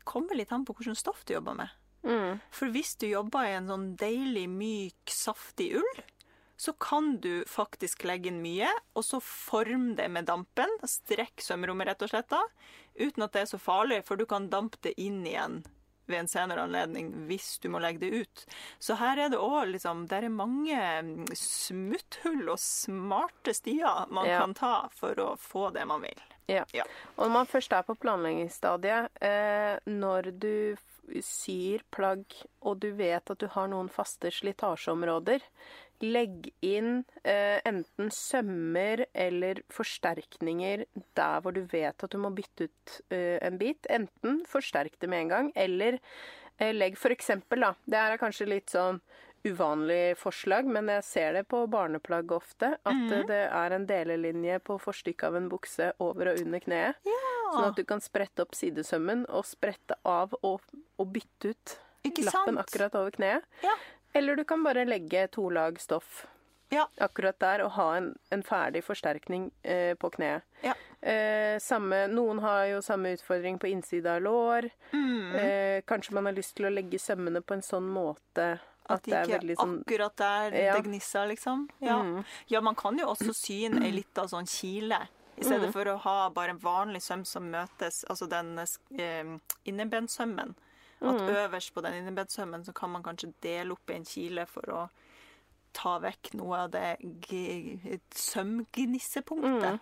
Kommer 0.07 0.37
litt 0.37 0.51
an 0.51 0.65
på 0.67 0.75
hvilket 0.75 0.99
stoff 0.99 1.23
du 1.25 1.35
jobber 1.35 1.57
med. 1.61 1.75
Mm. 2.03 2.41
For 2.51 2.71
hvis 2.73 2.95
du 2.99 3.07
jobber 3.07 3.47
i 3.47 3.55
en 3.57 3.69
sånn 3.71 3.93
deilig, 3.99 4.47
myk, 4.51 5.13
saftig 5.13 5.71
ull, 5.79 6.03
så 6.59 6.73
kan 6.79 7.17
du 7.23 7.43
faktisk 7.49 8.05
legge 8.07 8.29
inn 8.31 8.41
mye, 8.43 8.69
og 8.95 9.05
så 9.07 9.19
forme 9.23 9.95
det 9.99 10.09
med 10.11 10.27
dampen. 10.29 10.69
Strekk 10.87 11.43
sømrommet 11.43 11.89
rett 11.89 12.03
og 12.05 12.11
slett 12.11 12.29
da, 12.31 12.43
uten 12.99 13.25
at 13.25 13.35
det 13.35 13.45
er 13.45 13.53
så 13.55 13.59
farlig, 13.61 14.03
for 14.07 14.19
du 14.19 14.27
kan 14.29 14.51
dampe 14.51 14.79
det 14.85 14.95
inn 15.01 15.23
igjen 15.25 15.63
ved 16.09 16.19
en 16.19 16.27
senere 16.31 16.65
anledning 16.67 17.11
hvis 17.29 17.57
du 17.63 17.69
må 17.73 17.79
legge 17.83 17.99
det 18.03 18.23
ut. 18.23 18.45
Så 18.79 18.97
her 18.99 19.17
er 19.25 19.29
det 19.33 19.39
òg 19.39 19.71
liksom 19.71 20.05
Der 20.11 20.23
er 20.27 20.33
mange 20.33 20.77
mm, 21.03 21.25
smutthull 21.37 22.49
og 22.53 22.59
smarte 22.59 23.53
stier 23.55 24.07
man 24.11 24.27
Ja. 24.27 24.39
kan 24.43 24.53
ta 24.53 24.73
for 24.93 25.15
å 25.23 25.33
få 25.39 25.69
det 25.73 25.85
man 25.87 26.01
vil. 26.03 26.19
Ja. 26.51 26.65
Ja. 26.75 26.83
Og 27.15 27.27
når 27.27 27.33
man 27.37 27.47
først 27.47 27.71
er 27.73 27.85
på 27.87 27.95
planleggingsstadiet, 27.95 29.09
eh, 29.23 29.77
når 29.87 30.31
du 30.39 30.75
syr 31.21 31.81
plagg 31.91 32.23
og 32.63 32.79
du 32.79 32.91
vet 32.95 33.29
at 33.31 33.39
du 33.39 33.47
har 33.51 33.67
noen 33.67 33.89
faste 33.91 34.31
slitasjeområder, 34.31 35.43
legg 36.03 36.51
inn 36.65 37.03
eh, 37.23 37.57
enten 37.65 38.11
sømmer 38.11 39.05
eller 39.15 39.63
forsterkninger 39.71 40.85
der 41.17 41.41
hvor 41.41 41.55
du 41.55 41.63
vet 41.71 42.03
at 42.03 42.11
du 42.11 42.19
må 42.21 42.33
bytte 42.35 42.67
ut 42.67 42.95
eh, 43.09 43.39
en 43.41 43.59
bit. 43.61 43.87
Enten 43.89 44.41
forsterk 44.49 44.99
det 44.99 45.09
med 45.11 45.25
en 45.25 45.35
gang, 45.35 45.51
eller 45.55 45.99
Eh, 46.57 46.73
legg 46.73 46.97
eksempel, 47.11 47.59
da. 47.59 47.73
Det 47.85 47.97
her 47.99 48.13
er 48.13 48.21
kanskje 48.21 48.49
litt 48.49 48.73
sånn 48.73 48.99
uvanlig 49.43 50.15
forslag, 50.15 50.67
men 50.69 50.87
jeg 50.87 51.03
ser 51.03 51.33
det 51.35 51.43
på 51.51 51.65
barneplagg 51.67 52.31
ofte. 52.31 52.75
At 52.85 52.99
mm. 52.99 53.25
det 53.27 53.41
er 53.49 53.75
en 53.75 53.87
delelinje 53.89 54.59
på 54.63 54.77
forstykket 54.79 55.27
av 55.27 55.39
en 55.39 55.49
bukse 55.51 55.89
over 56.03 56.31
og 56.31 56.43
under 56.45 56.63
kneet. 56.63 57.09
Ja. 57.09 57.23
Sånn 57.49 57.71
at 57.71 57.79
du 57.79 57.83
kan 57.87 58.01
sprette 58.01 58.45
opp 58.45 58.55
sidesømmen 58.57 59.25
og 59.29 59.45
sprette 59.45 59.99
av 60.07 60.33
og, 60.41 60.63
og 60.97 61.11
bytte 61.13 61.51
ut 61.53 61.75
Ikke 62.07 62.23
lappen 62.25 62.55
sant? 62.55 62.63
akkurat 62.63 62.95
over 63.01 63.13
kneet. 63.17 63.45
Ja. 63.65 63.75
Eller 64.13 64.35
du 64.35 64.43
kan 64.43 64.63
bare 64.63 64.85
legge 64.85 65.27
to 65.31 65.49
lag 65.49 65.79
stoff 65.81 66.25
Ja. 66.69 66.87
akkurat 66.97 67.37
der 67.39 67.61
og 67.65 67.71
ha 67.71 67.95
en, 67.97 68.15
en 68.31 68.43
ferdig 68.43 68.83
forsterkning 68.83 69.51
eh, 69.63 69.93
på 69.95 70.09
kneet. 70.09 70.41
Ja. 70.63 70.73
Eh, 71.01 71.59
samme, 71.61 72.07
noen 72.09 72.39
har 72.41 72.65
jo 72.71 72.79
samme 72.81 73.11
utfordring 73.13 73.59
på 73.59 73.67
innsida 73.69 74.15
av 74.15 74.21
lår. 74.25 74.69
Mm. 74.93 75.35
Eh, 75.35 75.81
kanskje 75.85 76.13
man 76.17 76.25
har 76.25 76.33
lyst 76.33 76.55
til 76.57 76.65
å 76.65 76.73
legge 76.73 76.97
sømmene 76.99 77.41
på 77.45 77.53
en 77.57 77.61
sånn 77.61 77.85
måte 77.93 78.47
at, 78.85 78.97
At 78.97 79.03
det 79.05 79.13
er 79.13 79.23
ikke 79.27 79.37
veldig 79.39 79.57
sånn 79.59 79.75
akkurat 79.83 80.15
der 80.17 80.55
Ja. 80.63 80.73
det 80.77 80.83
gnisser, 80.89 81.27
liksom. 81.29 81.67
Ja. 81.79 81.99
Mm. 82.03 82.23
ja, 82.47 82.61
man 82.61 82.75
kan 82.75 82.97
jo 82.97 83.05
også 83.13 83.33
sy 83.33 83.61
inn 83.65 83.77
ei 83.83 83.91
lita 83.91 84.25
sånn 84.27 84.45
kile. 84.49 85.07
I 85.37 85.43
stedet 85.43 85.69
Mm. 85.69 85.73
for 85.73 85.85
å 85.85 85.97
ha 85.97 86.29
bare 86.29 86.49
en 86.51 86.59
vanlig 86.59 87.01
søm 87.01 87.23
som 87.25 87.49
møtes, 87.49 88.03
altså 88.09 88.27
den 88.29 88.57
eh, 88.99 89.37
innebensømmen. 89.65 90.53
At 91.03 91.21
Mm. 91.21 91.27
øverst 91.35 91.73
på 91.73 91.81
den 91.81 91.93
innebedsømmen 91.93 92.63
så 92.65 92.71
kan 92.73 92.89
man 92.89 93.03
kanskje 93.03 93.33
dele 93.43 93.71
opp 93.71 93.89
i 93.89 93.93
en 93.93 94.05
kile 94.05 94.45
for 94.45 94.61
å 94.71 94.89
ta 95.73 95.99
vekk 95.99 96.33
noe 96.33 96.57
av 96.57 96.71
det 96.71 96.97
sømgnissepunktet. 98.15 99.71
Mm. 99.71 99.79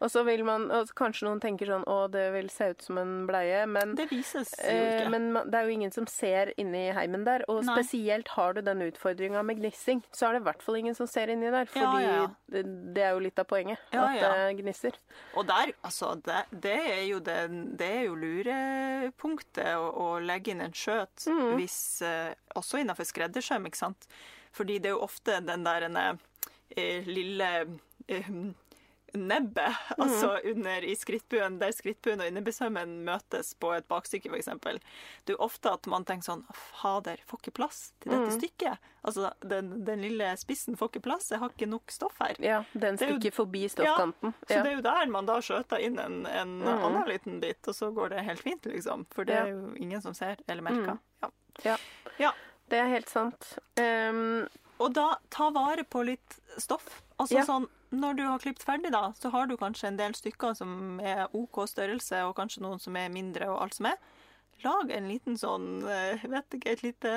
Og 0.00 0.10
så 0.12 0.22
vil 0.26 0.44
man 0.44 0.68
og 0.70 0.90
Kanskje 0.96 1.24
noen 1.26 1.40
tenker 1.40 1.66
sånn 1.70 1.84
Å, 1.88 1.96
det 2.12 2.26
vil 2.34 2.48
se 2.52 2.68
ut 2.74 2.82
som 2.84 2.98
en 3.00 3.12
bleie, 3.28 3.62
men 3.66 3.94
Det 3.96 4.08
vises 4.10 4.52
jo 4.58 4.64
Eh, 4.66 5.00
ikke. 5.00 5.10
men 5.14 5.28
det 5.50 5.54
er 5.60 5.64
jo 5.70 5.74
ingen 5.76 5.92
som 5.94 6.06
ser 6.10 6.52
inni 6.60 6.86
heimen 6.96 7.24
der. 7.24 7.44
Og 7.48 7.62
Nei. 7.64 7.74
spesielt 7.78 8.28
har 8.36 8.54
du 8.56 8.60
den 8.62 8.82
utfordringa 8.86 9.42
med 9.44 9.58
gnissing, 9.60 10.02
så 10.12 10.28
er 10.28 10.32
det 10.36 10.42
i 10.42 10.46
hvert 10.50 10.62
fall 10.62 10.76
ingen 10.82 10.94
som 10.94 11.06
ser 11.10 11.28
inni 11.32 11.50
der. 11.50 11.66
Fordi 11.70 12.02
ja, 12.04 12.14
ja. 12.22 12.26
Det, 12.52 12.62
det 12.94 13.02
er 13.02 13.14
jo 13.16 13.22
litt 13.24 13.38
av 13.38 13.48
poenget. 13.50 13.78
Ja, 13.92 14.04
at 14.06 14.20
det 14.20 14.60
gnisser. 14.62 14.96
Og 15.36 15.46
der, 15.48 15.72
altså, 15.82 16.14
det, 16.26 16.42
det 16.66 16.76
er 16.92 17.02
jo 17.08 17.18
det, 17.20 17.38
det 17.80 17.90
er 18.00 18.04
jo 18.08 18.14
lurepunktet 18.20 19.72
å, 19.76 19.88
å 19.90 20.08
legge 20.22 20.52
inn 20.54 20.64
en 20.66 20.74
skjøt 20.76 21.26
Mm. 21.26 21.56
hvis 21.58 22.02
eh, 22.06 22.34
Også 22.58 22.78
innenfor 22.80 23.06
skreddersøm, 23.08 23.66
ikke 23.68 23.78
sant? 23.80 24.06
Fordi 24.54 24.78
det 24.80 24.90
er 24.90 24.94
jo 24.96 25.02
ofte 25.04 25.40
den 25.44 25.64
der 25.66 25.86
eh, 25.90 27.04
lille 27.08 27.48
nebbet, 29.16 29.74
Mm. 29.96 30.02
altså 30.04 30.40
under 30.52 30.84
i 30.84 30.94
skrittbuen, 30.96 31.58
der 31.58 31.72
skrittbuen 31.72 32.20
og 32.20 32.26
innebesømmen 32.26 33.04
møtes 33.04 33.54
på 33.58 33.72
et 33.76 33.86
bakstykke, 33.88 34.30
f.eks. 34.30 34.46
Det 35.24 35.32
er 35.32 35.36
jo 35.36 35.44
ofte 35.44 35.72
at 35.72 35.86
man 35.86 36.04
tenker 36.04 36.24
sånn 36.32 36.44
Fader, 36.54 37.16
får 37.26 37.38
ikke 37.42 37.54
plass 37.54 37.92
til 38.00 38.12
dette 38.12 38.30
Mm. 38.32 38.38
stykket. 38.40 38.78
Altså, 39.04 39.32
den, 39.46 39.84
den 39.84 40.00
lille 40.02 40.36
spissen 40.36 40.76
får 40.76 40.88
ikke 40.90 41.02
plass, 41.02 41.28
jeg 41.30 41.38
har 41.38 41.48
ikke 41.50 41.68
nok 41.68 41.90
stoff 41.90 42.18
her. 42.20 42.34
Ja, 42.40 42.64
den 42.74 42.96
Det 42.96 43.02
er 43.02 43.08
jo- 43.12 43.18
stikker 43.20 43.32
forbi 43.34 43.68
stoffkanten. 43.68 44.34
Så 44.46 44.50
Ja. 44.56 44.62
det 44.62 44.72
er 44.72 44.76
jo 44.76 44.82
der 44.82 45.06
man 45.06 45.26
da 45.26 45.38
skjøter 45.40 45.78
inn 45.80 45.98
en, 45.98 46.26
en 46.26 46.60
mm. 46.62 46.66
annen 46.68 47.06
liten 47.08 47.40
bit, 47.40 47.66
og 47.68 47.74
så 47.74 47.92
går 47.94 48.10
det 48.10 48.24
helt 48.24 48.40
fint, 48.40 48.62
liksom. 48.66 49.06
For 49.10 49.24
det 49.24 49.36
er 49.36 49.46
jo 49.52 49.74
ingen 49.76 50.02
som 50.02 50.12
ser 50.14 50.36
eller 50.48 50.62
merker. 50.62 50.94
Mhm. 50.94 51.00
Ja. 51.22 51.30
Ja. 51.64 51.76
ja. 52.18 52.32
Det 52.68 52.78
er 52.80 52.88
helt 52.88 53.08
sant. 53.08 53.58
Um, 53.78 54.48
Og 54.78 54.92
da 54.92 55.14
ta 55.30 55.48
vare 55.50 55.84
på 55.84 56.04
litt 56.04 56.34
stoff. 56.58 57.00
Altså 57.18 57.32
Ja. 57.38 57.44
sånn, 57.44 57.66
Når 57.94 58.16
du 58.18 58.22
har 58.26 58.42
klippet 58.42 58.64
ferdig, 58.66 58.90
da, 58.94 59.12
så 59.14 59.30
har 59.30 59.46
du 59.46 59.56
kanskje 59.60 59.90
en 59.92 59.98
del 59.98 60.14
stykker 60.16 60.56
som 60.58 61.00
er 61.00 61.26
OK 61.36 61.62
størrelse, 61.70 62.24
og 62.26 62.36
kanskje 62.38 62.64
noen 62.64 62.82
som 62.82 62.96
er 62.98 63.12
mindre, 63.12 63.48
og 63.52 63.62
alt 63.66 63.78
som 63.78 63.90
er. 63.92 64.00
Lag 64.64 64.90
en 64.90 65.08
liten 65.10 65.36
sånn, 65.38 65.84
eh, 65.92 66.24
vet 66.32 66.56
ikke, 66.56 66.72
et 66.72 66.82
lite, 66.82 67.14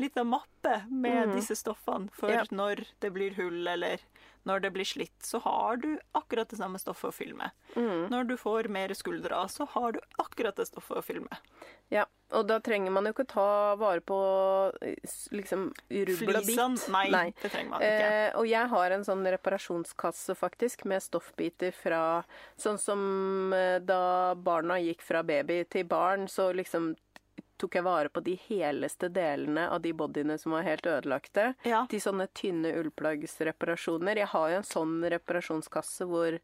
lite 0.00 0.24
mappe 0.26 0.82
med 0.90 1.30
mm. 1.30 1.36
disse 1.38 1.56
stoffene 1.56 2.10
for 2.12 2.34
Ja. 2.34 2.44
når 2.50 2.84
det 3.00 3.12
blir 3.14 3.36
hull, 3.38 3.62
eller 3.66 4.02
når 4.48 4.64
det 4.64 4.70
blir 4.74 4.88
slitt, 4.88 5.18
så 5.24 5.38
har 5.44 5.76
du 5.82 5.90
akkurat 6.16 6.48
det 6.48 6.60
samme 6.60 6.80
stoffet 6.80 7.10
å 7.10 7.14
fylle 7.14 7.36
med. 7.36 7.50
mm. 7.74 8.08
Når 8.12 8.30
du 8.30 8.36
får 8.40 8.70
mer 8.72 8.94
skuldre, 8.96 9.42
så 9.48 9.66
har 9.74 9.92
du 9.92 10.00
akkurat 10.22 10.56
det 10.56 10.66
stoffet 10.70 11.00
å 11.00 11.04
fylle 11.04 11.26
med. 11.26 11.36
Ja, 11.90 12.06
og 12.30 12.46
da 12.46 12.60
trenger 12.62 12.92
man 12.94 13.08
jo 13.08 13.12
ikke 13.12 13.26
ta 13.28 13.74
vare 13.80 14.02
på 14.06 14.16
liksom 15.34 15.66
rubbel 15.90 16.36
og 16.38 16.46
bit. 16.46 16.54
Flisene? 16.54 17.10
Nei, 17.10 17.26
det 17.42 17.50
trenger 17.50 17.72
man 17.72 17.84
ikke. 17.84 18.10
Eh, 18.14 18.28
og 18.38 18.48
jeg 18.48 18.70
har 18.72 18.94
en 18.94 19.06
sånn 19.06 19.26
reparasjonskasse 19.34 20.36
faktisk 20.38 20.86
med 20.90 21.02
stoffbiter 21.02 21.74
fra 21.74 22.02
Sånn 22.60 22.78
som 22.78 23.52
eh, 23.56 23.78
da 23.82 24.34
barna 24.38 24.78
gikk 24.80 25.02
fra 25.02 25.24
baby 25.26 25.62
til 25.70 25.86
barn, 25.90 26.28
så 26.30 26.50
liksom 26.54 26.92
tok 27.60 27.78
jeg 27.78 27.86
vare 27.86 28.10
på 28.12 28.22
de 28.24 28.34
heleste 28.48 29.10
delene 29.12 29.68
av 29.70 29.82
de 29.84 29.92
bodyene 29.96 30.38
som 30.40 30.56
var 30.56 30.66
helt 30.66 30.88
ødelagte. 30.88 31.52
Ja. 31.68 31.84
Til 31.90 32.02
sånne 32.02 32.26
tynne 32.36 32.72
ullplaggsreparasjoner. 32.80 34.22
Jeg 34.22 34.32
har 34.34 34.50
jo 34.52 34.60
en 34.60 34.70
sånn 34.70 34.98
reparasjonskasse 35.14 36.08
hvor 36.10 36.40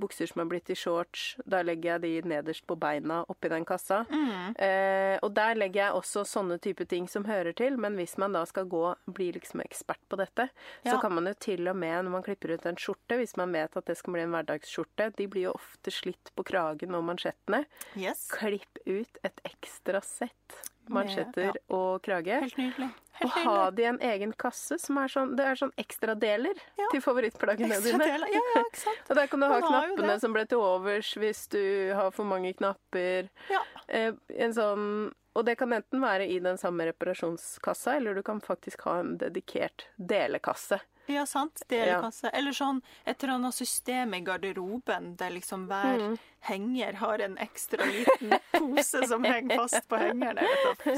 bukser 0.00 0.26
som 0.30 0.42
er 0.42 0.48
blitt 0.50 0.70
i 0.72 0.76
shorts, 0.78 1.36
da 1.46 1.60
legger 1.66 1.94
jeg 1.98 2.02
de 2.02 2.28
nederst 2.32 2.66
på 2.66 2.76
beina 2.80 3.20
oppi 3.30 3.50
den 3.52 3.64
kassa. 3.68 4.02
Mm. 4.10 4.56
Eh, 4.56 5.18
og 5.22 5.34
der 5.36 5.54
legger 5.60 5.82
jeg 5.86 5.98
også 6.00 6.24
sånne 6.26 6.58
type 6.64 6.86
ting 6.90 7.06
som 7.08 7.24
hører 7.28 7.52
til, 7.56 7.76
men 7.80 7.96
hvis 8.00 8.16
man 8.18 8.32
da 8.36 8.44
skal 8.48 8.64
gå 8.70 8.84
bli 9.12 9.30
liksom 9.36 9.62
ekspert 9.64 10.00
på 10.08 10.16
dette, 10.20 10.48
Ja. 10.84 10.92
så 10.94 11.00
kan 11.00 11.12
man 11.14 11.26
jo 11.26 11.34
til 11.34 11.68
og 11.68 11.76
med 11.76 12.04
når 12.04 12.10
man 12.10 12.22
klipper 12.26 12.54
ut 12.56 12.66
en 12.66 12.76
skjorte, 12.80 13.16
hvis 13.20 13.36
man 13.36 13.52
vet 13.52 13.76
at 13.76 13.84
det 13.86 13.96
skal 14.00 14.12
bli 14.16 14.22
en 14.22 14.32
hverdagsskjorte, 14.34 15.10
de 15.16 15.26
blir 15.28 15.48
jo 15.50 15.52
ofte 15.54 15.90
slitt 15.92 16.32
på 16.36 16.44
kragen 16.44 16.94
og 16.94 17.04
mansjettene, 17.04 17.64
Yes. 17.96 18.28
klipp 18.32 18.78
ut 18.86 19.18
et 19.24 19.40
ekstra 19.44 20.00
sett 20.02 20.70
mansjetter 20.94 21.50
ja. 21.50 21.54
og 21.76 22.02
krage. 22.06 22.40
Helt 22.44 22.58
nydelig. 22.60 22.90
Og 23.20 23.34
ha 23.44 23.54
det 23.76 23.84
i 23.84 23.88
en 23.90 24.00
egen 24.00 24.32
kasse 24.40 24.78
som 24.80 24.96
er 24.96 25.10
sånn 25.12 25.34
Det 25.36 25.44
er 25.44 25.58
sånn 25.60 25.72
ekstradeler 25.80 26.56
Ja. 26.78 26.86
til 26.92 27.02
favorittplaggene 27.04 27.80
dine. 27.84 28.06
Ja, 28.08 28.16
ja, 28.24 28.62
ikke 28.62 28.80
sant? 28.80 29.02
Og 29.10 29.18
der 29.18 29.28
kan 29.28 29.42
du 29.42 29.46
ha 29.46 29.58
Man 29.58 29.66
knappene 29.66 30.18
som 30.22 30.36
ble 30.36 30.46
til 30.48 30.62
overs 30.64 31.12
hvis 31.20 31.46
du 31.52 31.62
har 31.96 32.12
for 32.16 32.28
mange 32.28 32.54
knapper. 32.56 33.28
Ja. 33.52 33.60
Eh, 33.88 34.14
en 34.40 34.56
sånn, 34.56 34.86
og 35.36 35.44
det 35.46 35.58
kan 35.60 35.72
enten 35.76 36.00
være 36.02 36.26
i 36.32 36.38
den 36.42 36.58
samme 36.58 36.88
reparasjonskassa, 36.88 37.98
eller 37.98 38.16
du 38.16 38.22
kan 38.26 38.40
faktisk 38.40 38.86
ha 38.88 38.98
en 39.02 39.16
dedikert 39.20 39.86
delekasse. 39.96 40.80
Ja, 41.10 41.24
sant. 41.26 41.62
Delekasse. 41.68 42.30
Eller 42.32 42.52
sånn 42.56 42.80
et 43.06 43.22
eller 43.22 43.34
annet 43.34 43.54
system 43.56 44.14
i 44.14 44.20
garderoben 44.26 45.16
der 45.16 45.30
liksom 45.34 45.66
hver 45.68 45.98
Mm. 46.00 46.18
henger 46.48 46.92
har 47.00 47.18
en 47.20 47.36
ekstra 47.38 47.84
liten 47.84 48.38
pose 48.52 49.02
som 49.08 49.24
henger 49.24 49.56
fast 49.56 49.88
på 49.88 49.96
hengeren. 50.00 50.46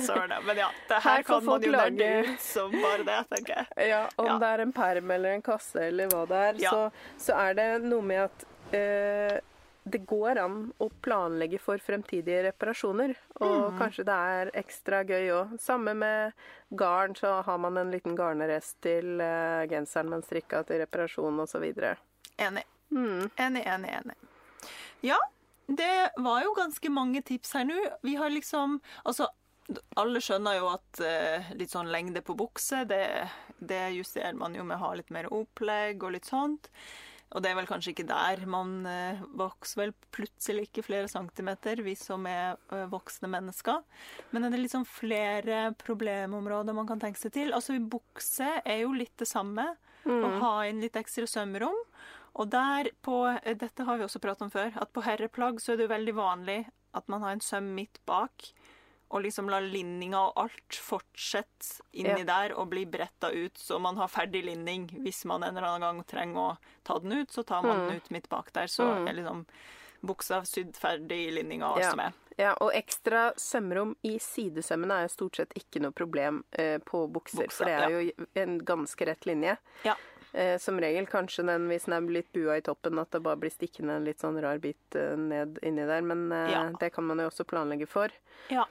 Søren. 0.06 0.34
Men 0.46 0.56
ja, 0.56 0.68
det 0.88 0.94
her, 1.02 1.16
Her 1.16 1.22
kan 1.22 1.44
man 1.44 1.62
jo 1.62 1.72
lage- 1.72 2.10
ut 2.34 2.40
som 2.40 2.70
bare 2.70 3.02
det, 3.04 3.20
tenker 3.30 3.54
jeg. 3.76 3.88
Ja, 3.88 4.08
Om 4.16 4.26
Ja. 4.26 4.38
det 4.38 4.48
er 4.48 4.62
en 4.62 4.72
perm 4.72 5.10
eller 5.10 5.30
en 5.38 5.42
kasse 5.42 5.80
eller 5.88 6.08
hva 6.08 6.26
det 6.28 6.36
er, 6.48 6.54
Ja. 6.62 6.70
så, 6.70 6.92
så 7.18 7.34
er 7.48 7.54
det 7.54 7.82
noe 7.84 8.02
med 8.02 8.20
at 8.30 8.44
eh, 8.74 9.40
det 9.84 9.98
går 10.06 10.38
an 10.38 10.56
å 10.78 10.88
planlegge 11.02 11.58
for 11.60 11.80
fremtidige 11.82 12.44
reparasjoner. 12.46 13.16
Og 13.40 13.72
Mm. 13.72 13.78
kanskje 13.80 14.04
det 14.06 14.14
er 14.14 14.50
ekstra 14.54 15.02
gøy 15.04 15.30
òg. 15.34 15.58
Samme 15.60 15.94
med 15.94 16.32
garn, 16.70 17.14
så 17.14 17.42
har 17.42 17.58
man 17.58 17.76
en 17.76 17.90
liten 17.90 18.14
garnerest 18.16 18.80
til 18.80 19.20
uh, 19.20 19.66
genseren 19.66 20.08
man 20.08 20.22
strikka 20.22 20.62
til 20.64 20.78
reparasjon 20.84 21.40
osv. 21.40 21.64
Enig. 22.38 22.64
Mm. 22.92 23.30
Enig, 23.36 23.66
enig, 23.66 23.90
enig. 23.90 24.16
Ja, 25.02 25.18
det 25.66 26.10
var 26.16 26.42
jo 26.42 26.54
ganske 26.54 26.88
mange 26.90 27.22
tips 27.22 27.52
her 27.54 27.64
nå. 27.64 27.78
Vi 28.02 28.14
har 28.14 28.30
liksom 28.30 28.80
Altså, 29.04 29.26
alle 29.96 30.20
skjønner 30.20 30.58
jo 30.58 30.68
at 30.68 31.00
uh, 31.00 31.52
litt 31.56 31.70
sånn 31.70 31.90
lengde 31.90 32.20
på 32.22 32.36
bukse, 32.36 32.84
det, 32.86 33.28
det 33.58 33.94
justerer 33.96 34.34
man 34.34 34.54
jo 34.54 34.62
med 34.64 34.76
å 34.76 34.86
ha 34.86 34.94
litt 34.94 35.10
mer 35.10 35.26
opplegg 35.32 36.02
og 36.02 36.12
litt 36.12 36.26
sånt. 36.26 36.68
Og 37.32 37.40
det 37.40 37.50
er 37.50 37.56
vel 37.56 37.68
kanskje 37.68 37.94
ikke 37.94 38.08
der 38.08 38.42
man 38.50 38.82
eh, 38.88 39.20
vokser 39.38 39.80
vel 39.80 39.94
plutselig 40.14 40.66
ikke 40.68 40.84
flere 40.84 41.08
centimeter, 41.08 41.80
vi 41.84 41.94
som 41.96 42.26
er 42.28 42.58
eh, 42.74 42.84
voksne 42.92 43.30
mennesker. 43.32 43.80
Men 44.32 44.44
det 44.46 44.52
er 44.58 44.64
liksom 44.66 44.84
flere 44.88 45.62
problemområder 45.80 46.76
man 46.76 46.88
kan 46.90 47.00
tenke 47.00 47.20
seg 47.22 47.32
til. 47.36 47.54
Altså, 47.56 47.78
bukse 47.80 48.58
er 48.60 48.82
jo 48.84 48.92
litt 48.96 49.16
det 49.22 49.30
samme. 49.30 49.72
Å 50.02 50.28
ha 50.42 50.54
inn 50.66 50.80
litt 50.82 50.96
ekstra 50.98 51.28
sømrom. 51.30 51.76
Og 52.40 52.48
der 52.52 52.90
på 53.04 53.24
eh, 53.30 53.56
Dette 53.58 53.86
har 53.86 54.00
vi 54.00 54.06
også 54.06 54.20
pratet 54.22 54.48
om 54.48 54.52
før. 54.52 54.74
At 54.82 54.92
på 54.92 55.04
herreplagg 55.06 55.60
så 55.62 55.72
er 55.72 55.80
det 55.80 55.88
jo 55.88 55.94
veldig 55.94 56.16
vanlig 56.18 56.60
at 56.92 57.08
man 57.08 57.24
har 57.24 57.36
en 57.36 57.44
søm 57.44 57.72
midt 57.76 58.00
bak. 58.08 58.50
Og 59.12 59.22
liksom 59.26 59.50
la 59.52 59.58
linninga 59.60 60.16
og 60.30 60.32
alt 60.46 60.78
fortsette 60.80 61.82
inni 62.00 62.24
der 62.24 62.54
og 62.56 62.70
bli 62.72 62.86
bretta 62.88 63.28
ut, 63.30 63.58
så 63.60 63.78
man 63.80 63.96
har 64.00 64.08
ferdig 64.08 64.40
linning. 64.46 64.86
Hvis 65.04 65.24
man 65.28 65.42
en 65.44 65.56
eller 65.56 65.68
annen 65.74 65.84
gang 65.98 66.04
trenger 66.08 66.40
å 66.40 66.56
ta 66.84 66.98
den 66.98 67.12
ut, 67.20 67.28
så 67.30 67.44
tar 67.44 67.62
man 67.62 67.86
den 67.88 67.96
ut 68.00 68.08
midt 68.10 68.28
bak 68.32 68.52
der. 68.56 68.66
Så 68.72 68.82
Mm. 68.88 69.08
er 69.08 69.12
liksom 69.18 69.46
buksa 70.02 70.40
sydd 70.48 70.72
ferdig 70.76 71.28
i 71.28 71.30
linninga 71.30 71.66
og 71.68 71.76
alt 71.76 71.84
Ja. 71.84 71.90
som 71.90 72.00
er. 72.00 72.12
Ja, 72.38 72.54
og 72.60 72.72
ekstra 72.72 73.34
sømrom 73.36 73.94
i 74.02 74.16
sidesømmene 74.18 74.90
er 74.96 75.02
jo 75.02 75.08
stort 75.28 75.36
sett 75.36 75.52
ikke 75.54 75.82
noe 75.82 75.92
problem 75.92 76.42
eh, 76.52 76.78
på 76.78 77.06
bukser, 77.12 77.44
Buksa, 77.44 77.58
for 77.58 77.64
det 77.66 77.74
er 77.74 77.90
jo 77.90 78.26
en 78.34 78.58
ganske 78.58 79.06
rett 79.06 79.26
linje. 79.26 79.58
Ja. 79.84 79.94
Eh, 80.32 80.56
som 80.56 80.78
regel 80.80 81.04
kanskje 81.06 81.44
den 81.44 81.68
hvis 81.68 81.84
den 81.84 81.92
er 81.92 82.10
litt 82.10 82.32
bua 82.32 82.56
i 82.56 82.62
toppen, 82.62 82.98
at 82.98 83.10
det 83.10 83.22
bare 83.22 83.36
blir 83.36 83.50
stikkende 83.52 83.90
en 83.96 84.04
litt 84.06 84.18
sånn 84.18 84.40
rar 84.40 84.56
bit 84.58 84.96
eh, 84.96 85.14
ned 85.14 85.58
inni 85.62 85.84
der, 85.86 86.00
men 86.00 86.32
eh, 86.32 86.50
Ja. 86.52 86.70
det 86.80 86.94
kan 86.94 87.04
man 87.04 87.18
jo 87.18 87.28
også 87.28 87.44
planlegge 87.44 87.86
for. 87.86 88.08
Ja. 88.48 88.64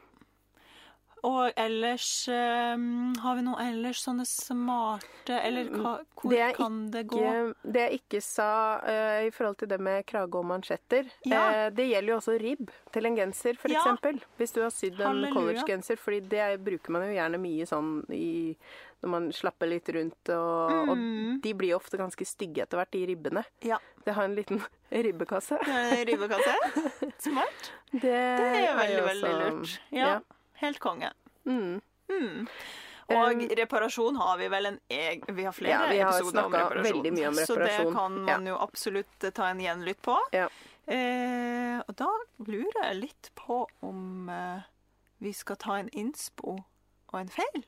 Og 1.23 1.51
ellers 1.55 2.05
um, 2.33 3.13
Har 3.21 3.35
vi 3.37 3.43
noe 3.45 3.61
ellers 3.61 3.99
sånne 4.01 4.23
smarte 4.25 5.35
Eller 5.45 5.67
hva, 5.69 5.91
hvor 6.17 6.33
Det 6.33 6.47
kan 6.55 6.71
kan 6.71 6.77
det 6.93 7.03
gå? 7.11 7.21
Det 7.61 7.83
jeg 7.85 7.99
ikke 8.01 8.21
sa 8.25 8.47
uh, 8.81 9.19
i 9.27 9.31
forhold 9.35 9.57
til 9.61 9.69
det 9.69 9.79
med 9.79 10.05
krage 10.09 10.35
og 10.39 10.45
mansjetter, 10.49 11.05
Ja. 11.29 11.67
uh, 11.67 11.69
det 11.75 11.85
gjelder 11.91 12.13
jo 12.13 12.17
også 12.19 12.37
ribb 12.41 12.71
til 12.91 13.05
en 13.05 13.15
genser, 13.19 13.53
f.eks. 13.59 13.73
Ja. 13.73 13.81
eksempel 13.83 14.21
Hvis 14.39 14.53
du 14.55 14.61
har 14.63 14.71
sydd 14.73 14.99
en 15.01 15.21
collegegenser, 15.33 15.97
for 16.01 16.11
det 16.17 16.47
bruker 16.65 16.91
man 16.97 17.05
jo 17.09 17.13
gjerne 17.19 17.41
mye 17.41 17.67
sånn 17.69 17.93
i 18.09 18.55
når 19.01 19.09
man 19.09 19.31
slapper 19.33 19.65
litt 19.65 19.87
rundt, 19.89 20.29
og, 20.29 20.71
Mm. 20.71 20.89
og 20.91 21.41
de 21.41 21.53
blir 21.57 21.73
ofte 21.73 21.97
ganske 21.97 22.21
stygge 22.25 22.61
etter 22.61 22.77
hvert, 22.77 22.91
de 22.93 22.99
ribbene. 23.09 23.41
Ja. 23.65 23.79
Det 24.05 24.13
har 24.13 24.27
en 24.27 24.35
liten 24.37 24.61
ribbekasse. 24.91 25.57
Eh, 25.57 26.03
Ribbekasse. 26.05 26.53
Smart. 27.25 27.71
Det, 27.91 28.01
Det 28.03 28.11
er 28.61 28.77
veldig, 28.77 29.01
veldig 29.07 29.31
lurt. 29.39 29.57
lurt. 29.57 29.79
Ja. 29.89 30.19
Helt 30.61 30.79
konge. 30.83 31.11
Mm. 31.45 31.81
Mm. 32.11 32.47
Og 33.11 33.41
Um, 33.41 33.41
reparasjon 33.57 34.15
har 34.15 34.37
vi 34.39 34.47
vel 34.53 34.69
en 34.69 34.77
eg... 34.93 35.25
Vi 35.35 35.43
har 35.43 35.55
flere 35.55 35.73
Ja, 35.73 35.79
vi 35.89 35.97
har 35.99 36.13
episoder 36.15 36.45
om 36.45 36.53
reparasjon. 36.55 37.01
mye 37.03 37.27
om 37.27 37.39
reparasjon. 37.41 37.45
Så 37.49 37.87
det 37.89 37.95
kan 37.97 38.19
man 38.23 38.47
jo 38.47 38.55
absolutt 38.61 39.25
ta 39.35 39.49
en 39.51 39.59
gjenlytt 39.59 39.99
på. 40.05 40.15
Ja. 40.31 40.47
Eh, 40.87 41.81
og 41.83 41.95
da 41.99 42.07
lurer 42.47 42.79
jeg 42.85 42.99
litt 43.01 43.31
på 43.35 43.65
om 43.85 44.29
eh, 44.31 44.63
vi 45.21 45.33
skal 45.35 45.59
ta 45.59 45.77
en 45.81 45.91
innspo 45.91 46.55
og 47.11 47.19
en 47.19 47.29
feil. 47.31 47.65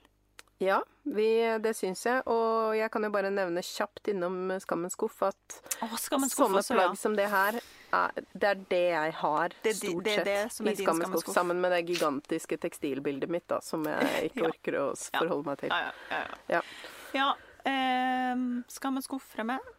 Ja, 0.64 0.80
vi, 1.04 1.28
det 1.60 1.74
syns 1.76 2.06
jeg. 2.08 2.24
Og 2.32 2.78
jeg 2.78 2.88
kan 2.94 3.04
jo 3.04 3.12
bare 3.14 3.32
nevne 3.34 3.64
kjapt 3.68 4.08
innom 4.14 4.54
Skammens 4.64 4.96
skuff 4.96 5.20
at 5.28 5.60
Å, 5.84 5.90
skuff 6.00 6.24
sånne 6.32 6.62
også, 6.62 6.74
ja. 6.74 6.80
plagg 6.80 7.00
som 7.00 7.18
det 7.20 7.28
her, 7.34 7.60
er, 7.94 8.24
det 8.34 8.50
er 8.50 8.62
det 8.70 8.82
jeg 8.90 9.14
har 9.20 9.54
Det 9.64 9.74
stort 9.78 10.04
det 10.08 10.16
sett 10.26 10.54
som 10.58 10.68
i 10.68 10.74
din 10.74 10.80
Skammens 10.86 11.04
Skammens 11.06 11.10
skuff. 11.12 11.24
skuff. 11.28 11.36
Sammen 11.38 11.62
med 11.62 11.72
det 11.76 11.82
gigantiske 11.92 12.58
tekstilbildet 12.66 13.30
mitt, 13.30 13.48
da, 13.52 13.60
som 13.62 13.86
jeg 13.90 14.10
ikke 14.32 14.44
Ja. 14.44 14.50
orker 14.50 14.80
å 14.82 14.86
Ja. 15.14 15.20
forholde 15.20 15.46
meg 15.52 15.58
til. 15.64 15.70
Ja, 15.70 15.80
ja, 16.10 16.18
ja. 16.18 16.20
ja. 16.20 16.34
Ja. 16.58 16.62
ja 17.20 17.30
ehm, 17.72 18.64
skal 18.68 18.92
man 18.98 19.04
meg? 19.46 19.72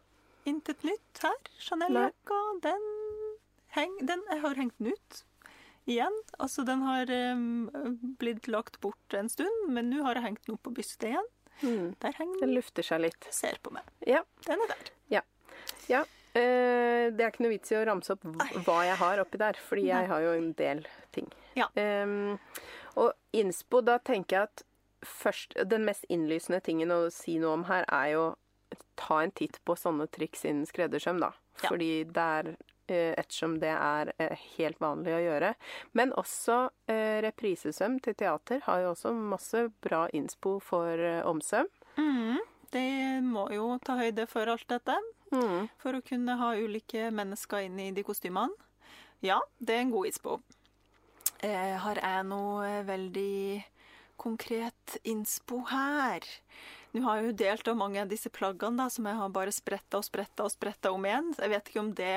Intet 0.46 0.82
nytt 0.84 1.22
her. 1.24 1.36
Chanel-jakka, 1.58 2.40
den, 2.62 2.82
den 4.04 4.22
Jeg 4.30 4.40
har 4.42 4.54
hengt 4.60 4.74
den 4.78 4.92
ut 4.92 5.22
igjen. 5.86 6.16
Altså, 6.38 6.64
den 6.64 6.82
har 6.84 7.10
um, 7.32 7.70
blitt 8.20 8.46
lagt 8.48 8.78
bort 8.80 9.14
en 9.16 9.28
stund, 9.28 9.68
men 9.68 9.90
nå 9.92 10.02
har 10.04 10.14
jeg 10.20 10.24
hengt 10.28 10.44
den 10.46 10.54
opp 10.56 10.62
på 10.68 10.72
brystet 10.76 11.10
igjen. 11.10 11.30
Mm. 11.62 11.94
Der 12.02 12.12
henger 12.18 12.40
Den 12.40 12.48
den. 12.50 12.54
lufter 12.58 12.82
seg 12.82 13.00
litt. 13.04 13.28
Ser 13.32 13.56
på 13.62 13.70
meg. 13.72 13.84
Ja. 14.06 14.22
Den 14.46 14.60
er 14.64 14.72
der. 14.74 14.90
ja. 15.88 16.04
Eh, 16.34 17.10
det 17.14 17.22
er 17.22 17.30
ikke 17.30 17.44
noe 17.44 17.54
vits 17.54 17.70
i 17.70 17.78
å 17.78 17.84
ramse 17.86 18.14
opp 18.14 18.24
hva 18.66 18.78
jeg 18.88 18.98
har 18.98 19.22
oppi 19.22 19.38
der, 19.38 19.58
fordi 19.68 19.88
jeg 19.90 20.08
har 20.10 20.22
jo 20.24 20.32
en 20.34 20.52
del 20.58 20.84
ting. 21.14 21.28
Ja. 21.54 21.68
Em, 21.78 22.36
og 22.98 23.12
innspo, 23.36 23.82
da 23.86 24.00
tenker 24.02 24.36
jeg 24.36 24.50
at 24.50 24.64
først 25.04 25.52
Den 25.68 25.84
mest 25.84 26.06
innlysende 26.08 26.62
tingen 26.64 26.88
å 26.90 27.10
si 27.12 27.36
noe 27.36 27.58
om 27.58 27.66
her, 27.68 27.84
er 27.92 28.06
jo 28.14 28.22
ta 28.98 29.20
en 29.22 29.32
titt 29.36 29.58
på 29.64 29.76
sånne 29.76 30.06
triks 30.12 30.46
innen 30.48 30.66
skreddersøm, 30.66 31.20
da. 31.22 31.34
Ja. 31.60 31.68
Fordi 31.68 31.90
det 32.10 32.24
er 32.38 32.48
eh, 32.88 33.12
Ettersom 33.20 33.58
det 33.62 33.74
er 33.74 34.12
eh, 34.18 34.46
helt 34.56 34.80
vanlig 34.82 35.14
å 35.14 35.22
gjøre. 35.22 35.52
Men 35.92 36.14
også 36.20 36.58
eh, 36.90 37.20
reprisesøm 37.24 38.00
til 38.04 38.16
teater 38.18 38.64
har 38.66 38.82
jo 38.82 38.94
også 38.94 39.14
masse 39.14 39.66
bra 39.84 40.06
innspo 40.16 40.56
for 40.64 41.04
omsøm. 41.28 41.70
Mm. 42.00 42.40
Det 42.74 43.22
må 43.22 43.46
jo 43.54 43.76
ta 43.86 43.94
høyde 44.00 44.26
for 44.26 44.50
alt 44.50 44.66
dette. 44.72 44.96
Mm. 45.34 45.68
For 45.82 45.96
å 45.98 46.02
kunne 46.06 46.36
ha 46.38 46.52
ulike 46.54 47.08
mennesker 47.14 47.66
inn 47.66 47.80
i 47.82 47.90
de 47.96 48.04
kostymene. 48.06 48.54
Ja, 49.24 49.40
det 49.58 49.74
er 49.74 49.80
en 49.84 49.90
god 49.94 50.06
innspo. 50.10 50.38
Eh, 51.44 51.74
har 51.80 51.98
jeg 52.00 52.26
noe 52.28 52.82
veldig 52.86 53.64
konkret 54.20 54.96
innspo 55.04 55.62
her? 55.70 56.24
Nå 56.94 57.02
har 57.02 57.18
jeg 57.18 57.26
jo 57.32 57.36
delt 57.42 57.68
av 57.72 57.76
mange 57.80 58.00
av 58.04 58.08
disse 58.12 58.30
plaggene 58.30 58.84
da, 58.84 58.88
som 58.92 59.08
jeg 59.08 59.18
har 59.18 59.32
bare 59.34 59.52
spretta 59.52 59.98
og 59.98 60.06
spretta 60.06 60.46
og 60.46 60.52
spretta 60.54 60.92
om 60.94 61.04
igjen. 61.08 61.32
Jeg 61.40 61.50
vet 61.50 61.70
ikke 61.72 61.82
om 61.82 61.92
det 61.98 62.12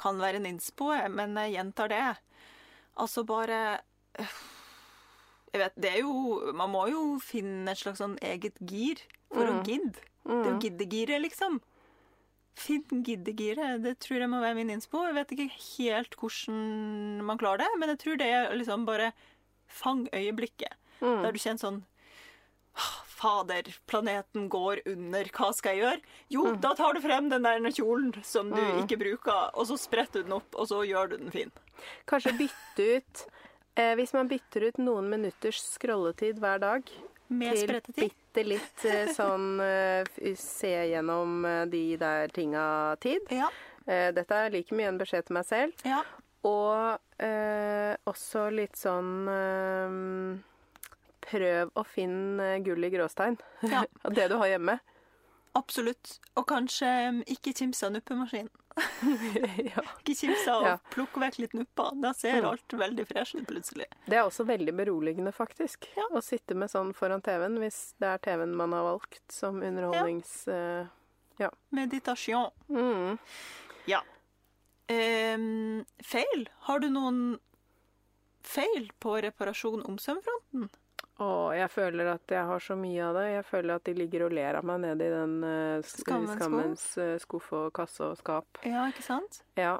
kan 0.00 0.18
være 0.18 0.40
en 0.40 0.48
innspo, 0.54 0.88
men 1.12 1.36
jeg 1.42 1.54
gjentar 1.58 1.92
det. 1.92 2.06
Altså 2.96 3.24
bare 3.26 3.80
øh, 4.22 4.34
Jeg 5.54 5.60
vet, 5.60 5.72
det 5.82 5.90
er 5.90 5.98
jo 6.02 6.52
Man 6.54 6.70
må 6.70 6.84
jo 6.90 7.18
finne 7.22 7.70
et 7.72 7.78
slags 7.78 7.98
sånn 7.98 8.14
eget 8.22 8.54
gir 8.62 9.02
for 9.32 9.46
å 9.50 9.54
Mm. 9.58 9.62
gidde. 9.66 10.00
Det 10.24 10.46
er 10.46 10.50
jo 10.52 10.60
giddegiret, 10.62 11.20
liksom. 11.20 11.60
Finn 12.54 13.02
giddegiret. 13.06 13.82
Det 13.82 13.96
tror 14.02 14.22
jeg 14.22 14.30
må 14.30 14.40
være 14.42 14.58
min 14.58 14.70
innspo. 14.76 15.02
Jeg 15.08 15.16
vet 15.16 15.34
ikke 15.34 15.48
helt 15.54 16.14
hvordan 16.20 17.24
man 17.26 17.40
klarer 17.40 17.64
det, 17.64 17.72
men 17.80 17.92
jeg 17.92 18.02
tror 18.04 18.20
det 18.20 18.30
er 18.30 18.54
liksom 18.54 18.86
bare 18.86 19.10
fang 19.66 20.06
øyeblikket. 20.14 20.78
Mm. 21.00 21.24
Der 21.24 21.34
du 21.34 21.42
kjenner 21.42 21.64
sånn 21.64 21.82
Fader, 23.14 23.68
planeten 23.86 24.48
går 24.50 24.80
under, 24.90 25.28
hva 25.36 25.52
skal 25.54 25.76
jeg 25.76 25.84
gjøre? 25.84 26.14
Jo, 26.34 26.42
da 26.60 26.72
tar 26.76 26.96
du 26.96 27.00
frem 27.04 27.30
den 27.30 27.46
der 27.46 27.62
kjolen 27.72 28.10
som 28.26 28.50
du 28.50 28.60
ikke 28.82 28.98
bruker, 29.00 29.52
og 29.54 29.68
så 29.70 29.78
spretter 29.80 30.24
du 30.24 30.28
den 30.28 30.36
opp, 30.36 30.50
og 30.58 30.66
så 30.68 30.82
gjør 30.84 31.12
du 31.12 31.16
den 31.22 31.32
fin. 31.32 31.54
Kanskje 32.10 32.34
bytte 32.38 32.88
ut 32.98 33.22
eh, 33.78 33.94
Hvis 33.98 34.12
man 34.14 34.28
bytter 34.30 34.68
ut 34.68 34.82
noen 34.82 35.08
minutters 35.10 35.62
scrolletid 35.74 36.42
hver 36.42 36.60
dag 36.62 36.90
Med 37.38 37.54
til 37.56 37.66
sprettetid. 37.68 38.10
bitte 38.14 38.44
litt 38.48 38.84
eh, 38.90 39.10
sånn 39.18 39.60
eh, 39.64 40.34
se 40.40 40.72
gjennom 40.92 41.44
eh, 41.48 41.62
de 41.72 41.84
der 42.00 42.32
tinga-tid. 42.34 43.30
Ja. 43.34 43.50
Dette 43.84 44.32
er 44.46 44.48
like 44.54 44.72
mye 44.72 44.88
en 44.88 44.96
beskjed 45.02 45.26
til 45.28 45.36
meg 45.36 45.44
selv. 45.50 45.74
ja. 45.84 46.02
Og 46.44 46.98
eh, 47.24 47.94
også 48.04 48.50
litt 48.52 48.76
sånn 48.76 49.28
eh, 49.32 49.94
Prøv 51.24 51.70
å 51.80 51.84
finne 51.88 52.58
gull 52.64 52.84
i 52.84 52.90
gråstein. 52.92 53.38
Ja. 53.64 53.84
Det 54.16 54.26
du 54.28 54.34
har 54.36 54.50
hjemme. 54.50 54.74
Absolutt. 55.56 56.18
Og 56.36 56.44
kanskje 56.50 56.90
ikke 57.32 57.54
kimse 57.56 57.86
av 57.86 57.94
nuppemaskinen. 57.94 58.50
Ja. 58.76 59.82
Ikke 60.00 60.14
kimse 60.18 60.50
av 60.50 60.64
Ja. 60.66 60.72
å 60.76 60.92
plukke 60.94 61.20
vekk 61.22 61.38
litt 61.44 61.52
nupper. 61.54 61.92
Da 62.02 62.12
ser 62.12 62.40
Mm. 62.42 62.48
alt 62.50 62.68
veldig 62.80 63.06
fresh 63.06 63.34
ut 63.36 63.46
plutselig. 63.46 63.86
Det 64.06 64.16
er 64.18 64.24
også 64.26 64.44
veldig 64.48 64.74
beroligende, 64.76 65.32
faktisk. 65.32 65.86
Ja. 65.96 66.08
Å 66.10 66.22
sitte 66.22 66.54
med 66.58 66.70
sånn 66.72 66.92
foran 66.94 67.22
TV-en, 67.22 67.58
hvis 67.62 67.94
det 68.00 68.08
er 68.08 68.18
TV-en 68.18 68.54
man 68.56 68.72
har 68.72 68.82
valgt 68.88 69.22
som 69.32 69.60
underholdnings... 69.62 70.48
eh, 70.48 70.86
Meditasjon. 71.74 72.50
mm. 72.70 73.18
Ja. 73.86 74.00
Um, 74.88 75.84
feil? 76.02 76.46
Har 76.68 76.78
du 76.80 76.88
noen 76.90 77.38
feil 78.44 78.90
på 79.00 79.16
reparasjon 79.22 79.82
om 79.88 79.96
søvnfronten? 79.98 80.68
Å, 81.22 81.26
jeg 81.54 81.70
føler 81.70 82.08
at 82.16 82.32
jeg 82.34 82.42
har 82.48 82.58
så 82.64 82.74
mye 82.74 83.02
av 83.06 83.14
det. 83.14 83.24
Jeg 83.36 83.44
føler 83.46 83.76
at 83.76 83.84
de 83.86 83.92
ligger 83.94 84.24
og 84.26 84.32
ler 84.34 84.56
av 84.58 84.64
meg 84.66 84.80
nede 84.82 85.06
i 85.06 85.12
den 85.12 85.34
uh, 85.46 85.82
sk- 85.86 86.00
Skammens 86.02 86.32
skammens 86.40 86.86
eh, 86.98 87.12
skuff 87.22 87.52
og 87.54 87.68
kasse 87.76 88.08
og 88.08 88.16
skap. 88.18 88.58
Ja, 88.66 88.88
ikke 88.90 89.04
sant? 89.06 89.38
Ja. 89.54 89.76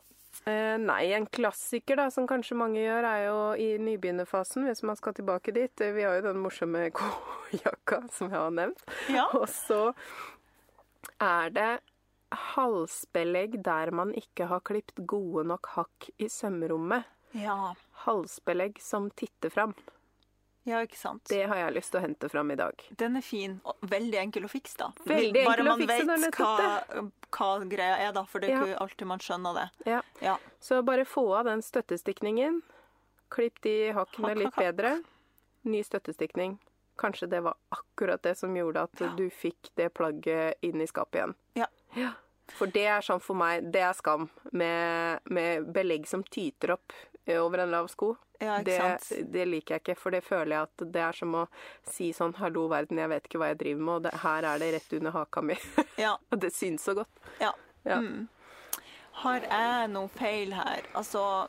Uh, 0.47 0.77
nei, 0.83 1.01
en 1.15 1.27
klassiker 1.31 1.99
da, 1.99 2.07
som 2.15 2.29
kanskje 2.31 2.57
mange 2.59 2.79
gjør, 2.85 3.07
er 3.11 3.25
jo 3.29 3.41
i 3.59 3.67
nybegynnerfasen, 3.83 4.67
hvis 4.69 4.85
man 4.87 4.99
skal 4.99 5.15
tilbake 5.19 5.55
dit. 5.55 5.75
Vi 5.95 6.07
har 6.07 6.21
jo 6.21 6.29
den 6.29 6.39
morsomme 6.43 6.85
kojakka 7.01 8.05
som 8.15 8.31
jeg 8.31 8.39
har 8.39 8.55
nevnt. 8.55 8.87
Ja. 9.11 9.27
Og 9.35 9.49
så 9.51 9.81
er 11.23 11.51
det 11.55 11.69
halsbelegg 12.55 13.59
der 13.67 13.91
man 13.95 14.15
ikke 14.19 14.47
har 14.51 14.63
klipt 14.67 14.97
gode 15.07 15.45
nok 15.51 15.69
hakk 15.77 16.09
i 16.19 16.29
sømrommet. 16.31 17.07
Ja, 17.35 17.75
Halsbelegg 18.05 18.79
som 18.83 19.09
titter 19.19 19.51
fram. 19.51 19.75
Ja 20.65 20.81
ikke 20.85 20.97
sant? 20.97 21.25
Det 21.29 21.43
har 21.49 21.57
jeg 21.57 21.75
lyst 21.77 21.91
til 21.93 22.01
å 22.01 22.05
hente 22.05 22.29
fram 22.33 22.51
i 22.51 22.57
dag. 22.57 22.85
Den 23.01 23.17
er 23.17 23.25
fin 23.25 23.61
og 23.65 23.77
veldig 23.91 24.19
enkel 24.21 24.45
å 24.47 24.51
fikse, 24.53 24.77
da. 24.81 24.91
Veldig 25.09 25.45
Bare 25.45 25.65
man 25.67 25.83
vet 25.87 26.07
hva, 26.39 27.09
hva 27.31 27.51
greia 27.69 27.99
er, 28.09 28.13
da, 28.17 28.25
for 28.25 28.41
det 28.41 28.51
er 28.51 28.55
Ja. 28.57 28.65
ikke 28.67 28.81
alltid 28.87 29.07
man 29.07 29.19
skjønner 29.19 29.55
det. 29.55 29.67
Ja. 29.91 30.03
Ja. 30.21 30.37
Så 30.61 30.83
bare 30.85 31.05
få 31.05 31.27
av 31.37 31.45
den 31.45 31.63
støttestikningen. 31.63 32.63
Klipp 33.31 33.61
de 33.63 33.93
hakkene 33.93 34.29
Hakk, 34.29 34.39
litt 34.39 34.55
hakk, 34.55 34.61
bedre. 34.63 35.03
Ny 35.65 35.83
støttestikning. 35.83 36.59
Kanskje 36.97 37.29
det 37.29 37.41
var 37.43 37.57
akkurat 37.75 38.23
det 38.23 38.37
som 38.39 38.55
gjorde 38.55 38.83
at 38.85 39.01
Ja. 39.01 39.09
du 39.17 39.29
fikk 39.31 39.71
det 39.77 39.93
plagget 39.95 40.55
inn 40.63 40.81
i 40.81 40.87
skapet 40.87 41.15
igjen. 41.21 41.35
Ja. 41.97 42.13
For 42.49 42.67
det 42.67 42.85
er 42.87 43.01
sånn 43.01 43.21
for 43.23 43.35
meg, 43.35 43.71
det 43.73 43.81
er 43.81 43.93
skam 43.95 44.29
med, 44.53 45.21
med 45.31 45.73
belegg 45.73 46.07
som 46.07 46.23
tyter 46.23 46.73
opp 46.75 46.93
over 47.27 47.59
en 47.65 47.71
lav 47.71 47.89
sko. 47.89 48.17
Ja, 48.41 48.59
Det, 48.63 48.79
det 49.33 49.45
liker 49.49 49.75
jeg 49.77 49.81
ikke, 49.85 49.95
for 49.97 50.11
det 50.11 50.25
føler 50.25 50.57
jeg 50.57 50.63
at 50.63 50.85
det 50.93 51.01
er 51.01 51.13
som 51.13 51.35
å 51.39 51.47
si 51.87 52.11
sånn 52.13 52.35
'hallo, 52.35 52.67
verden, 52.69 52.99
jeg 52.99 53.09
vet 53.09 53.25
ikke 53.29 53.39
hva 53.39 53.49
jeg 53.53 53.59
driver 53.59 53.81
med', 53.83 53.95
og 53.95 54.03
det, 54.03 54.15
her 54.25 54.43
er 54.45 54.59
det 54.59 54.73
rett 54.75 54.93
under 54.99 55.11
haka 55.11 55.43
mi. 55.43 55.55
Ja. 55.99 56.17
og 56.31 56.41
det 56.41 56.53
syns 56.53 56.83
så 56.85 56.95
godt. 56.95 57.09
ja. 57.41 57.53
Ja. 57.85 58.01
Mm. 58.01 58.29
Har 59.23 59.41
jeg 59.41 59.89
noe 59.93 60.09
feil 60.09 60.53
her? 60.55 60.83
Altså 60.95 61.49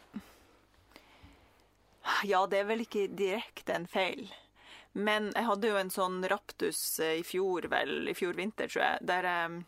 Ja, 2.23 2.45
det 2.45 2.59
er 2.59 2.67
vel 2.69 2.83
ikke 2.85 3.07
direkte 3.17 3.73
en 3.73 3.87
feil. 3.89 4.27
Men 4.93 5.31
jeg 5.35 5.45
hadde 5.49 5.67
jo 5.71 5.77
en 5.79 5.89
sånn 5.91 6.21
raptus 6.31 6.99
eh, 7.03 7.17
i 7.19 7.23
fjor, 7.27 7.65
vel, 7.71 8.07
i 8.07 8.13
fjor 8.15 8.37
vinter, 8.37 8.69
tror 8.71 8.83
jeg, 8.85 8.99
der 9.09 9.27
jeg 9.27 9.63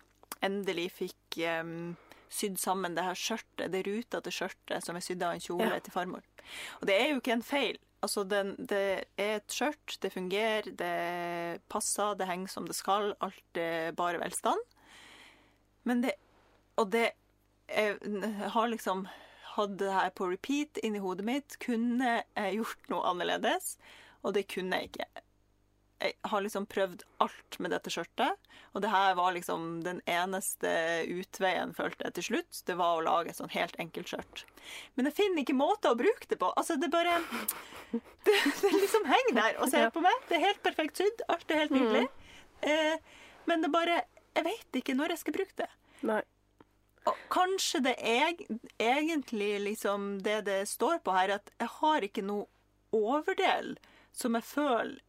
endelig 0.46 0.86
fikk 0.92 1.40
um, 1.64 1.96
sydd 2.30 2.60
sammen 2.62 2.96
det 2.96 3.04
her 3.04 3.18
skjørtet, 3.18 3.72
det 3.74 3.82
rutete 3.88 4.32
skjørtet 4.32 4.86
som 4.86 4.96
jeg 5.00 5.04
sydde 5.10 5.26
av 5.28 5.34
en 5.34 5.44
kjole 5.44 5.72
Ja. 5.74 5.80
til 5.80 5.92
farmor. 5.96 6.22
Og 6.82 6.88
det 6.90 6.96
er 6.96 7.12
jo 7.12 7.22
ikke 7.22 7.38
en 7.38 7.46
feil, 7.46 7.78
Altså, 8.06 8.22
den, 8.30 8.52
det 8.70 9.06
er 9.18 9.40
et 9.40 9.54
skjørt, 9.54 9.96
det 10.04 10.12
fungerer, 10.14 10.68
det 10.80 11.62
passer, 11.72 12.14
det 12.14 12.28
henger 12.30 12.52
som 12.52 12.68
det 12.70 12.76
skal. 12.78 13.16
Alt 13.26 13.58
er 13.58 13.96
bare 13.98 14.22
velstand. 14.22 14.62
Men 15.84 16.04
det 16.04 16.14
Og 16.78 16.92
det 16.92 17.08
jeg 17.68 17.98
har 18.54 18.68
liksom 18.70 19.08
hatt 19.58 19.78
det 19.80 19.92
her 19.92 20.12
på 20.16 20.30
repeat 20.32 20.78
inni 20.84 21.02
hodet 21.04 21.26
mitt. 21.26 21.58
Kunne 21.60 22.22
jeg 22.22 22.60
gjort 22.60 22.92
noe 22.94 23.10
annerledes? 23.10 23.76
Og 24.24 24.36
det 24.38 24.46
kunne 24.52 24.78
jeg 24.78 24.92
ikke. 24.92 25.08
Jeg 25.98 26.14
har 26.30 26.44
liksom 26.46 26.68
prøvd 26.70 27.02
alt 27.24 27.58
med 27.64 27.72
dette 27.74 27.90
skjørtet, 27.90 28.50
og 28.76 28.84
det 28.84 28.92
her 28.94 29.16
var 29.18 29.34
liksom 29.34 29.80
den 29.86 30.02
eneste 30.06 30.70
utveien, 31.10 31.74
følte 31.74 32.06
jeg 32.06 32.16
til 32.18 32.28
slutt. 32.28 32.60
Det 32.70 32.76
var 32.78 33.00
å 33.00 33.06
lage 33.08 33.32
et 33.32 33.40
sånn 33.40 33.54
helt 33.56 33.74
enkelt 33.82 34.12
skjørt. 34.12 34.44
Men 34.94 35.10
jeg 35.10 35.18
finner 35.18 35.42
ikke 35.42 35.58
måte 35.58 35.90
å 35.90 35.98
bruke 35.98 36.30
det 36.30 36.38
på. 36.42 36.52
Altså, 36.54 36.78
det 36.78 36.92
bare 36.94 37.18
Det, 38.28 38.34
det 38.62 38.72
liksom 38.76 39.06
henger 39.08 39.36
der 39.38 39.60
og 39.64 39.70
ser 39.72 39.90
på 39.96 40.04
meg. 40.04 40.16
Det 40.28 40.36
er 40.38 40.50
helt 40.50 40.64
perfekt 40.66 41.00
sydd. 41.00 41.22
Alt 41.32 41.52
er 41.54 41.62
helt 41.64 41.74
nydelig. 41.74 42.08
Eh, 42.68 42.98
men 43.48 43.64
det 43.64 43.70
bare 43.72 44.02
Jeg 44.36 44.44
vet 44.44 44.80
ikke 44.82 44.94
når 44.98 45.14
jeg 45.16 45.22
skal 45.24 45.36
bruke 45.38 45.56
det. 45.64 45.70
Nei. 46.06 46.22
Og 47.08 47.22
kanskje 47.32 47.80
det 47.86 47.96
er 48.04 48.34
egentlig 48.84 49.54
liksom 49.64 50.18
det 50.26 50.42
det 50.50 50.60
står 50.70 51.00
på 51.06 51.16
her, 51.16 51.38
at 51.40 51.54
jeg 51.58 51.72
har 51.80 52.06
ikke 52.06 52.26
noe 52.28 52.46
overdel 52.94 53.78
som 54.18 54.36
jeg 54.38 54.46
føler 54.50 55.00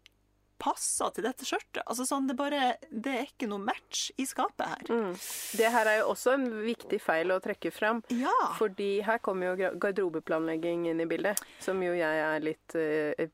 passer 0.58 1.10
til 1.14 1.24
dette 1.26 1.46
skjørtet. 1.46 1.82
Altså 1.86 2.04
sånn, 2.08 2.26
det, 2.28 2.36
bare, 2.38 2.74
det 2.90 3.14
er 3.14 3.26
ikke 3.28 3.48
noe 3.50 3.62
match 3.62 4.08
i 4.18 4.26
skapet 4.28 4.66
her. 4.66 4.90
Mm. 4.90 5.12
Det 5.60 5.70
her 5.74 5.90
er 5.92 5.98
jo 6.02 6.10
også 6.12 6.34
en 6.36 6.46
viktig 6.66 7.00
feil 7.02 7.30
å 7.34 7.40
trekke 7.44 7.72
fram. 7.74 8.02
Ja. 8.14 8.34
Fordi 8.58 9.00
her 9.06 9.18
kommer 9.24 9.52
jo 9.52 9.72
garderobeplanlegging 9.80 10.88
inn 10.90 11.02
i 11.04 11.08
bildet, 11.10 11.40
som 11.62 11.80
jo 11.82 11.94
jeg 11.96 12.22
er 12.26 12.44
litt 12.44 12.78
uh, 12.78 13.28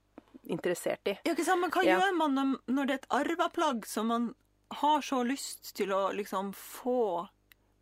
interessert 0.53 1.09
i. 1.09 1.17
Ja, 1.25 1.33
ikke 1.33 1.47
sant? 1.47 1.63
Men 1.65 1.73
hva 1.75 1.85
Ja. 1.87 1.99
gjør 2.01 2.17
man 2.19 2.35
når, 2.67 2.87
det 2.87 2.95
er 2.99 3.01
et 3.03 3.11
arva 3.21 3.49
plagg 3.55 3.87
som 3.89 4.13
man 4.13 4.35
har 4.81 5.01
så 5.05 5.23
lyst 5.25 5.75
til 5.77 5.93
å 5.95 6.11
liksom 6.17 6.53
få 6.57 7.27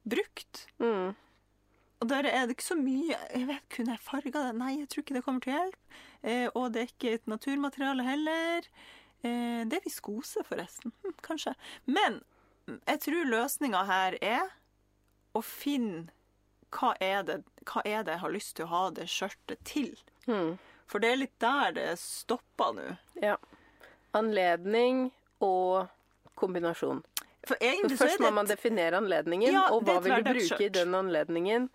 brukt? 0.04 0.66
Mm. 0.82 1.14
Og 2.02 2.08
der 2.10 2.26
er 2.26 2.46
det 2.46 2.56
ikke 2.56 2.66
så 2.66 2.74
mye 2.74 3.14
Jeg 3.30 3.46
vet, 3.46 3.62
Kunne 3.70 3.94
jeg 3.94 4.02
farga 4.02 4.40
det? 4.48 4.54
Nei, 4.58 4.72
jeg 4.80 4.88
tror 4.90 5.04
ikke 5.04 5.14
det 5.14 5.22
kommer 5.22 5.44
til 5.44 5.54
hjelp. 5.54 5.76
Eh, 6.22 6.48
og 6.58 6.72
det 6.74 6.80
er 6.82 6.90
ikke 6.90 7.12
et 7.14 7.30
naturmateriale 7.30 8.02
heller. 8.06 8.66
Eh, 9.22 9.62
det 9.68 9.78
er 9.78 9.86
viskose, 9.86 10.42
forresten. 10.46 10.94
Hm, 11.02 11.14
kanskje. 11.22 11.54
Men 11.84 12.20
jeg 12.66 13.00
tror 13.06 13.30
løsninga 13.30 13.84
her 13.88 14.18
er 14.22 14.50
å 15.34 15.42
finne 15.44 16.10
hva 16.72 16.94
er, 17.04 17.22
det, 17.28 17.38
hva 17.68 17.82
er 17.84 18.04
det 18.06 18.16
jeg 18.16 18.22
har 18.22 18.32
lyst 18.32 18.54
til 18.56 18.66
å 18.66 18.72
ha 18.72 18.82
det 18.96 19.08
skjørtet 19.12 19.64
til. 19.68 19.90
Mm. 20.26 20.54
For 20.88 21.02
det 21.02 21.10
er 21.12 21.20
litt 21.20 21.34
der 21.42 21.74
det 21.76 21.88
stopper 22.00 22.76
nå. 22.76 22.86
Ja. 23.20 23.36
Anledning 24.16 25.10
og 25.44 25.88
kombinasjon. 26.38 27.02
For 27.42 27.58
så 27.58 27.96
først 27.98 28.22
må 28.22 28.30
man 28.30 28.46
definere 28.46 29.00
anledningen, 29.00 29.50
Ja, 29.50 29.66
og 29.74 29.82
hva 29.86 29.98
vil 30.04 30.22
du 30.22 30.28
bruke 30.30 30.60
i 30.62 30.70
den 30.70 30.94
anledningen? 30.94 31.68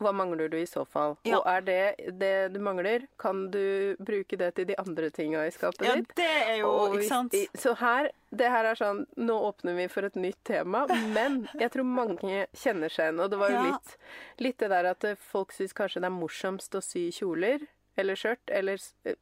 Hva 0.00 0.12
mangler 0.16 0.48
du 0.48 0.56
i 0.56 0.64
så 0.66 0.86
fall? 0.88 1.16
Ja. 1.28 1.36
Og 1.38 1.46
er 1.46 1.60
det 1.60 2.18
det 2.18 2.52
du 2.54 2.58
mangler, 2.64 3.06
kan 3.20 3.50
du 3.52 3.96
bruke 4.00 4.38
det 4.40 4.54
til 4.56 4.64
de 4.70 4.76
andre 4.80 5.10
tinga 5.10 5.42
i 5.46 5.50
skapet 5.52 5.84
Ja, 5.84 5.94
ditt? 5.96 6.14
det 6.16 6.28
er 6.48 6.56
jo 6.62 6.70
hvis, 6.94 7.04
Ikke 7.04 7.08
sant? 7.08 7.34
Så 7.60 7.74
her, 7.76 8.10
det 8.32 8.48
her 8.50 8.64
er 8.64 8.74
sånn 8.80 9.04
Nå 9.16 9.36
åpner 9.50 9.76
vi 9.76 9.88
for 9.88 10.02
et 10.08 10.16
nytt 10.16 10.40
tema, 10.44 10.86
men 11.14 11.48
jeg 11.58 11.70
tror 11.70 11.84
mange 11.84 12.46
kjenner 12.56 12.88
seg 12.88 13.10
igjen. 13.10 13.20
Og 13.20 13.30
det 13.30 13.38
var 13.38 13.50
jo 13.50 13.56
Ja. 13.56 13.62
litt, 13.72 13.96
litt 14.38 14.58
det 14.58 14.70
der 14.70 14.84
at 14.94 15.04
folk 15.18 15.52
syns 15.52 15.72
kanskje 15.76 16.00
det 16.00 16.08
er 16.08 16.16
morsomst 16.16 16.72
å 16.74 16.82
sy 16.82 17.10
kjoler. 17.10 17.66
Eller 17.98 18.14
skjørt. 18.14 18.38
Eller 18.48 18.78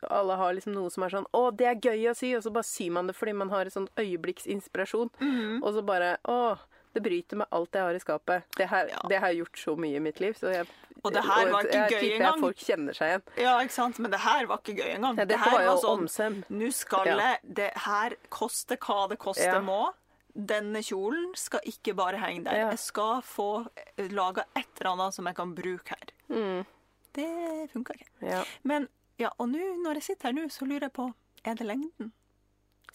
alle 0.09 0.37
har 0.37 0.53
liksom 0.55 0.74
noe 0.74 0.91
som 0.91 1.03
er 1.03 1.09
sånn 1.09 1.26
'Å, 1.35 1.57
det 1.57 1.66
er 1.66 1.74
gøy 1.74 2.11
å 2.11 2.14
sy', 2.14 2.37
og 2.37 2.43
så 2.45 2.53
bare 2.53 2.62
syr 2.68 2.91
man 2.93 3.07
det 3.09 3.16
fordi 3.16 3.33
man 3.35 3.49
har 3.51 3.66
et 3.66 3.72
sånn 3.72 3.89
øyeblikksinspirasjon. 3.97 5.11
Mhm. 5.20 5.62
Og 5.64 5.74
så 5.74 5.83
bare 5.85 6.18
'Å, 6.24 6.59
det 6.99 7.05
bryter 7.07 7.41
med 7.43 7.49
alt 7.55 7.79
jeg 7.79 7.83
har 7.87 7.95
i 7.99 8.03
skapet'. 8.03 8.43
Det, 8.59 8.69
her, 8.69 8.89
Ja. 8.93 8.99
det 9.09 9.19
har 9.23 9.29
jeg 9.33 9.39
gjort 9.45 9.59
så 9.65 9.77
mye 9.79 9.97
i 9.97 10.03
mitt 10.03 10.21
liv. 10.21 10.35
Så 10.35 10.51
jeg, 10.53 10.67
Og 11.05 11.13
det 11.15 11.23
her 11.23 11.51
var 11.53 11.63
ikke 11.63 11.73
jeg 11.79 11.91
gøy 11.93 12.11
engang. 12.17 12.35
at 12.35 12.41
folk 12.41 12.57
kjenner 12.57 12.93
seg 12.99 13.09
igjen. 13.13 13.23
Ja, 13.45 13.59
ikke 13.63 13.73
sant? 13.77 13.99
Men 13.99 14.11
det 14.11 14.21
her 14.21 14.47
var 14.47 14.59
ikke 14.59 14.77
gøy 14.81 14.95
engang. 14.97 15.19
Ja, 15.19 15.25
det 15.25 15.39
her 15.39 15.51
var 15.53 15.63
jo 15.69 15.77
sånn 15.83 16.03
omsem. 16.03 16.45
Nå 16.51 16.73
skal 16.73 17.07
Ja. 17.07 17.37
Det 17.47 17.73
her 17.87 18.17
koste 18.31 18.77
hva 18.77 19.09
det 19.09 19.19
koste 19.19 19.45
Ja. 19.47 19.61
må. 19.61 19.93
Denne 20.37 20.83
kjolen 20.83 21.35
skal 21.37 21.61
ikke 21.67 21.95
bare 21.97 22.17
henge 22.19 22.45
der. 22.45 22.55
Ja. 22.57 22.69
Jeg 22.71 22.79
skal 22.79 23.23
få 23.23 23.67
laga 23.99 24.45
et 24.57 24.67
eller 24.81 24.93
annet 24.93 25.15
som 25.15 25.25
jeg 25.27 25.35
kan 25.35 25.55
bruke 25.55 25.89
her. 25.89 26.07
Mm. 26.31 26.67
Det 27.15 27.71
funka 27.73 27.93
ikke. 27.95 28.07
Ja. 28.23 28.45
Men 28.65 28.89
ja, 29.19 29.31
og 29.39 29.49
nå, 29.49 29.59
når 29.83 29.95
jeg 29.95 30.03
sitter 30.03 30.29
her 30.29 30.33
nå, 30.33 30.49
så 30.51 30.67
lurer 30.67 30.81
jeg 30.83 30.93
på 30.93 31.13
Er 31.45 31.55
det 31.55 31.67
lengden? 31.67 32.13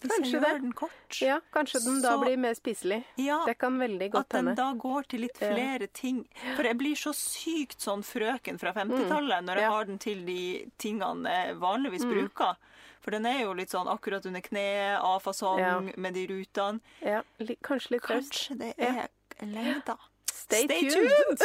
Hvis 0.03 0.11
Kanskje 0.17 0.39
det. 0.43 0.49
den 0.61 0.73
kort? 0.73 1.21
ja, 1.21 1.39
kanskje 1.53 1.79
den 1.85 2.01
da 2.03 2.17
blir 2.19 2.37
mer 2.37 2.53
spiselig. 2.53 3.03
Ja, 3.17 3.45
Det 3.47 3.57
kan 3.57 3.77
veldig 3.79 4.09
at 4.15 4.29
den 4.29 4.47
hende. 4.49 4.55
da 4.59 4.73
går 4.73 5.07
til 5.07 5.21
litt 5.21 5.37
Ja. 5.41 5.53
flere 5.53 5.87
ting. 5.93 6.25
For 6.57 6.63
jeg 6.63 6.77
blir 6.77 6.95
så 6.95 7.13
sykt 7.15 7.79
sånn 7.79 8.03
frøken 8.03 8.59
fra 8.59 8.73
50-tallet 8.73 9.43
når 9.47 9.55
jeg 9.55 9.63
Mm. 9.63 9.69
Ja. 9.69 9.71
har 9.71 9.85
den 9.85 9.97
til 9.99 10.25
de 10.25 10.71
tingene 10.77 11.23
jeg 11.29 11.55
vanligvis 11.55 12.03
bruker. 12.03 12.55
For 13.01 13.11
den 13.11 13.25
er 13.25 13.41
jo 13.41 13.53
litt 13.53 13.69
sånn 13.69 13.87
akkurat 13.87 14.25
under 14.25 14.41
kneet, 14.41 14.99
A-fasong, 15.01 15.59
Ja. 15.59 15.79
med 15.97 16.13
de 16.13 16.27
rutene. 16.27 16.79
Ja, 17.01 17.21
kanskje 17.63 17.91
litt 17.91 18.03
raust. 18.09 18.31
Kanskje 18.31 18.57
det 18.57 18.73
Ja. 18.77 19.07
er 19.39 19.45
lengda. 19.45 19.97
Stay, 20.31 20.63
Stay 20.65 20.89
tuned! 20.89 21.39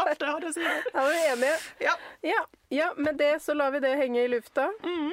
Alt 0.00 0.20
jeg 0.20 0.28
har 0.28 0.40
å 0.40 0.52
si. 0.54 0.62
Er 0.62 1.08
vi 1.10 1.18
enige? 1.32 1.56
Ja. 1.80 1.94
Ja. 2.22 2.44
ja, 2.70 2.92
med 2.96 3.18
det 3.18 3.34
så 3.42 3.54
lar 3.56 3.70
vi 3.74 3.80
det 3.80 3.96
henge 3.98 4.24
i 4.24 4.28
lufta. 4.28 4.68
Mhm. 4.82 5.12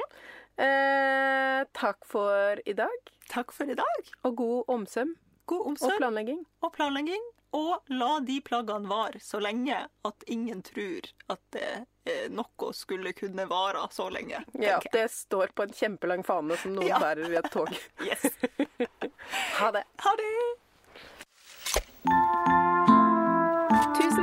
Eh, 0.58 1.64
takk 1.74 2.06
for 2.08 2.62
i 2.66 2.74
dag. 2.74 3.00
Takk 3.30 3.52
for 3.52 3.70
i 3.70 3.76
dag. 3.76 4.12
Og 4.24 4.36
god 4.36 4.64
omsøm 4.72 5.16
God 5.46 5.68
og 5.82 5.98
planlegging. 5.98 6.46
og 6.64 6.74
planlegging. 6.74 7.22
Og 7.56 7.84
la 7.88 8.20
de 8.20 8.42
plaggene 8.42 8.88
vare 8.90 9.20
så 9.24 9.40
lenge 9.40 9.76
at 10.06 10.24
ingen 10.28 10.62
tror 10.66 11.06
at 11.30 11.40
det, 11.56 11.86
eh, 12.06 12.28
noe 12.30 12.74
skulle 12.74 13.14
kunne 13.14 13.46
vare 13.48 13.88
så 13.92 14.10
lenge. 14.12 14.44
Ja, 14.54 14.80
jeg. 14.82 14.92
det 14.92 15.12
står 15.12 15.48
på 15.56 15.64
en 15.64 15.70
kjempelang 15.74 16.24
fane 16.26 16.58
som 16.58 16.76
noen 16.76 16.88
Ja. 16.88 17.00
bærer 17.00 17.30
i 17.32 17.36
et 17.36 17.52
tog. 17.52 17.70
Yes. 18.02 18.26
Ha 19.60 19.72
det. 19.72 19.84
Ha 19.98 20.16
det! 20.16 20.26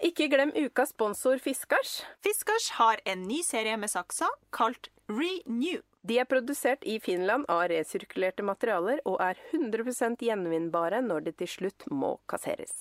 Ikke 0.00 0.30
glem 0.32 0.48
ukas 0.56 0.94
sponsor 0.94 1.36
Fiskars. 1.44 1.98
Fiskars 2.24 2.70
har 2.78 3.02
en 3.04 3.26
ny 3.28 3.42
serie 3.44 3.76
med 3.76 3.92
saksa 3.92 4.30
kalt 4.56 4.88
Renew. 5.12 5.82
De 6.08 6.16
er 6.16 6.24
produsert 6.24 6.86
i 6.88 6.94
Finland 7.04 7.44
av 7.52 7.66
resirkulerte 7.68 8.40
materialer 8.46 9.02
og 9.04 9.18
er 9.20 9.36
100% 9.52 10.24
gjenvinnbare 10.24 11.02
når 11.04 11.26
de 11.26 11.34
til 11.42 11.52
slutt 11.52 11.84
må 11.92 12.14
kasseres. 12.32 12.72